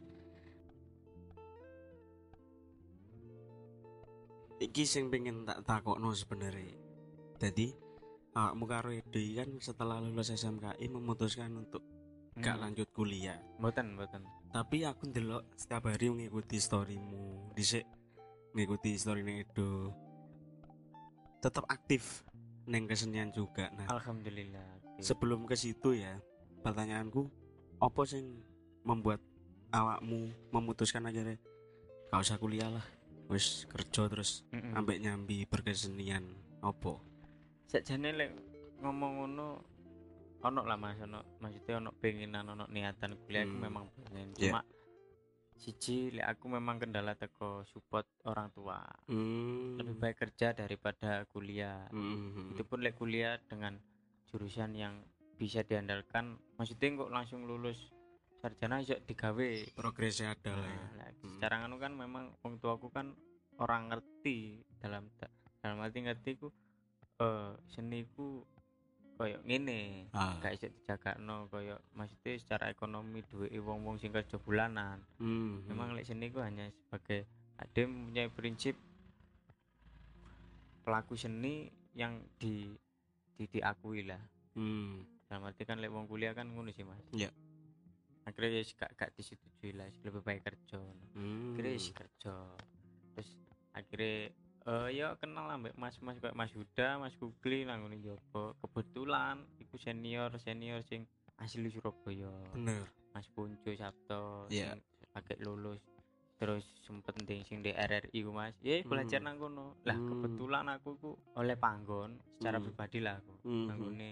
Iki 4.56 4.84
sing 4.84 5.10
pengen 5.10 5.44
tak 5.44 5.60
takokno 5.62 6.14
sebenarnya. 6.14 6.72
Jadi 7.36 7.74
awakmu 8.32 8.64
karo 8.64 8.88
Edi 8.88 9.34
kan 9.34 9.50
setelah 9.58 10.00
lulus 10.00 10.30
SMKI 10.30 10.86
memutuskan 10.86 11.52
untuk 11.54 11.84
gak 12.34 12.56
Hmm. 12.56 12.64
lanjut 12.64 12.88
kuliah. 12.90 13.36
mboten 13.58 13.94
mboten 13.94 14.24
Tapi 14.48 14.86
aku 14.86 15.10
ndelok 15.10 15.44
setiap 15.52 15.84
hari 15.84 16.08
ngikuti 16.08 16.56
storymu, 16.56 17.52
dhisik 17.52 17.84
ngikuti 18.52 18.94
storynya 18.94 19.42
Edo. 19.42 19.90
Tetap 21.38 21.66
aktif 21.66 22.22
neng 22.64 22.84
kesenian 22.84 23.28
juga. 23.28 23.68
Nah, 23.70 23.86
alhamdulillah 23.88 24.64
oke. 24.94 25.00
sebelum 25.00 25.44
ke 25.44 25.54
situ 25.54 25.94
ya 25.94 26.16
pertanyaanku 26.60 27.28
apa 27.76 28.00
sing 28.04 28.40
membuat 28.80 29.20
awakmu 29.68 30.20
memutuskan 30.48 31.04
aja 31.04 31.20
deh 31.22 31.36
gak 32.08 32.20
usah 32.20 32.36
kuliah 32.36 32.70
lah 32.70 32.84
wis 33.26 33.66
kerja 33.66 34.06
terus 34.06 34.44
Mm-mm. 34.48 34.72
ambek 34.72 34.96
nyambi 34.98 35.44
berkesenian 35.44 36.24
opo 36.60 37.00
sakjane 37.66 38.12
lek 38.12 38.30
ngomong 38.78 39.12
ngono 39.18 39.46
ono 40.40 40.60
lah 40.62 40.76
mas 40.76 40.96
ono 40.98 41.20
maksudnya 41.36 41.80
ono 41.80 41.90
pengenan 41.92 42.44
ono 42.46 42.64
niatan 42.66 43.16
kuliah 43.18 43.42
aku 43.42 43.50
Hmm. 43.50 43.62
memang 43.62 43.84
pengen 43.98 44.28
Yeah. 44.34 44.52
cuma 44.52 44.60
siji 45.64 46.12
lek 46.12 46.28
aku 46.28 46.52
memang 46.52 46.76
kendala 46.76 47.16
teko 47.16 47.64
support 47.64 48.04
orang 48.28 48.52
tua 48.52 48.84
hmm. 49.08 49.80
lebih 49.80 49.96
baik 49.96 50.16
kerja 50.20 50.52
daripada 50.52 51.24
kuliah 51.32 51.88
Hmm. 51.88 52.52
itu 52.52 52.60
pun 52.62 52.84
lek 52.84 52.94
kuliah 52.94 53.40
dengan 53.48 53.80
jurusan 54.28 54.76
yang 54.76 55.00
bisa 55.34 55.64
diandalkan 55.64 56.36
maksudnya 56.54 57.00
kok 57.00 57.10
langsung 57.10 57.48
lulus 57.48 57.88
sarjana 58.38 58.84
iso 58.84 58.92
digawe 59.00 59.48
progresnya 59.72 60.36
ada 60.36 60.52
lah 60.52 60.68
ya 60.68 60.84
Nah, 60.94 61.08
Hmm. 61.24 61.40
secara 61.40 61.64
anu 61.64 61.80
kan 61.80 61.96
memang 61.96 62.36
wong 62.44 62.60
tuaku 62.60 62.92
kan 62.92 63.16
orang 63.56 63.88
ngerti 63.88 64.60
dalam 64.76 65.08
dalam 65.64 65.80
arti 65.80 66.04
ngerti 66.04 66.30
ku 66.36 66.52
eh 67.16 67.56
seni 67.72 68.04
ku 68.12 68.44
koyo 69.14 69.38
ngene 69.42 70.10
ah. 70.10 70.36
gak 70.38 70.54
iso 70.54 70.66
dijagakno 70.68 71.46
koyo 71.46 71.78
maksudnya 71.92 72.34
secara 72.36 72.68
ekonomi 72.68 73.22
duwe 73.24 73.48
wong-wong 73.54 73.96
sing 73.96 74.10
kerja 74.10 74.36
bulanan 74.36 74.98
Hmm. 75.16 75.62
memang 75.66 75.94
lek 75.94 76.04
seni 76.04 76.28
ku 76.28 76.38
hanya 76.38 76.66
sebagai 76.68 77.24
ada 77.54 77.80
mempunyai 77.82 78.28
prinsip 78.28 78.74
pelaku 80.84 81.14
seni 81.14 81.66
yang 81.94 82.18
di 82.36 82.68
di 83.34 83.44
diakui 83.48 84.04
lah 84.04 84.20
hmm. 84.54 85.26
dalam 85.26 85.46
arti 85.46 85.62
kan 85.62 85.78
lek 85.78 85.88
wong 85.88 86.04
kuliah 86.04 86.30
kan 86.30 86.46
ngono 86.46 86.70
sih 86.70 86.84
mas 86.84 87.00
Iya. 87.10 87.30
akhirnya 88.24 88.58
ya 88.58 88.64
gak 88.74 88.90
gak 88.94 89.10
disetujui 89.14 89.72
lah 89.72 89.88
lebih 90.02 90.20
baik 90.20 90.42
kerja 90.42 90.80
Hmm. 91.14 91.54
akhirnya 91.54 91.72
isi 91.72 91.90
kerja 91.90 92.34
terus 93.14 93.30
akhirnya 93.72 94.34
eh 94.64 94.88
ya 94.90 95.12
kenal 95.16 95.44
lah 95.44 95.56
mbak 95.56 95.76
mas 95.76 96.00
mas 96.00 96.16
kayak 96.16 96.32
mas 96.32 96.48
Huda 96.50 96.96
mas 96.96 97.12
Kugli 97.14 97.62
nanggung 97.62 97.92
Jopo 98.00 98.56
kebetulan 98.58 99.44
iku 99.58 99.76
senior 99.76 100.32
senior 100.38 100.80
sing 100.82 101.04
asli 101.36 101.68
Surabaya 101.68 102.32
bener 102.50 102.88
mas 103.12 103.28
Punco 103.28 103.68
Sabto 103.70 104.48
Iya. 104.48 104.72
sing 104.72 104.80
pakai 105.12 105.36
lulus 105.38 105.84
terus 106.34 106.64
sempet 106.80 107.12
penting 107.14 107.44
sing 107.44 107.60
di 107.60 107.70
RRI 107.70 108.18
ku 108.20 108.32
mas 108.32 108.56
ya 108.58 108.80
belajar 108.82 109.20
Hmm. 109.20 109.26
nang 109.26 109.36
kono 109.38 109.66
lah 109.82 109.94
Hmm. 109.94 110.08
kebetulan 110.10 110.66
aku 110.66 110.90
ku 110.96 111.10
oleh 111.34 111.54
panggon 111.54 112.16
secara 112.34 112.56
Hmm. 112.56 112.64
pribadi 112.64 112.98
lah 112.98 113.20
aku 113.20 113.34
Hmm. 113.44 113.68
nanggone 113.68 114.10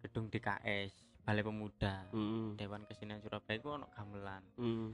gedung 0.00 0.30
DKS 0.30 0.92
Balai 1.20 1.44
Pemuda. 1.44 2.08
Dewan 2.56 2.88
Kesenian 2.88 3.20
Surabaya 3.20 3.58
ku 3.58 3.68
ono 3.72 3.86
gamelan 3.90 4.42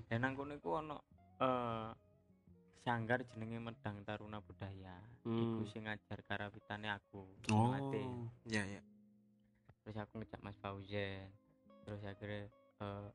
dan 0.05 0.19
nang 0.19 0.33
kono 0.33 0.53
iku 0.53 0.81
ono 0.81 0.97
eh 1.39 1.89
sanggar 2.87 3.27
jenenge 3.27 3.59
Medang 3.59 4.07
Taruna 4.07 4.39
Budaya. 4.39 4.95
Iku 5.21 5.59
Hmm. 5.59 5.67
sing 5.67 5.83
ngajar 5.85 6.23
karawitane 6.23 6.87
aku. 6.89 7.27
oh 7.51 7.67
ngelatih. 7.67 8.07
ya 8.47 8.63
ya 8.65 8.83
Terus 9.83 9.99
aku 9.99 10.19
ngejak 10.19 10.39
Mas 10.41 10.55
Fauzen. 10.57 11.27
Terus 11.83 12.03
akhirnya 12.03 12.47
eh 12.79 13.09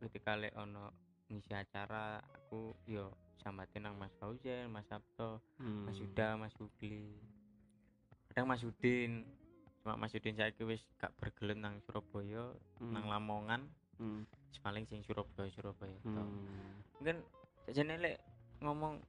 ketika 0.00 0.34
lek 0.34 0.50
ono 0.54 0.90
ngisi 1.26 1.54
acara 1.54 2.18
aku 2.18 2.74
yo 2.84 3.14
sambatin 3.38 3.82
nang 3.82 3.94
Mas 3.96 4.10
Fauzen, 4.18 4.66
Mas 4.66 4.86
Sabto, 4.86 5.38
Hmm. 5.58 5.86
Mas 5.86 5.98
Yuda, 5.98 6.34
Mas 6.34 6.54
Ugli. 6.58 7.14
Kadang 8.26 8.46
Mas 8.48 8.62
Udin 8.62 9.22
cuma 9.78 9.94
Mas 9.94 10.14
Udin 10.14 10.34
saiki 10.34 10.62
wis 10.62 10.82
gak 10.96 11.10
bergelut 11.18 11.58
nang 11.58 11.78
Surabaya, 11.82 12.54
Hmm. 12.78 12.94
nang 12.94 13.06
Lamongan, 13.06 13.62
Hmm. 13.98 14.22
paling 14.58 14.86
sing 14.86 15.02
Surabaya 15.02 15.50
Surabaya. 15.50 15.98
Hmm. 16.02 16.78
mungkin 16.94 17.22
lek 17.98 18.18
ngomong 18.62 19.02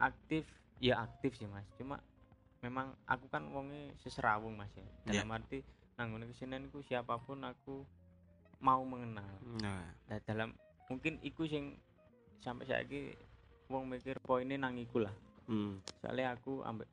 aktif 0.00 0.48
ya 0.80 1.04
aktif 1.04 1.36
sih 1.36 1.46
mas. 1.46 1.68
Cuma 1.76 2.00
memang 2.64 2.96
aku 3.04 3.28
kan 3.28 3.44
wonge 3.52 3.92
seserawung 4.00 4.56
mas 4.56 4.72
ya. 4.72 4.88
Dalam 5.04 5.28
arti 5.36 5.60
nanggone 6.00 6.32
kesenian 6.32 6.72
ku 6.72 6.80
siapa 6.80 7.20
pun 7.20 7.44
aku 7.44 7.84
mau 8.64 8.80
mengenal. 8.84 9.28
Nah. 9.60 9.84
Nah, 10.08 10.18
dalam 10.24 10.56
mungkin 10.88 11.20
iku 11.20 11.44
sing 11.44 11.76
sampai 12.40 12.64
saiki 12.64 13.12
wong 13.68 13.88
mikir 13.88 14.16
poinnya 14.24 14.56
nang 14.56 14.80
iku 14.80 15.04
lah. 15.04 15.14
Hmm. 15.50 15.82
soalnya 15.98 16.38
aku 16.38 16.62
ambek 16.62 16.86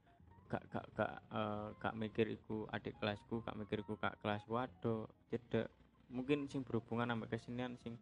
gak 0.50 0.66
gak 0.74 0.86
gak 0.98 1.14
eh, 1.30 1.68
gak 1.78 1.94
mikir 1.94 2.26
iku 2.26 2.66
adik 2.74 2.98
kelasku 2.98 3.46
gak 3.46 3.54
mikir 3.54 3.84
iku 3.84 3.96
kak 4.00 4.20
kelas. 4.20 4.44
Waduh 4.48 5.08
cedek. 5.32 5.68
Mungkin 6.08 6.48
sing 6.48 6.64
berhubungan 6.64 7.12
ambek 7.12 7.38
kesenian 7.38 7.76
sing 7.80 7.96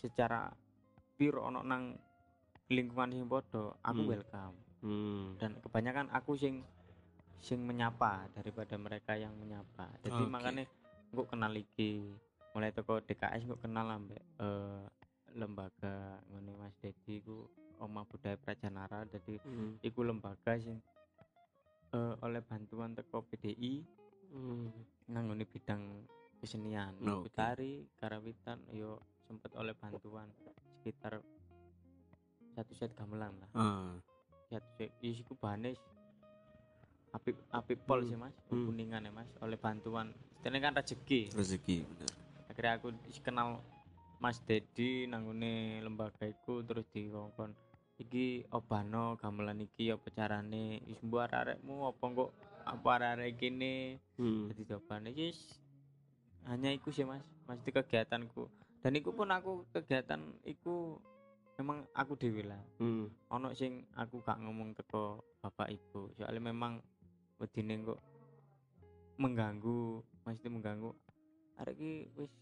secara 0.00 0.50
pure 1.14 1.38
ono 1.38 1.62
nang 1.62 1.94
lingkungan 2.68 3.10
sing 3.10 3.26
podo 3.26 3.74
aku 3.80 4.00
Hmm. 4.00 4.10
welcome 4.10 4.56
Hmm. 4.82 5.38
dan 5.38 5.58
kebanyakan 5.58 6.10
aku 6.10 6.34
sing 6.34 6.62
sing 7.38 7.62
menyapa 7.62 8.30
daripada 8.30 8.74
mereka 8.76 9.14
yang 9.14 9.34
menyapa 9.34 9.90
jadi 10.02 10.22
Oke. 10.22 10.30
makanya 10.30 10.64
gue 11.10 11.24
kenal 11.26 11.52
iki 11.52 12.14
mulai 12.52 12.70
toko 12.70 13.00
DKS 13.00 13.46
gue 13.46 13.58
kenal 13.58 13.88
ambek 13.88 14.22
eh, 14.38 14.84
lembaga 15.32 16.20
ngene 16.28 16.52
Mas 16.54 16.76
Dedi 16.78 17.24
ku 17.24 17.48
Oma 17.80 18.04
Budaya 18.04 18.36
Prajanara 18.36 19.02
jadi 19.06 19.40
Hmm. 19.42 19.80
iku 19.80 20.02
lembaga 20.02 20.54
sing 20.56 20.78
eh, 21.92 22.14
oleh 22.20 22.40
bantuan 22.40 22.94
teko 22.94 23.22
PDI 23.22 23.82
Hmm. 24.32 24.72
bidang 25.44 26.08
kesenian 26.40 26.96
Oke. 27.04 27.30
tari 27.30 27.84
karawitan 27.94 28.64
yo 28.72 28.98
sempet 29.22 29.52
oleh 29.54 29.76
bantuan 29.76 30.26
sekitar 30.80 31.20
satu 32.52 32.72
set 32.76 32.92
gamelan 32.94 33.32
lah. 33.40 33.50
Ah. 33.56 33.92
satu 34.48 34.68
set. 34.76 34.90
Isiku 35.00 35.32
banes 35.36 35.80
apip 37.12 37.36
apip 37.52 37.78
pol 37.84 38.00
Hmm. 38.04 38.08
sih 38.08 38.18
mas. 38.18 38.34
Hmm. 38.48 38.66
kuningan 38.68 39.04
ya 39.04 39.12
mas. 39.12 39.28
Oleh 39.40 39.60
bantuan. 39.60 40.12
Istilahnya 40.40 40.60
kan 40.60 40.74
rezeki. 40.80 41.20
Rezeki 41.32 41.76
bener. 41.84 42.10
Akhirnya 42.48 42.72
aku 42.76 42.88
kenal 43.24 43.60
Mas 44.22 44.38
Dedi 44.46 45.10
nanggone 45.10 45.82
lembaga 45.82 46.22
iku 46.22 46.62
terus 46.62 46.86
dikongkon 46.94 47.50
iki 47.98 48.46
obano 48.54 49.18
gamelan 49.18 49.66
iki 49.66 49.90
apa 49.90 50.08
carane? 50.14 50.78
Wis 50.86 51.02
mbok 51.02 51.26
arek-arekmu 51.26 51.90
apa 51.90 52.04
kok 52.06 52.30
apa 52.62 52.88
arek 53.18 53.34
kene? 53.34 53.98
Hmm. 54.14 54.46
jadi 54.52 54.74
jawabannya 54.74 55.10
yes 55.10 55.58
hanya 56.46 56.70
iku 56.70 56.90
sih 56.90 57.02
mas. 57.02 57.22
Mesti 57.50 57.70
kegiatanku. 57.70 58.46
Dan 58.82 58.98
iku 58.98 59.14
pun 59.14 59.30
aku 59.30 59.66
kegiatan 59.70 60.18
iku 60.42 60.98
memang 61.62 61.86
aku 61.94 62.18
dewi 62.18 62.42
lah. 62.42 62.58
Hmm. 62.82 63.06
ono 63.30 63.54
sing 63.54 63.86
aku 63.94 64.18
gak 64.26 64.42
ngomong 64.42 64.74
teko 64.74 65.22
bapak 65.38 65.70
ibu. 65.70 66.10
Soalnya 66.18 66.50
memang 66.50 66.82
wedine 67.38 67.78
kok 67.86 68.02
mengganggu 69.22 70.02
mesti 70.26 70.50
mengganggu. 70.50 70.90
Arek 71.62 71.78
iki 71.78 72.10
wis 72.18 72.32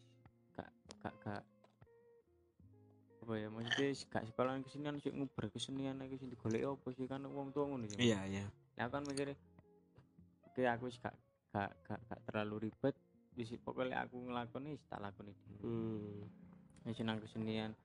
gak 0.56 0.72
gak 1.04 1.14
gak 1.20 1.42
apa 3.20 3.32
ya 3.36 3.52
maksudnya 3.52 3.92
gak 4.08 4.24
sekolah 4.32 4.56
kesenian 4.64 4.96
sih 4.96 5.12
nguber 5.12 5.52
kesenian 5.52 6.00
iki 6.00 6.16
sing 6.16 6.32
digoleki 6.32 6.64
apa 6.64 6.88
sih? 6.96 7.04
Kan 7.04 7.28
wong 7.28 7.52
tua 7.52 7.68
ngono 7.68 7.84
sih 7.92 8.00
iya 8.00 8.24
iya. 8.24 8.48
Nah, 8.80 8.88
aku 8.88 8.96
kan 8.96 9.04
mikirnya 9.04 9.36
oke 10.48 10.62
aku 10.64 10.88
wis 10.88 10.96
gak 10.96 11.12
gak 11.52 11.70
gak, 11.84 12.00
gak 12.08 12.20
terlalu 12.24 12.72
ribet. 12.72 12.96
Di 13.36 13.44
pokoknya 13.60 14.08
aku 14.08 14.16
ngelakoni 14.24 14.72
wis 14.72 14.84
tak 14.88 15.04
lakoni. 15.04 15.36
Dhewe 15.36 15.60
Hmm. 15.60 16.88
wis 16.88 16.96
nang 17.04 17.20
kesenian 17.20 17.76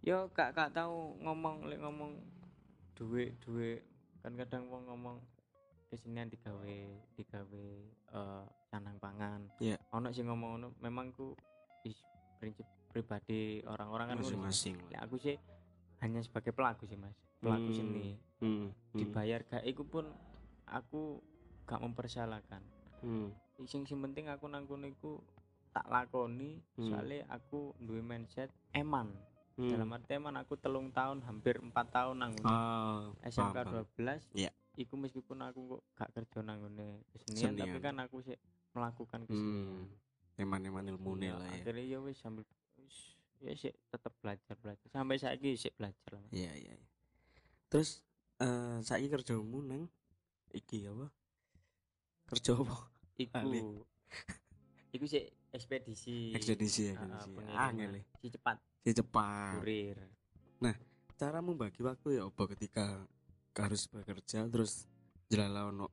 yo 0.00 0.28
gak 0.30 0.52
gak 0.52 0.72
tahu 0.72 1.18
ngomong 1.20 1.66
lek 1.66 1.78
ngomong 1.78 2.16
duit 2.94 3.36
duit 3.40 3.84
kan 4.20 4.32
kadang 4.34 4.68
wong 4.68 4.84
ngomong 4.86 5.16
kesenian 5.86 6.28
digawe 6.28 6.78
digawe 7.14 7.66
eh 8.08 8.44
canang 8.70 8.96
pangan 8.96 9.44
Iya. 9.58 9.76
ono 9.90 10.08
sing 10.10 10.24
ngomong 10.24 10.50
ngono 10.54 10.68
memang 10.78 11.10
ku 11.10 11.34
is 11.82 11.96
prinsip 12.38 12.64
pribadi 12.88 13.62
orang-orang 13.62 14.10
kan 14.10 14.16
sih. 14.18 14.34
Masing-masing. 14.34 14.76
Lek 14.88 15.00
aku 15.00 15.16
sih 15.16 15.36
hanya 16.00 16.20
sebagai 16.20 16.50
pelaku 16.50 16.86
sih 16.86 16.96
mas 16.96 17.12
pelaku 17.38 17.70
Hmm. 17.70 17.76
seni 17.76 18.08
Hmm. 18.40 18.68
Hmm. 18.90 18.96
dibayar 18.96 19.40
gak 19.42 19.64
iku 19.64 19.84
pun 19.84 20.08
aku 20.64 21.20
gak 21.64 21.80
mempersalahkan 21.80 22.62
Hmm. 23.00 23.32
sing 23.62 23.84
sing 23.84 24.00
penting 24.00 24.28
aku 24.28 24.46
nang 24.46 24.64
kono 24.64 24.86
iku 24.86 25.20
tak 25.70 25.84
lakoni 25.86 26.56
Hmm. 26.74 26.88
soalnya 26.88 27.28
aku 27.28 27.76
duwe 27.78 28.00
mindset 28.00 28.48
eman 28.72 29.12
Hmm. 29.60 29.70
dalam 29.70 29.88
arti 29.92 30.12
eman 30.12 30.34
aku 30.34 30.56
telung 30.56 30.88
tahun 30.88 31.20
hampir 31.22 31.60
empat 31.60 31.86
tahun 31.90 32.16
nang 32.16 32.32
kono. 32.34 32.48
Ah, 32.48 33.00
SMK 33.22 33.52
paham, 33.52 33.84
paham. 33.84 33.86
12 34.00 34.24
Iya. 34.32 34.50
iku 34.74 34.94
meskipun 34.96 35.38
aku 35.42 35.60
kok 35.68 35.82
gak 35.94 36.10
kerja 36.14 36.38
nang 36.40 36.58
ngene 36.60 37.04
kesenian 37.10 37.52
tapi 37.54 37.78
kan 37.78 37.96
aku 37.98 38.16
sih 38.20 38.36
melakukan 38.70 39.20
kesenian 39.22 39.76
Hmm. 39.76 39.84
Eman-eman 40.36 40.88
ilmu 40.88 41.20
Iya, 41.20 41.36
lah 41.36 41.44
ya. 41.46 41.60
akhirnya 41.60 41.84
ya 41.86 41.98
wis 42.00 42.16
sambil 42.16 42.48
wis, 42.74 42.96
ya 43.38 43.52
sih 43.52 43.72
tetap 43.86 44.16
belajar 44.18 44.56
belajar 44.56 44.88
sampai 44.88 45.20
saiki 45.20 45.52
sih 45.54 45.68
belajar 45.70 46.10
lah. 46.10 46.24
Iya, 46.30 46.52
iya. 46.54 46.72
iya. 46.72 46.88
Terus 47.68 48.00
eh 48.38 48.80
saiki 48.80 49.06
kerjamu 49.06 49.60
nang 49.60 49.84
iki 50.50 50.88
apa? 50.88 51.12
Kerja 52.26 52.56
apa? 52.56 52.88
iku 53.18 53.84
iku 54.90 55.04
sih 55.04 55.28
ekspedisi 55.50 56.32
Ekspedisi 56.32 56.82
ya. 56.90 56.94
Ah, 56.96 57.04
ah, 57.04 57.14
ekspedisi. 57.18 57.54
Angel 57.56 57.90
ya. 57.92 58.02
si 58.18 58.26
cepat 58.30 58.56
Si 58.80 58.90
cepat. 58.96 59.54
kurir 59.58 59.98
Cara 61.20 61.44
membagi 61.44 61.84
waktu 61.84 62.16
ya 62.16 62.32
apa 62.32 62.48
ketika 62.56 63.04
harus 63.52 63.84
bekerja 63.92 64.48
terus 64.48 64.88
jelala 65.28 65.68
ono 65.68 65.92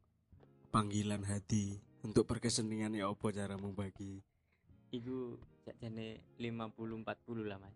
panggilan 0.71 1.19
hati 1.27 1.75
untuk 1.99 2.23
perkesenian 2.23 2.95
ya 2.95 3.11
apa 3.11 3.35
cara 3.35 3.59
membagi 3.59 4.23
iku 4.87 5.35
sakjane 5.67 6.23
50 6.39 7.03
40 7.03 7.43
lah 7.43 7.59
Mas. 7.59 7.75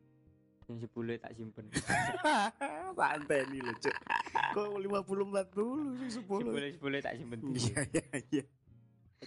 Yang 0.71 0.87
10 0.95 1.19
tak 1.19 1.35
simpen. 1.35 1.67
santai 2.95 3.43
nih 3.51 3.59
loh 3.59 3.75
cuk 3.83 3.95
kok 4.55 4.67
50 4.71 5.51
40 5.51 6.07
sih 6.07 6.23
10 6.23 6.79
10 6.79 7.03
tak 7.03 7.13
simpen. 7.19 7.39
iya 7.51 7.79
iya 7.91 8.05
iya 8.31 8.43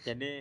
Jadi 0.00 0.32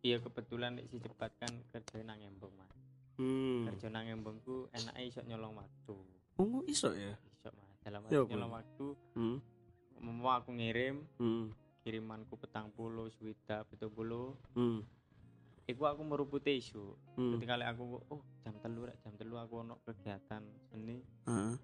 iya 0.00 0.16
kebetulan 0.18 0.80
si 0.86 0.96
cepat 0.96 1.30
kan 1.36 1.52
kerja 1.70 2.00
nang 2.00 2.18
Embong 2.18 2.52
Mas. 2.56 2.72
hmm. 3.16 3.68
Kerja 3.68 3.88
nang 3.88 4.06
Embong 4.06 4.40
ku 4.40 4.66
enake 4.72 5.02
iso 5.06 5.20
nyolong 5.22 5.54
waktu. 5.54 5.96
oh 6.36 6.60
iso 6.64 6.92
ya 6.92 7.14
Iso 7.30 7.50
Mas. 7.52 7.68
Dalam 7.80 8.00
Ya, 8.08 8.20
arti 8.20 8.30
nyolong 8.32 8.52
waktu 8.52 8.86
hmm. 9.14 9.36
mau 10.00 10.32
aku 10.32 10.50
ngirim 10.52 11.04
Hmm. 11.16 11.52
kirimanku 11.80 12.36
petang 12.36 12.68
puluh 12.70 13.08
swida 13.10 13.64
betul 13.66 13.88
puluh 13.88 14.36
Hmm. 14.52 14.80
iku 15.64 15.84
aku 15.84 16.00
meruputi 16.02 16.56
isu 16.56 16.96
Hmm. 17.14 17.36
ketika 17.36 17.60
aku 17.62 18.00
oh 18.08 18.20
jam 18.40 18.56
telu 18.58 18.84
rek 18.84 18.96
jam 19.00 19.12
telu 19.14 19.36
aku 19.36 19.60
ono 19.60 19.80
kegiatan 19.84 20.40
seni 20.66 20.98
Heeh. 21.24 21.54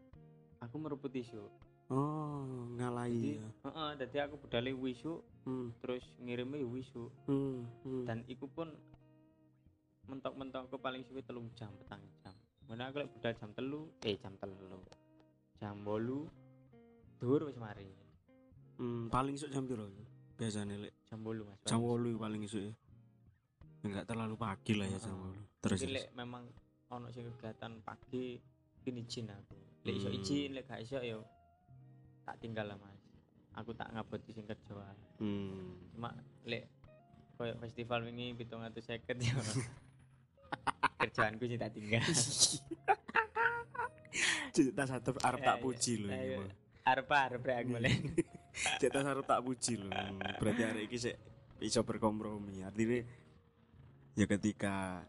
aku 0.60 0.76
meruputi 0.76 1.20
isu 1.20 1.40
oh 1.88 2.42
ngalahi 2.74 3.14
jadi 3.14 3.30
ya 3.38 3.48
heeh 3.64 3.90
jadi 3.96 4.16
aku 4.26 4.34
budale 4.38 4.70
wisu 4.72 5.12
hmm. 5.44 5.78
terus 5.78 6.02
ngirimnya 6.18 6.58
ya 6.58 6.68
wisu 6.68 7.04
Hmm. 7.24 7.62
Hmm. 7.82 8.02
dan 8.04 8.26
iku 8.26 8.46
pun 8.46 8.74
mentok-mentok 10.06 10.66
aku 10.66 10.78
paling 10.78 11.02
suwe 11.02 11.18
telung 11.20 11.50
jam 11.52 11.70
petang 11.76 12.02
jam 12.20 12.34
mana 12.66 12.90
aku 12.90 12.98
lek 12.98 13.10
budal 13.10 13.32
jam 13.32 13.50
telu 13.52 13.80
eh 14.02 14.14
jam 14.16 14.34
telu 14.36 14.78
jam 15.56 15.76
bolu 15.80 16.26
dur 17.16 17.42
wis 17.44 17.56
mari 17.56 17.86
Hmm. 18.76 19.08
paling 19.08 19.32
isuk 19.32 19.48
jam 19.48 19.64
piro 19.64 19.88
biasanya 20.36 20.76
lek 20.76 20.92
jam 21.02 21.18
bolu 21.18 21.48
mas 21.48 21.56
jam 21.64 21.80
8 21.80 22.12
paling 22.14 22.44
isuk 22.44 22.60
ya 22.60 22.72
enggak 23.80 24.04
terlalu 24.04 24.34
pagi 24.36 24.72
lah 24.74 24.84
ya 24.84 24.98
jam. 25.00 25.16
8 25.16 25.64
terus 25.64 25.80
lek 25.86 26.12
memang 26.12 26.44
ono 26.86 27.08
sing 27.08 27.24
kegiatan 27.32 27.80
pagi 27.80 28.36
ini 28.84 29.00
izin 29.00 29.26
aku 29.26 29.56
lek 29.80 29.94
iso 29.96 30.06
Hmm. 30.06 30.18
izin 30.18 30.50
lek 30.52 30.64
gak 30.66 30.82
iso 30.82 30.98
yo 31.00 31.24
tak 32.26 32.36
tinggal 32.42 32.66
lah 32.66 32.76
mas 32.76 32.98
aku 33.56 33.72
tak 33.72 33.88
ngaboti 33.94 34.36
sing 34.36 34.44
kerja 34.44 34.74
wae. 34.74 34.98
hmm. 35.22 35.96
cuma 35.96 36.10
lek 36.44 36.68
koyo 37.38 37.54
festival 37.62 38.04
wingi 38.04 38.36
pitung 38.36 38.60
atau 38.60 38.82
seket 38.82 39.16
yo 39.16 39.38
kerjaanku 41.00 41.44
sih 41.44 41.58
tak 41.60 41.72
tinggal. 41.76 42.00
Cerita 44.54 44.88
satu 44.88 45.12
arep 45.28 45.40
tak 45.44 45.60
puji 45.60 46.00
loh 46.00 46.12
ini 46.12 46.48
arep 46.86 47.08
arep 47.10 47.42
rek 47.42 47.56
aku 47.66 47.76
cerita 48.80 49.04
satu 49.04 49.22
tak 49.26 49.40
puji 49.44 49.74
loh 49.84 49.92
berarti 50.40 50.62
hari 50.64 50.88
ini 50.88 50.96
sih 50.96 51.14
bisa 51.56 51.84
berkompromi. 51.84 52.64
Artinya 52.64 53.00
ya 54.16 54.24
ketika 54.24 55.04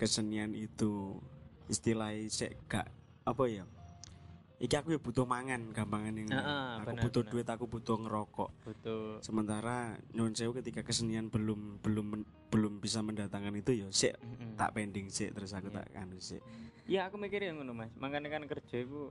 kesenian 0.00 0.56
itu 0.56 1.20
istilahnya 1.68 2.28
sih 2.32 2.52
gak 2.68 2.88
apa 3.28 3.44
ya 3.48 3.64
Iki 4.62 4.74
aku 4.76 4.88
ya 4.88 5.00
butuh 5.00 5.26
mangan 5.26 5.74
gampangan 5.74 6.14
yang 6.14 6.30
Heeh, 6.30 6.66
aku 6.78 6.86
bener, 6.88 7.02
butuh 7.02 7.22
bener. 7.22 7.32
duit 7.34 7.48
aku 7.48 7.64
butuh 7.66 7.96
ngerokok 7.98 8.50
butuh 8.62 9.02
sementara 9.18 9.76
nyun 10.12 10.30
sewu 10.30 10.54
ketika 10.54 10.80
kesenian 10.80 11.26
belum 11.26 11.82
belum 11.82 12.06
men- 12.08 12.30
belum 12.46 12.78
bisa 12.78 13.02
mendatangkan 13.02 13.58
itu 13.58 13.74
ya 13.76 13.88
sih 13.90 14.14
Mm-mm. 14.14 14.54
tak 14.54 14.70
pending 14.72 15.10
sih 15.10 15.28
terus 15.28 15.50
aku 15.50 15.66
Iya. 15.66 15.82
tak 15.82 15.86
anu 15.96 16.14
sih 16.16 16.38
Iya 16.84 17.00
aku 17.04 17.18
mikir 17.18 17.42
yang 17.42 17.58
ngono 17.58 17.74
mas 17.74 17.90
makanya 17.96 18.30
kan 18.30 18.46
kerja 18.46 18.76
iku 18.78 19.10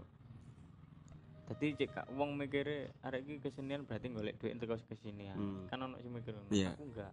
Tadi 1.44 1.76
cek 1.76 1.90
kak 1.92 2.08
wong 2.12 2.40
mikirnya 2.40 2.88
arek 3.04 3.22
iki 3.22 3.44
kesenian 3.44 3.84
berarti 3.84 4.08
golek 4.08 4.40
duit 4.40 4.56
untuk 4.56 4.72
kesenian 4.82 5.36
Hmm. 5.36 5.68
kan 5.68 5.84
ono 5.84 6.00
sing 6.00 6.16
mikir 6.16 6.32
Iya. 6.48 6.72
aku 6.72 6.84
enggak 6.88 7.12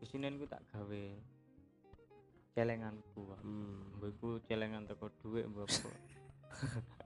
kesenian 0.00 0.34
ku 0.34 0.48
tak 0.48 0.64
gawe 0.66 1.04
celenganku 2.50 3.20
Pak. 3.26 3.40
hmm. 3.40 4.08
iku 4.08 4.40
celengan 4.42 4.84
teko 4.84 5.12
duit 5.18 5.44
mbok. 5.44 5.68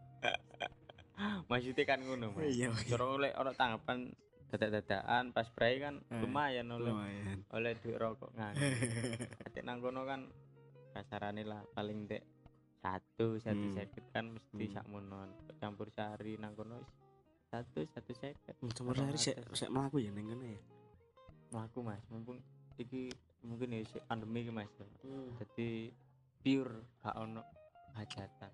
maksudnya 1.46 1.84
kan 1.84 2.00
ngono 2.00 2.30
mas 2.30 2.48
iya 2.48 2.68
cara 2.86 3.04
oleh 3.06 3.30
ono 3.32 3.50
tanggapan 3.52 4.12
dadak-dadakan 4.46 5.24
pas 5.30 5.48
prai 5.48 5.76
kan 5.76 5.98
Eh, 6.06 6.20
lumayan 6.20 6.70
oleh 6.70 6.88
lumayan 6.88 7.38
oleh 7.50 7.72
duit 7.76 7.96
rokok 7.96 8.30
Ati 8.36 9.60
nang 9.66 9.80
kono 9.80 10.04
kan 10.04 10.28
kasarane 10.92 11.42
lah 11.42 11.66
paling 11.68 12.06
dek 12.06 12.22
satu 12.78 13.36
satu 13.36 13.58
Hmm. 13.64 13.74
seket 13.74 14.04
kan 14.10 14.24
mesti 14.30 14.64
Hmm. 14.64 14.72
sak 14.72 14.86
monon 14.86 15.28
campur 15.56 15.88
sari 15.88 16.36
nang 16.36 16.54
kono 16.54 16.78
wis 16.78 16.90
satu 17.46 17.82
satu 17.86 18.12
seket 18.12 18.54
Campur 18.70 18.94
sari 18.94 19.18
sik 19.18 19.36
sik 19.52 19.68
mlaku 19.68 19.98
ya 19.98 20.10
kene 20.10 20.32
ya. 20.52 20.60
melaku 21.48 21.78
mas 21.80 22.02
mumpung 22.06 22.38
iki 22.76 23.10
mungkin 23.40 23.72
ya 23.72 23.82
sik 23.82 24.04
pandemi 24.04 24.46
mas 24.48 24.70
Hmm. 25.02 25.34
jadi 25.36 25.90
pure 26.38 26.74
gak 27.02 27.16
ono 27.16 27.42
hajatan 27.92 28.52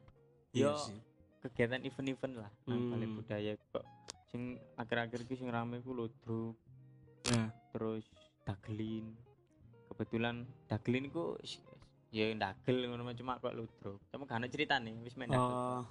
Iya 0.52 0.68
Yo, 0.68 0.76
sih. 0.78 1.00
Kegiatan 1.42 1.82
event-event 1.82 2.34
lah 2.38 2.50
balai 2.64 3.02
Hmm. 3.02 3.16
budaya 3.18 3.52
kok 3.68 3.84
sing 4.30 4.42
akhir-akhir 4.78 5.26
iki 5.26 5.34
sing 5.36 5.50
rame 5.50 5.82
ku 5.82 5.92
ludruk 5.92 6.54
Ya. 7.22 7.50
terus 7.70 8.06
dagelin 8.42 9.14
kebetulan 9.86 10.42
dagelin 10.66 11.06
ku 11.08 11.38
ya 12.10 12.30
dagel 12.32 12.86
ngono 12.86 13.10
cuma 13.12 13.38
kok 13.38 13.52
ludruk 13.52 13.98
cuma 14.08 14.24
gak 14.24 14.40
ada 14.40 14.48
cerita 14.48 14.76
nih 14.76 14.94
wis 15.02 15.14
main 15.14 15.28
dagel 15.28 15.50
Oh. 15.50 15.84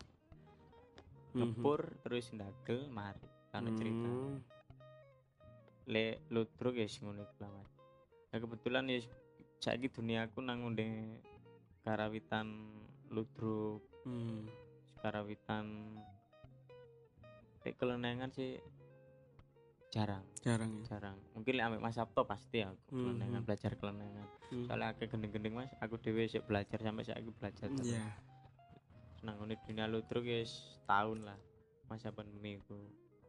ngepur 1.31 1.87
terus 2.01 2.31
dagel 2.31 2.87
mari 2.87 3.23
gak 3.49 3.59
ada 3.59 3.71
cerita 3.73 4.07
Hmm. 4.07 4.39
le 5.87 6.05
ludruk 6.29 6.73
ya 6.73 6.85
sing 6.85 7.05
ngono 7.05 7.23
mas 7.39 7.67
nah 8.31 8.37
kebetulan 8.37 8.87
ya 8.87 8.99
saiki 9.57 9.87
dunia 9.87 10.25
aku 10.25 10.39
nang 10.39 10.63
ngunde 10.63 10.87
karawitan 11.81 12.47
ludruk 13.09 13.83
Hmm. 14.01 14.49
Karawitan 15.01 15.97
Lek 17.61 17.77
kelenengan 17.77 18.29
sih 18.29 18.57
jarang 19.91 20.23
Jarang 20.39 20.71
ya. 20.77 20.83
jarang 20.87 21.17
mungkin 21.33 21.53
lek 21.53 21.65
ambek 21.67 21.83
Mas 21.83 21.93
Sabto 21.93 22.23
pasti 22.23 22.63
aku 22.63 22.79
Hmm, 22.89 23.11
kelenengan 23.11 23.37
hmm. 23.37 23.47
belajar 23.47 23.71
kelenengan 23.75 24.27
Hmm. 24.47 24.65
soalnya 24.65 24.91
akeh 24.91 25.07
gendeng-gendeng 25.07 25.53
Mas 25.53 25.71
aku 25.77 25.95
dhewe 25.97 26.23
sik 26.25 26.43
belajar 26.43 26.75
sampai 26.77 27.03
saiki 27.03 27.31
belajar 27.31 27.67
terus. 27.67 27.87
Iya. 27.87 28.03
nang 29.21 29.37
ngene 29.37 29.53
dunia 29.61 29.85
ludruk 29.85 30.23
ya 30.23 30.39
wis 30.39 30.53
tahun 30.83 31.23
lah 31.23 31.37
masa 31.85 32.09
pandemi 32.09 32.57
ku 32.61 32.73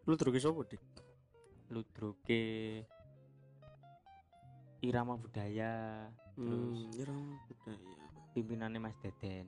Lu 0.02 0.16
terus 0.16 0.42
opo, 0.42 0.64
Dik? 0.64 0.80
ludruke 1.68 2.42
irama 4.80 5.14
budaya 5.14 6.08
terus 6.34 6.78
Hmm, 6.80 6.96
irama 6.96 7.22
budaya. 7.44 7.92
pimpinannya 8.32 8.80
Mas 8.80 8.96
Deden 8.98 9.46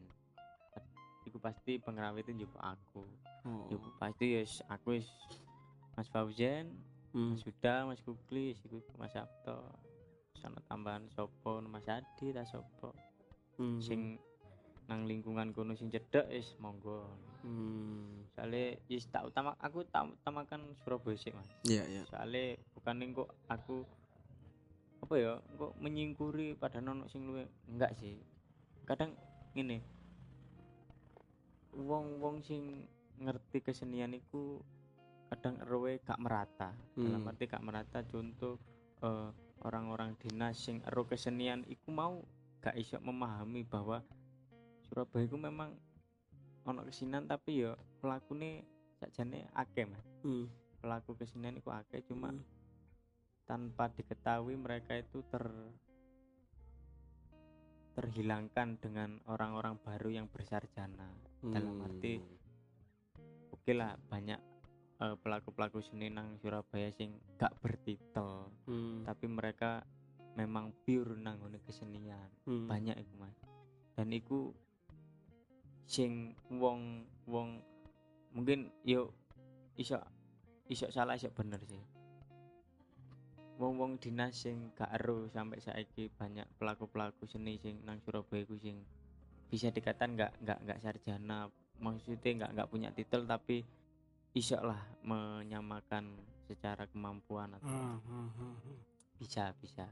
iku 1.35 1.43
pasti 1.43 1.83
pengrawitnya 1.83 2.39
juga 2.39 2.63
aku 2.71 3.03
Oh. 3.45 3.67
Pasti 3.99 4.33
ya 4.33 4.47
aku 4.71 4.95
wis 4.95 5.11
Mas 5.93 6.07
Fauzan 6.07 6.71
Hmm. 7.11 7.35
Mas 7.35 7.43
Huda 7.43 7.85
Mas 7.85 7.99
Kuklis 8.01 8.57
iku 8.63 8.79
Mas 8.95 9.11
Sabto 9.11 9.59
ana 10.41 10.63
tambahan 10.65 11.11
sopo 11.11 11.59
Mas 11.61 11.85
Adi 11.85 12.31
ta 12.31 12.47
sopo 12.47 12.95
Hmm. 13.59 13.83
sing 13.83 14.15
nang 14.87 15.05
lingkungan 15.05 15.51
kono 15.51 15.75
sing 15.75 15.91
cedek 15.91 16.31
wis 16.31 16.55
monggo 16.57 17.03
Hmm. 17.43 18.23
soalnya 18.33 18.79
wis 18.87 19.11
tak 19.11 19.27
utama 19.27 19.59
aku 19.59 19.83
tak 19.85 20.07
utamakan 20.09 20.71
Surabaya 20.81 21.19
sih 21.19 21.35
mas 21.35 21.51
Iya, 21.65 21.83
iya. 21.85 22.03
soalnya 22.07 22.55
bukan 22.73 23.13
kok 23.13 23.29
aku 23.47 23.83
apa 25.03 25.15
ya 25.15 25.33
kok 25.37 25.75
menyingkuri 25.77 26.55
pada 26.55 26.79
nono 26.79 27.05
sing 27.07 27.27
luwe 27.27 27.45
enggak 27.69 27.93
sih 27.95 28.17
kadang 28.85 29.13
ini 29.53 29.83
wong 31.75 32.23
wong 32.23 32.37
sing 32.43 32.87
ngerti 33.19 33.63
kesenian 33.63 34.15
iku 34.15 34.59
kadang 35.31 35.59
erowe 35.63 35.91
gak 36.03 36.21
merata 36.23 36.71
dalam 36.95 37.23
Hmm. 37.23 37.31
arti 37.31 37.45
gak 37.51 37.65
merata 37.65 37.99
contoh 38.07 38.59
eh, 39.03 39.31
orang-orang 39.67 40.15
dinas 40.19 40.55
sing 40.59 40.79
ero 40.87 41.07
kesenian 41.07 41.67
iku 41.67 41.91
mau 41.91 42.23
gak 42.63 42.79
iso 42.79 42.99
memahami 43.03 43.67
bahwa 43.67 44.03
Surabaya 44.85 45.27
iku 45.27 45.37
memang 45.41 45.75
ono 46.65 46.81
kesenian 46.87 47.27
tapi 47.27 47.67
ya 47.67 47.75
pelakune 47.99 48.65
sakjane 49.01 49.49
akeh 49.53 49.85
mas 49.89 50.07
Hmm. 50.23 50.49
pelaku 50.81 51.19
kesenian 51.19 51.59
itu 51.59 51.69
akeh 51.69 52.01
cuma 52.07 52.31
Hmm. 52.31 52.45
tanpa 53.45 53.93
diketahui 53.93 54.57
mereka 54.57 54.97
itu 54.97 55.21
ter 55.29 55.45
terhilangkan 57.95 58.75
dengan 58.83 59.23
orang-orang 59.31 59.79
baru 59.79 60.11
yang 60.11 60.27
bersarjana 60.27 61.15
dalam 61.53 61.75
Hmm. 61.77 61.87
arti 61.87 62.15
oke 63.53 63.73
lah 63.75 63.97
banyak 64.09 64.41
eh, 64.95 65.17
pelaku-pelaku 65.21 65.83
seni 65.83 66.09
nang 66.09 66.39
Surabaya 66.39 66.89
sing 66.95 67.19
gak 67.37 67.53
bertitel 67.61 68.49
Hmm. 68.65 69.03
tapi 69.05 69.27
mereka 69.27 69.83
memang 70.35 70.73
pure 70.87 71.19
nang 71.19 71.43
kesenian 71.67 72.31
Hmm. 72.47 72.71
banyak 72.71 72.97
iku 72.97 73.13
mas 73.19 73.37
dan 73.95 74.11
iku 74.11 74.55
sing 75.85 76.33
wong 76.49 77.05
wong 77.29 77.61
mungkin 78.33 78.73
yo 78.83 79.13
iso 79.77 80.01
iso 80.67 80.89
salah 80.91 81.15
iso 81.15 81.29
bener 81.31 81.61
sih 81.69 81.83
wong 83.55 83.79
wong 83.79 83.93
dinas 84.03 84.35
sing 84.35 84.75
gak 84.75 84.91
ero 84.99 85.31
sampai 85.31 85.63
saiki 85.63 86.11
banyak 86.11 86.47
pelaku 86.59 86.91
pelaku 86.91 87.29
seni 87.31 87.55
sing 87.63 87.79
nang 87.87 88.03
Surabaya 88.03 88.43
iku 88.43 88.59
sing 88.59 88.83
bisa 89.51 89.71
dikatakan 89.71 90.17
nggak 90.19 90.33
nggak 90.43 90.59
nggak 90.67 90.79
sarjana 90.83 91.49
maksudnya 91.79 92.31
nggak 92.45 92.51
nggak 92.55 92.71
punya 92.71 92.89
titel 92.95 93.27
tapi 93.27 93.63
iso 94.35 94.59
lah 94.59 94.83
menyamakan 95.07 96.19
secara 96.45 96.85
kemampuan 96.91 97.55
atau 97.57 97.71
ah, 97.71 97.99
ah, 98.03 98.31
ah. 98.43 98.57
bisa 99.17 99.55
bisa 99.63 99.87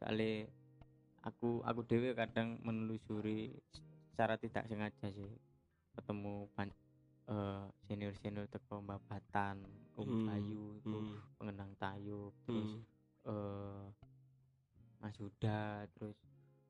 soalnya 0.00 0.48
aku 1.24 1.60
aku 1.62 1.80
dewe 1.84 2.16
kadang 2.16 2.60
menelusuri 2.64 3.52
secara 4.12 4.36
tidak 4.40 4.64
sengaja 4.68 5.08
sih 5.12 5.30
ketemu 5.94 6.50
pan, 6.58 6.68
senior 7.86 8.12
senior 8.18 8.46
teko 8.50 8.82
babatan 8.82 9.62
um 9.94 10.04
Hmm, 10.04 10.26
tayu 10.26 10.62
itu 10.82 10.98
Hmm. 10.98 11.18
pengendang 11.38 11.72
tayu 11.78 12.34
terus 12.44 12.70
Hmm. 12.74 13.30
eh 13.30 13.84
mas 14.98 15.16
Huda 15.20 15.86
terus 15.94 16.16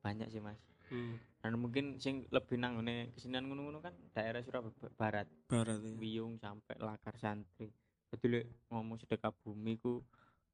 banyak 0.05 0.29
sih 0.29 0.43
mas 0.43 0.59
Hmm. 0.89 1.17
dan 1.41 1.57
mungkin 1.57 1.97
sing 1.97 2.25
lebih 2.29 2.57
nang 2.57 2.77
ngene 2.81 3.13
kesenian 3.13 3.45
ngono-ngono 3.49 3.81
kan 3.81 3.93
daerah 4.13 4.41
Surabaya 4.41 4.73
Barat 4.97 5.27
Barat 5.49 5.81
ya. 5.81 5.93
Wiyung 5.97 6.37
sampai 6.37 6.75
Lakar 6.77 7.17
Santri 7.17 7.69
jadi 8.13 8.25
lek 8.29 8.45
ngomong 8.69 8.97
sedekah 9.01 9.33
bumi 9.43 9.77
ku 9.81 10.01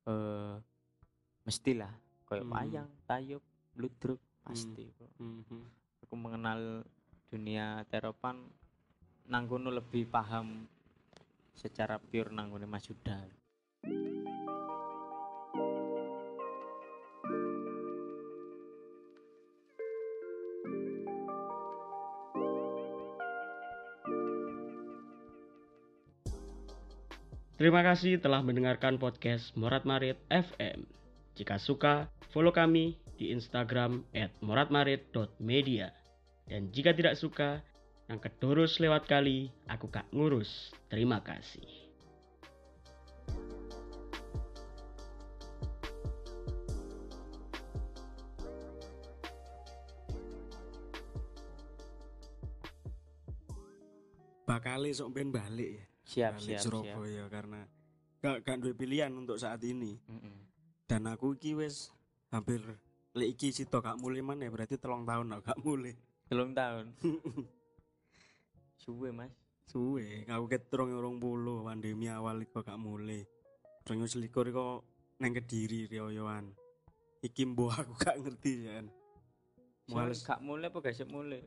eh 0.07 0.55
mestilah 1.43 1.91
kayak 2.27 2.45
Hmm. 2.47 2.53
wayang 2.53 2.89
tayub 3.05 3.43
ludruk 3.75 4.19
pasti 4.41 4.87
kok. 4.97 5.11
Hmm. 5.19 5.43
hmm. 5.47 5.65
aku 6.07 6.15
mengenal 6.17 6.83
dunia 7.31 7.87
teropan 7.87 8.43
nanggono 9.31 9.71
lebih 9.71 10.09
paham 10.11 10.67
secara 11.55 12.01
pure 12.01 12.33
nanggone 12.33 12.65
Mas 12.67 12.87
Yuda 12.89 13.21
Terima 27.61 27.85
kasih 27.85 28.17
telah 28.17 28.41
mendengarkan 28.41 28.97
podcast 28.97 29.53
Morat 29.53 29.85
Marit 29.85 30.17
FM. 30.33 30.81
Jika 31.37 31.61
suka, 31.61 32.09
follow 32.33 32.49
kami 32.49 32.97
di 33.21 33.29
Instagram 33.29 34.01
at 34.17 34.33
moratmarit.media. 34.41 35.93
Dan 36.49 36.73
jika 36.73 36.89
tidak 36.97 37.21
suka, 37.21 37.61
yang 38.09 38.17
kedurus 38.17 38.81
lewat 38.81 39.05
kali, 39.05 39.53
aku 39.69 39.93
kak 39.93 40.09
ngurus. 40.09 40.73
Terima 40.89 41.21
kasih. 41.21 41.61
Bakal 54.49 54.89
sok 54.97 55.13
ben 55.13 55.29
balik 55.29 55.69
ya. 55.77 55.90
Siap 56.05 56.37
balik 56.37 56.45
siap 56.45 56.61
siap 56.61 56.65
Surabaya 56.67 57.23
karena 57.31 57.61
gak 58.21 58.35
gak 58.45 58.57
duwe 58.61 58.73
pilihan 58.77 59.11
untuk 59.13 59.41
saat 59.41 59.61
ini. 59.65 59.97
Mm-mm. 60.05 60.37
Dan 60.85 61.07
aku 61.09 61.33
iki 61.39 61.57
wis 61.57 61.89
hampir 62.29 62.61
lek 63.11 63.35
iki 63.35 63.51
sito 63.51 63.81
gak 63.81 63.99
mulai 63.99 64.23
mana 64.23 64.47
berarti 64.47 64.79
telung 64.79 65.03
tahun 65.03 65.41
gak 65.41 65.59
mulai. 65.61 65.95
telung 66.31 66.55
tahun 66.55 66.95
suwe 68.81 69.11
mas 69.11 69.35
Suwe, 69.71 70.27
aku 70.27 70.51
ket 70.51 70.67
terong 70.67 70.91
orang 70.91 71.15
puluh 71.15 71.63
pandemi 71.63 72.11
awal 72.11 72.43
iku 72.43 72.59
gak 72.59 72.75
mulai. 72.75 73.23
Terong 73.87 74.03
selikur 74.03 74.43
iku 74.51 74.83
neng 75.23 75.31
kediri 75.31 75.87
rioyoan. 75.87 76.51
Iki 77.23 77.55
mbuh 77.55 77.71
aku 77.79 77.95
gak 77.95 78.19
ngerti 78.19 78.67
ya. 78.67 78.83
Males 79.89 79.95
Males. 79.95 80.19
gak 80.23 80.39
mulai 80.39 80.67
apa 80.69 80.77
gak 80.79 81.09
mulai 81.09 81.41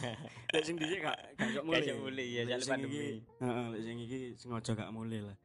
Lek 0.52 0.62
sing 0.66 0.76
dhisik 0.76 1.00
gak 1.00 1.16
gak 1.38 1.64
mulai. 1.64 1.86
Gak 1.86 2.00
mulai, 2.02 2.26
ya, 2.26 2.42
sing 2.58 2.66
pandemi. 2.66 3.22
Heeh, 3.38 3.66
lek 3.72 3.82
sing 3.82 3.96
iki 4.00 4.18
sengaja 4.34 4.72
gak 4.74 4.90
mulai 4.90 5.20
lah. 5.22 5.36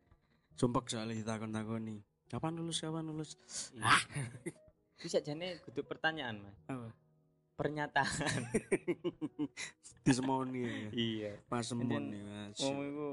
Sumpek 0.55 0.89
soalnya 0.89 1.15
ditakon-takoni. 1.15 2.01
Kapan 2.27 2.53
lulus? 2.55 2.79
Kapan 2.79 3.05
lulus? 3.07 3.35
ah 3.79 4.01
bisa 4.95 5.17
jane 5.25 5.57
kudu 5.65 5.81
pertanyaan 5.81 6.37
mas 6.39 6.53
Apa? 6.69 6.93
pernyataan 7.57 8.41
Disemoni 10.05 10.61
ya. 10.61 10.89
iya 10.93 11.31
Pas 11.45 11.65
semon 11.65 12.09
Mas. 12.13 12.57
ngomong 12.57 12.85
iku 12.85 13.07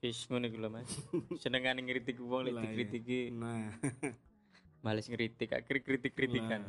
wis 0.00 0.18
ngono 0.26 0.44
iku 0.48 0.56
lho 0.56 0.68
Mas. 0.72 0.88
Senengane 1.36 1.84
ngritik 1.84 2.16
wong 2.18 2.48
lek 2.48 2.52
iya. 2.52 2.62
dikritiki 2.64 3.20
Nah, 3.30 3.68
males 4.80 5.06
ngritik, 5.06 5.52
akhir 5.52 5.82
kritik-kritikan. 5.82 6.64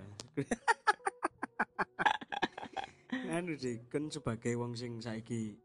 Anu 3.38 3.54
sih 3.54 3.86
kan 3.88 4.10
sebagai 4.10 4.58
wong 4.58 4.74
sing 4.74 4.98
saiki 4.98 5.56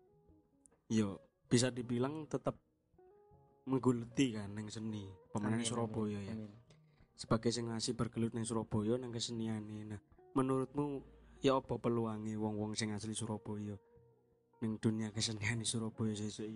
yo 0.89 1.17
bisa 1.49 1.69
dibilang 1.69 2.25
tetap 2.27 2.57
menggulti 3.65 4.35
kan 4.35 4.51
neng 4.51 4.67
seni 4.69 5.07
pemenang 5.31 5.63
Surabaya 5.63 6.19
amin, 6.19 6.29
ya 6.29 6.35
amin. 6.35 6.51
sebagai 7.15 7.49
sing 7.49 7.71
ngasih 7.71 7.95
bergelut 7.95 8.35
neng 8.35 8.45
Surabaya 8.45 8.99
neng 8.99 9.11
kesenian 9.11 9.63
nah 9.87 10.01
menurutmu 10.35 11.01
ya 11.39 11.57
apa 11.57 11.79
peluangnya 11.79 12.35
wong-wong 12.37 12.75
sing 12.75 12.91
asli 12.91 13.15
Surabaya 13.15 13.79
neng 14.59 14.77
dunia 14.77 15.09
kesenian 15.09 15.57
di 15.57 15.67
Surabaya 15.67 16.13
sesuk 16.13 16.47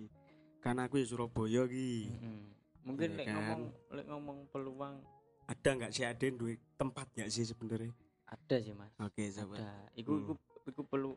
karena 0.59 0.85
aku 0.85 0.99
ya 0.99 1.07
Surabaya 1.07 1.63
ki 1.65 2.11
Mm-mm. 2.11 2.39
Mungkin 2.87 3.09
Iya 3.11 3.19
lek 3.19 3.27
kan? 3.27 3.35
ngomong 3.35 3.61
lek 3.91 4.05
ngomong 4.07 4.37
peluang 4.47 4.95
ada 5.43 5.69
nggak 5.75 5.91
sih 5.91 6.03
ada 6.03 6.23
duit 6.23 6.55
tempat 6.75 7.07
nggak 7.13 7.27
sih 7.27 7.43
sebenarnya 7.43 7.91
ada 8.25 8.55
sih 8.57 8.71
Mas. 8.71 8.91
oke 8.97 9.23
coba 9.33 9.55
Ada. 9.55 9.71
Iku 9.93 10.11
Hmm. 10.13 10.23
iku 10.23 10.33
iku 10.67 10.83
pelu 10.83 11.15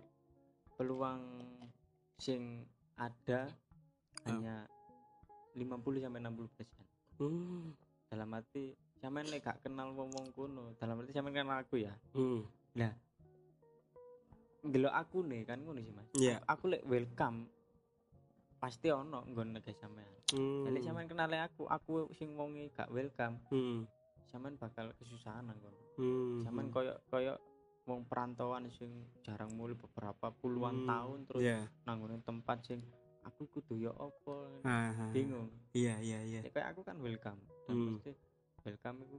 peluang 0.74 1.22
sing 2.16 2.64
ada 2.94 3.50
Ah. 4.20 4.36
hanya 4.36 4.68
50 5.56 6.04
sampai 6.04 6.20
60 6.20 6.48
persen. 6.52 6.84
hmm. 7.16 7.72
Dalam 8.06 8.28
arti 8.36 8.70
sampean 9.00 9.32
lek 9.32 9.40
gak 9.40 9.64
kenal 9.64 9.96
wong-wong 9.96 10.28
kuno, 10.36 10.76
dalam 10.76 11.00
arti 11.00 11.10
sampean 11.10 11.40
kenal 11.40 11.56
aku 11.56 11.80
ya. 11.80 11.94
Hmm. 12.12 12.44
Ndelok 14.60 14.92
aku 14.92 15.24
nih 15.24 15.48
kan 15.48 15.64
ngono 15.64 15.80
sih 15.80 15.94
Mas. 15.96 16.08
Iya. 16.12 16.36
Aku 16.44 16.68
lek 16.68 16.84
welcome 16.84 17.48
pasti 18.60 18.92
ono 18.92 19.24
nggon 19.24 19.56
nek 19.56 19.64
sampean. 19.72 20.12
Hmm. 20.36 20.68
Jadi 20.68 20.78
sampean 20.84 21.08
kenal 21.08 21.32
aku, 21.32 21.64
aku 21.64 22.12
sing 22.12 22.36
wonge 22.36 22.68
gak 22.76 22.92
welcome, 22.92 23.40
Hmm. 23.48 23.88
sampean 24.28 24.60
bakal 24.60 24.92
kesusahan 25.00 25.48
nang 25.48 25.56
kono. 25.64 25.80
Hmm. 25.96 26.44
Sampean 26.44 26.68
koyo 26.68 26.94
koyo 27.08 27.34
wong 27.90 28.06
perantauan 28.06 28.70
sing 28.70 28.88
jarang 29.26 29.50
mulai 29.58 29.74
beberapa 29.74 30.30
puluhan 30.30 30.82
Hmm. 30.82 30.88
tahun 30.88 31.18
terus 31.26 31.42
Iya. 31.42 31.58
nang 31.82 31.98
ngone 31.98 32.22
tempat 32.22 32.62
sing 32.62 32.80
aku 33.20 33.50
kudu 33.50 33.74
Ah, 34.64 34.94
ah. 34.94 35.10
bingung. 35.12 35.50
Iya, 35.74 35.98
iya, 36.00 36.18
iya. 36.22 36.40
Ya, 36.46 36.50
kayak 36.50 36.72
aku 36.72 36.86
kan 36.86 36.96
welcome 37.02 37.40
dan 37.66 37.74
Hmm. 37.74 37.86
pasti 37.98 38.12
welcome 38.64 38.98
itu 39.02 39.18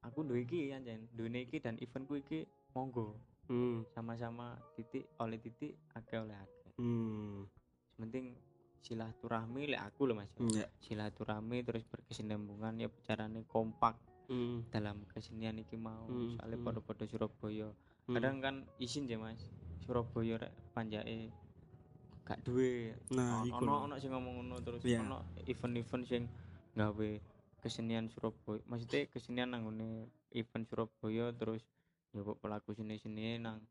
aku 0.00 0.18
duwe 0.22 0.42
iki 0.42 0.70
anjen 0.70 1.10
duwe 1.12 1.28
iki 1.40 1.58
dan 1.58 1.74
eventku 1.76 2.16
iki 2.16 2.46
monggo 2.72 3.18
Hmm. 3.50 3.82
sama-sama 3.90 4.54
titik 4.78 5.10
oleh 5.18 5.36
titik 5.36 5.74
akeh 5.92 6.18
oleh 6.18 6.34
akeh 6.34 6.72
Hmm. 6.78 7.44
penting 7.98 8.32
silaturahmi 8.82 9.70
lek 9.70 9.82
aku 9.82 10.10
loh 10.10 10.18
mas 10.18 10.30
Ya. 10.50 10.66
silaturahmi 10.80 11.62
terus 11.62 11.84
berkesinambungan 11.84 12.82
ya 12.82 12.88
carane 13.06 13.46
kompak 13.46 13.94
Hmm. 14.24 14.64
dalam 14.68 15.02
kesenian 15.06 15.56
iki 15.56 15.74
mau 15.74 16.06
Hmm, 16.06 16.36
soalnya 16.36 16.56
hmm. 16.56 16.66
pada-pada 16.66 17.04
Surabaya 17.04 17.68
Hmm. 18.02 18.14
kadang 18.14 18.36
kan 18.38 18.54
isin 18.76 19.06
ya 19.06 19.14
mas 19.16 19.38
Surabaya 19.82 20.38
rek 20.38 20.52
panjake 20.72 21.30
gak 22.22 22.38
duwe 22.42 22.94
nah 23.10 23.42
ono 23.42 23.84
ono 23.84 23.94
sing 23.96 24.10
ngomong 24.10 24.34
ngono 24.40 24.56
terus 24.58 24.82
Iya. 24.82 25.02
ono 25.02 25.26
event-event 25.42 26.04
sing 26.04 26.22
gawe 26.72 27.10
kesenian 27.58 28.06
Surabaya 28.08 28.62
maksudnya 28.64 29.06
kesenian 29.06 29.50
nang 29.50 29.66
ngene 29.66 30.06
event 30.32 30.64
Surabaya 30.64 31.30
terus 31.32 31.66
nyoba 32.10 32.34
pelaku 32.36 32.72
seni-seni 32.72 33.36
nang 33.36 33.62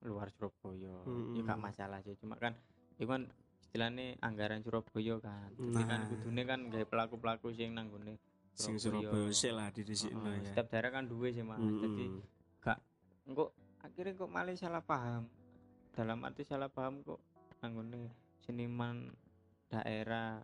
luar 0.00 0.30
Surabaya 0.30 0.94
ya 1.34 1.42
gak 1.42 1.58
Mm-mm. 1.58 1.58
masalah 1.58 1.98
sih 2.00 2.14
cuma 2.16 2.36
kan 2.36 2.54
itu 2.94 3.06
kan 3.06 3.26
istilahnya 3.58 4.14
anggaran 4.20 4.62
Surabaya 4.62 5.18
kan 5.18 5.50
jadi 5.52 5.82
kan 5.84 6.00
Nah. 6.00 6.08
kudune 6.08 6.42
kan 6.44 6.60
gawe 6.68 6.84
pelaku-pelaku 6.84 7.50
sing 7.50 7.70
nang 7.72 7.90
ngene 7.90 8.18
sing 8.58 8.74
Surabaya. 8.76 9.30
Sik 9.30 9.52
lah 9.52 9.70
di 9.70 9.86
sini 9.86 10.12
Heeh, 10.12 10.34
ya. 10.36 10.50
setiap 10.50 10.66
daerah 10.68 10.90
kan 10.92 11.04
duwe 11.04 11.30
sih 11.30 11.40
mas 11.40 11.62
jadi 11.62 12.04
Mm-mm. 12.10 12.26
kok 13.28 13.50
akhirnya 13.78 14.12
kok 14.14 14.28
malah 14.28 14.54
salah 14.54 14.82
paham 14.82 15.30
dalam 15.92 16.18
arti 16.22 16.42
salah 16.42 16.66
paham 16.66 17.00
kok 17.00 17.20
anggone 17.60 18.10
seniman 18.40 19.14
daerah 19.66 20.40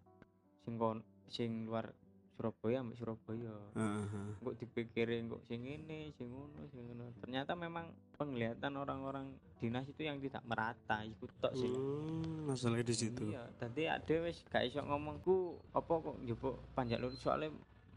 sing 0.60 0.76
kon 0.76 1.00
sing 1.26 1.64
luar 1.64 1.90
Surabaya 2.30 2.82
ambek 2.82 2.98
Surabaya 2.98 3.54
Heeh. 3.72 4.36
kok 4.38 4.54
dipikirin 4.56 5.26
kok 5.28 5.42
sing 5.42 5.62
ini 5.62 6.10
sing 6.12 6.28
ngono 6.28 6.66
sing 6.68 6.82
ngono 6.84 7.14
ternyata 7.16 7.54
memang 7.54 7.88
penglihatan 8.12 8.74
orang-orang 8.74 9.26
dinas 9.56 9.86
itu 9.86 10.02
yang 10.02 10.18
tidak 10.18 10.42
merata 10.44 11.02
ikut 11.02 11.30
tok 11.40 11.54
sih 11.54 11.70
Hmm, 11.70 12.44
masalahnya 12.44 12.84
di 12.84 12.92
situ. 12.92 13.22
iya 13.26 13.48
tadi 13.54 13.86
ada 13.86 14.14
wis 14.20 14.44
gak 14.44 14.66
iso 14.66 14.82
ngomongku 14.82 15.34
apa 15.72 15.92
kok 15.94 16.16
njupuk 16.20 16.54
panjat 16.74 16.98
lurus 16.98 17.16
soalnya 17.16 17.48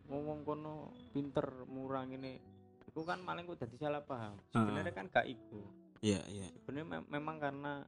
ngomong 0.08 0.40
kono 0.42 0.76
pinter 1.12 1.44
murah 1.66 2.04
ini 2.04 2.40
itu 2.84 3.00
kan 3.02 3.20
malah 3.20 3.44
kok 3.44 3.60
dadi 3.60 3.76
salah 3.76 4.02
paham 4.02 4.40
sebenarnya 4.50 4.92
kan 4.92 5.06
gak 5.08 5.28
iku 5.28 5.62
Iya, 5.98 6.22
iya. 6.28 6.46
sebenarnya 6.56 6.88
mem- 6.94 7.10
memang 7.12 7.38
karena 7.38 7.82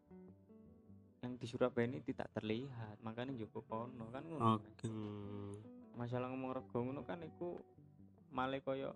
yang 1.19 1.35
di 1.35 1.45
Surabaya 1.45 1.85
ini 1.85 2.01
tidak 2.01 2.31
terlihat 2.31 2.97
makanya 2.99 3.35
njupuk 3.35 3.63
kono 3.63 4.07
kan 4.07 4.23
ngono 4.23 4.41
Mas. 4.55 4.55
Oke. 4.57 4.89
masalah 5.93 6.27
ngomong 6.27 6.51
rego 6.53 6.79
ngono 6.79 7.03
kan 7.03 7.19
iku 7.21 7.59
malah 8.29 8.57
koyo 8.59 8.95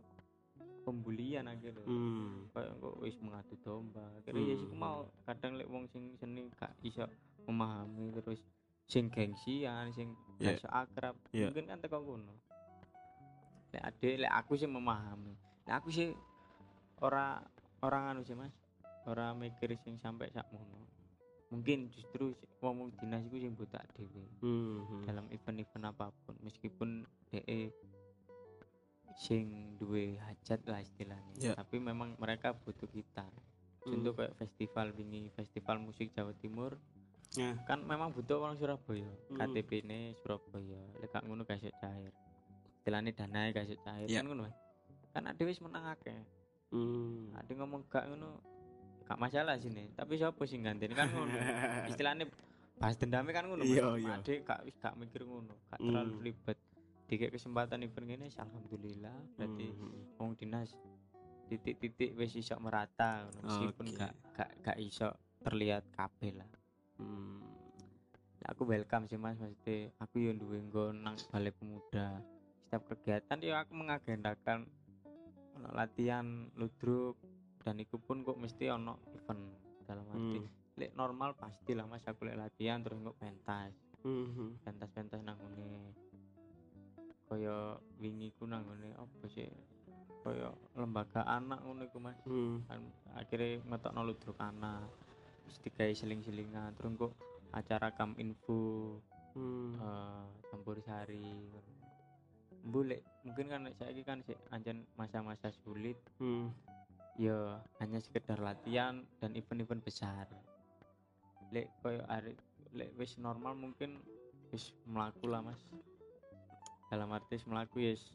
pembulian 0.82 1.46
akhirnya 1.46 1.84
Hmm. 1.84 2.48
kayak 2.50 2.76
kok 2.76 2.96
wis 3.00 3.16
mengadu 3.18 3.56
domba 3.58 4.04
akhirnya 4.14 4.44
ya 4.46 4.56
sih 4.58 4.68
Hmm. 4.68 4.80
mau 4.80 4.98
kadang 5.24 5.54
lek 5.54 5.68
wong 5.68 5.86
sing 5.88 6.16
seni 6.16 6.48
gak 6.52 6.72
iso 6.82 7.08
memahami 7.44 8.12
terus 8.14 8.40
sing 8.84 9.08
gengsian 9.08 9.92
sing 9.92 10.12
Yeah. 10.38 10.44
gak 10.50 10.60
iso 10.60 10.70
akrab 10.70 11.16
Yeah. 11.30 11.48
mungkin 11.50 11.68
kan 11.68 11.80
teko 11.80 12.02
kono 12.02 12.34
lek 13.74 13.84
ade 13.84 14.10
lek 14.22 14.34
aku 14.34 14.54
sih 14.56 14.70
memahami. 14.70 15.34
Lek 15.66 15.76
aku 15.82 15.90
sih 15.90 16.14
ora 17.02 17.42
orang 17.82 18.16
anu 18.16 18.22
sih 18.22 18.38
mas. 18.38 18.54
Ora 19.10 19.34
mikir 19.36 19.76
sing 19.84 20.00
sampai 20.00 20.32
sak 20.32 20.48
mono 20.54 20.84
mungkin 21.54 21.86
justru 21.94 22.34
wong 22.66 22.82
wong 22.82 22.90
dinas 22.98 23.22
iku 23.30 23.38
sing 23.38 23.54
buta 23.54 23.78
dhewe. 23.94 24.26
Hmm. 24.42 25.06
dalam 25.06 25.30
event-event 25.30 25.86
apa 25.86 26.10
pun 26.26 26.34
meskipun 26.42 27.06
DE 27.30 27.70
sing 29.14 29.78
duwe 29.78 30.18
hajat 30.18 30.66
lah 30.66 30.82
istilahnya. 30.82 31.38
Ya. 31.38 31.54
tapi 31.54 31.78
memang 31.78 32.18
mereka 32.18 32.58
butuh 32.58 32.90
kita 32.90 33.30
contoh 33.86 34.18
kayak 34.18 34.34
festival 34.42 34.90
wingi 34.98 35.30
festival 35.38 35.78
musik 35.78 36.10
Jawa 36.18 36.34
Timur 36.42 36.74
Ya. 37.34 37.58
kan 37.66 37.82
memang 37.82 38.14
butuh 38.14 38.38
orang 38.38 38.62
Surabaya. 38.62 39.10
Hmm. 39.34 39.42
KTP 39.42 39.82
ini 39.82 40.14
Surabaya. 40.22 40.78
Lek 41.02 41.10
gak 41.10 41.26
ngono 41.26 41.42
kasih 41.50 41.74
cair 41.82 42.14
istilahnya 42.84 43.16
dana 43.16 43.48
kasih 43.50 43.80
cair 43.80 44.06
Ya. 44.06 44.20
kan 44.20 44.28
ngono 44.28 44.44
Mas. 44.44 44.56
kan 45.10 45.24
ada 45.24 45.40
wis 45.42 45.58
menang 45.58 45.88
akeh 45.88 46.20
Hmm. 46.68 47.32
ada 47.32 47.48
ngomong 47.54 47.88
gak 47.88 48.04
ngono 48.06 48.44
gak 49.04 49.16
masalah 49.16 49.56
sini 49.56 49.88
tapi 49.94 50.18
siapa 50.18 50.42
sih 50.44 50.58
gantiin 50.58 50.92
kan 50.92 51.08
ngono 51.08 51.32
istilahnya 51.88 52.28
bahas 52.76 52.98
dendamnya 52.98 53.32
kan 53.32 53.46
ngono 53.46 53.64
Iya, 53.64 53.88
iya. 53.96 54.14
Ade 54.18 54.42
gak 54.42 54.60
wis 54.64 54.76
gak 54.76 54.98
mikir 54.98 55.24
ngono 55.24 55.56
gak 55.66 55.80
terlalu 55.80 56.12
Hmm. 56.12 56.26
ribet 56.26 56.60
dikek 57.06 57.32
kesempatan 57.32 57.80
event 57.82 58.04
gini 58.06 58.28
alhamdulillah 58.28 59.16
berarti 59.34 59.68
Hmm. 59.70 60.04
wong 60.18 60.36
dinas 60.36 60.76
titik-titik 61.46 62.16
wis 62.16 62.34
iso 62.34 62.58
merata 62.58 63.24
ngono. 63.24 63.40
meskipun 63.46 63.86
Oke. 63.86 63.96
gak 63.96 64.14
gak 64.34 64.50
gak 64.62 64.78
iso 64.78 65.08
terlihat 65.40 65.88
kabeh 65.90 66.34
lah 66.34 66.50
Hmm. 66.94 67.40
Nah, 68.36 68.52
aku 68.52 68.66
welcome 68.66 69.06
sih 69.06 69.16
mas 69.16 69.34
maksudnya 69.36 69.88
aku 69.98 70.20
yang 70.20 70.36
duwe 70.36 70.60
nang 70.92 71.16
balai 71.30 71.48
pemuda 71.50 72.20
setiap 72.74 72.90
kegiatan 72.90 73.38
ya 73.38 73.62
aku 73.62 73.78
mengagendakan 73.78 74.66
ono 75.54 75.70
latihan 75.78 76.26
ludruk 76.58 77.22
dan 77.62 77.78
itu 77.78 78.02
pun 78.02 78.26
kok 78.26 78.34
mesti 78.34 78.74
ono 78.74 78.98
event 79.14 79.46
dalam 79.86 80.10
arti 80.10 80.42
Hmm. 80.42 80.50
lek 80.74 80.98
normal 80.98 81.38
pasti 81.38 81.78
lah 81.78 81.86
mas 81.86 82.02
aku 82.02 82.26
lek 82.26 82.34
latihan 82.34 82.82
terus 82.82 82.98
kok 82.98 83.14
pentas 83.22 83.78
Hmm. 84.02 84.58
pentas-pentas 84.66 85.22
nang 85.22 85.38
ngene 85.38 85.94
kaya 87.30 87.78
wingi 88.02 88.34
ku 88.34 88.50
nang 88.50 88.66
ngene 88.66 88.98
apa 88.98 89.26
sih 89.30 89.46
kaya 90.26 90.50
lembaga 90.74 91.30
anak 91.30 91.62
ngono 91.62 91.86
iku 91.86 92.02
mas 92.02 92.18
Hmm. 92.26 92.66
kan 92.66 92.82
akhirnya 93.14 93.62
ngetokno 93.70 94.02
ludruk 94.02 94.42
anak 94.42 94.90
terus 95.46 95.62
digawe 95.62 95.94
seling-selingan 95.94 96.74
terus 96.74 96.90
kok 96.98 97.14
acara 97.54 97.94
kam 97.94 98.18
info 98.18 98.98
Hmm. 99.38 99.78
eh 99.78 100.26
campur 100.50 100.82
sari 100.82 101.54
boleh 102.64 103.04
mungkin 103.22 103.46
kan 103.48 103.62
saya 103.76 103.92
kan 104.02 104.24
sih 104.24 104.36
anjen 104.50 104.88
masa-masa 104.96 105.52
sulit 105.54 106.00
Hmm. 106.16 106.48
ya 107.14 107.60
hanya 107.78 108.00
sekedar 108.00 108.40
latihan 108.40 109.04
dan 109.20 109.36
event-event 109.36 109.84
besar 109.84 110.26
lek 111.52 111.70
koyo 111.80 112.02
hari 112.08 112.34
lek 112.72 112.96
wis 112.96 113.20
normal 113.20 113.54
mungkin 113.54 114.00
wis 114.50 114.72
melaku 114.84 115.28
lah 115.28 115.44
mas 115.44 115.60
dalam 116.88 117.12
arti 117.12 117.36
wis 117.36 117.46
melaku 117.46 117.78
ya 117.80 117.92
wis 117.92 118.06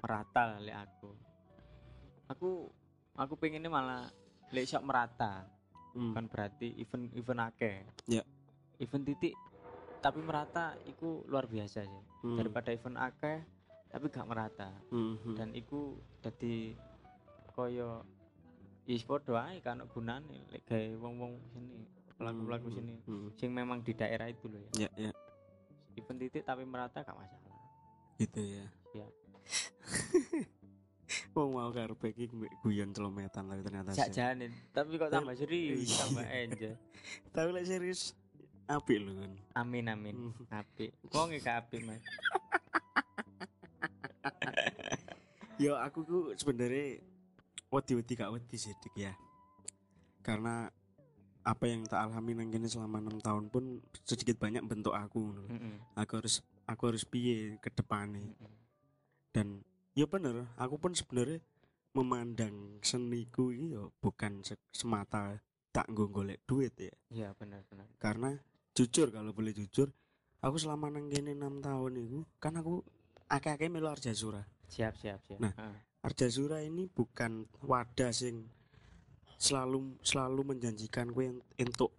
merata 0.00 0.56
lah 0.56 0.58
lek 0.58 0.76
aku 0.80 1.10
aku 2.26 2.50
aku 3.14 3.34
pengennya 3.36 3.68
malah 3.68 4.08
lek 4.50 4.66
sok 4.66 4.82
merata 4.82 5.44
Hmm. 5.92 6.16
kan 6.16 6.24
berarti 6.24 6.72
event 6.80 7.12
event 7.12 7.44
akeh 7.44 7.84
Ya. 8.08 8.24
event 8.80 9.04
titik 9.04 9.36
tapi 10.00 10.24
merata 10.24 10.72
iku 10.88 11.20
luar 11.28 11.44
biasa 11.44 11.84
sih 11.84 12.04
Hmm. 12.24 12.40
daripada 12.40 12.72
event 12.72 12.96
akeh 12.96 13.44
tapi 13.92 14.08
gak 14.08 14.24
merata 14.24 14.72
Hmm. 14.88 15.14
Hmm. 15.18 15.36
dan 15.36 15.48
iku 15.52 15.94
dadi 16.18 16.72
koyo 17.46 18.02
e-sport 18.84 19.22
doang 19.22 19.52
kan 19.60 19.84
gunane 19.86 20.48
lek 20.48 20.64
gawe 20.64 20.96
wong-wong 20.98 21.36
sini 21.46 21.76
pelaku-pelaku 22.14 22.66
Hmm. 22.66 22.74
sini 22.74 22.94
Hmm. 23.02 23.28
sing 23.34 23.50
memang 23.50 23.78
di 23.78 23.92
daerah 23.92 24.26
itu 24.26 24.48
loh 24.48 24.58
ya 24.72 24.88
Ya, 24.88 24.90
ya. 24.98 25.10
event 25.94 26.18
titik 26.18 26.42
tapi 26.42 26.64
merata 26.64 27.00
gak 27.00 27.12
masalah 27.12 27.52
Gitu 28.14 28.40
ya. 28.40 28.64
Siap. 28.88 29.12
Wong 31.34 31.52
mau 31.52 31.68
karepe 31.68 32.08
iki 32.08 32.24
mbek 32.26 32.52
guyon 32.60 32.90
celometan 32.90 33.44
tapi 33.44 33.60
ternyata 33.60 33.92
sih. 33.92 34.08
janin 34.10 34.52
tapi 34.70 34.96
kok 34.96 35.10
tambah 35.10 35.34
serius 35.34 35.80
Iya. 35.82 35.96
tambah 35.98 36.24
enjoy 36.24 36.74
Tapi 37.34 37.48
lek 37.50 37.66
serius 37.66 38.00
apik 38.64 38.96
lho 38.98 39.12
kan. 39.14 39.32
amin 39.54 39.84
amin 39.86 40.14
Hmm. 40.14 40.32
apik 40.50 40.96
wong 41.08 41.36
gak 41.36 41.60
apik 41.62 41.82
mas 41.82 42.00
Yo 45.60 45.76
aku 45.76 45.98
ku 46.04 46.18
sebenarnya 46.34 47.00
wedi-wedi 47.72 48.12
gak 48.16 48.32
wedi 48.32 48.56
sih 48.56 48.72
Dik 48.80 48.94
ya. 48.96 49.12
Karena 50.24 50.68
apa 51.42 51.64
yang 51.66 51.82
tak 51.90 52.06
alami 52.06 52.38
nang 52.38 52.54
kene 52.54 52.70
selama 52.70 53.02
enam 53.02 53.18
tahun 53.18 53.50
pun 53.50 53.82
sedikit 54.06 54.38
banyak 54.38 54.62
bentuk 54.62 54.94
aku 54.94 55.34
lho. 55.34 55.44
Mm-mm. 55.50 55.74
Aku 55.98 56.22
harus 56.22 56.40
aku 56.70 56.82
harus 56.94 57.02
piye 57.02 57.58
ke 57.58 57.68
depannya. 57.74 58.22
Mm-mm. 58.22 58.52
Dan 59.34 59.46
ya 59.98 60.06
bener, 60.06 60.46
aku 60.54 60.78
pun 60.78 60.94
sebenarnya 60.94 61.42
memandang 61.92 62.80
seniku 62.80 63.52
ini 63.52 63.76
yo 63.76 63.92
bukan 64.00 64.40
se- 64.40 64.60
semata 64.72 65.36
tak 65.72 65.88
golek 65.92 66.40
duit 66.44 66.72
ya. 66.76 66.92
iya 67.08 67.28
benar 67.36 67.64
benar 67.68 67.88
Karena 67.96 68.36
jujur 68.76 69.08
kalau 69.08 69.32
boleh 69.32 69.52
jujur, 69.56 69.88
aku 70.40 70.56
selama 70.60 70.92
nang 70.92 71.08
kene 71.08 71.32
6 71.32 71.64
tahun 71.64 71.92
itu 71.96 72.20
kan 72.40 72.56
aku 72.60 72.84
akeh-akeh 73.28 73.72
melu 73.72 73.88
Arjasura. 73.88 74.44
Siap 74.72 74.96
siap 74.96 75.20
siap 75.28 75.38
Nah. 75.38 75.52
Ah. 75.60 75.76
Arjasura 76.02 76.58
ini 76.64 76.88
bukan 76.90 77.46
wadah 77.62 78.10
sing 78.10 78.48
selalu 79.38 80.00
selalu 80.02 80.54
menjanjikan 80.54 81.12
gue 81.14 81.30
untuk 81.62 81.94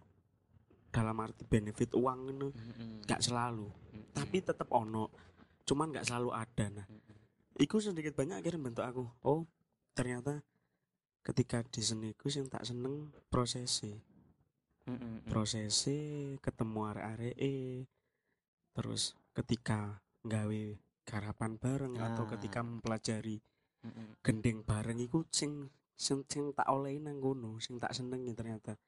dalam 0.92 1.16
arti 1.24 1.44
benefit 1.48 1.92
uang 1.96 2.20
itu 2.30 2.48
Mm-mm. 2.52 3.04
nggak 3.08 3.20
selalu 3.20 3.68
Mm-mm. 3.68 4.12
tapi 4.12 4.44
tetap 4.44 4.68
ono 4.72 5.08
cuman 5.64 5.92
nggak 5.92 6.06
selalu 6.08 6.30
ada 6.36 6.66
nah 6.72 6.86
Mm-mm. 6.88 7.16
iku 7.60 7.80
sedikit 7.80 8.16
banyak 8.16 8.40
akhirnya 8.44 8.60
bentuk 8.60 8.84
aku 8.84 9.04
oh 9.24 9.44
ternyata 9.96 10.40
ketika 11.24 11.64
di 11.64 11.80
seni 11.80 12.12
iku 12.12 12.28
sing 12.28 12.48
tak 12.50 12.66
seneng 12.66 13.12
prosesnya 13.32 13.96
Mm, 14.84 15.00
mm, 15.00 15.00
mm. 15.00 15.18
prosesnya 15.32 16.00
ketemu 16.44 16.92
arek-arek 16.92 17.36
terus 18.76 19.16
ketika 19.32 19.96
nggawe 20.28 20.76
garapan 21.04 21.56
bareng 21.56 21.94
atau 21.96 22.24
Ah. 22.24 22.30
ketika 22.34 22.60
mempelajari 22.60 23.38
Mm, 23.84 24.16
gending 24.24 24.64
bareng 24.64 24.96
iku 24.96 25.28
sing 25.28 25.68
sing, 25.92 26.24
sing 26.24 26.56
tak 26.56 26.64
olehin 26.66 27.04
nang 27.04 27.20
kono 27.20 27.60
sing 27.60 27.76
tak 27.76 27.92
senengi 27.92 28.32
ternyata. 28.32 28.80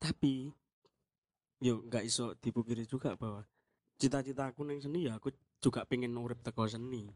Tapi 0.00 0.48
yo 1.60 1.80
nggak 1.80 2.04
iso 2.04 2.32
dipungkiri 2.36 2.84
juga 2.84 3.12
bahwa 3.14 3.44
cita-cita 3.96 4.48
aku 4.48 4.64
nang 4.64 4.80
seni 4.80 5.04
ya 5.04 5.16
aku 5.16 5.28
juga 5.60 5.84
pengen 5.84 6.16
urip 6.16 6.40
teko 6.40 6.64
seni. 6.64 7.08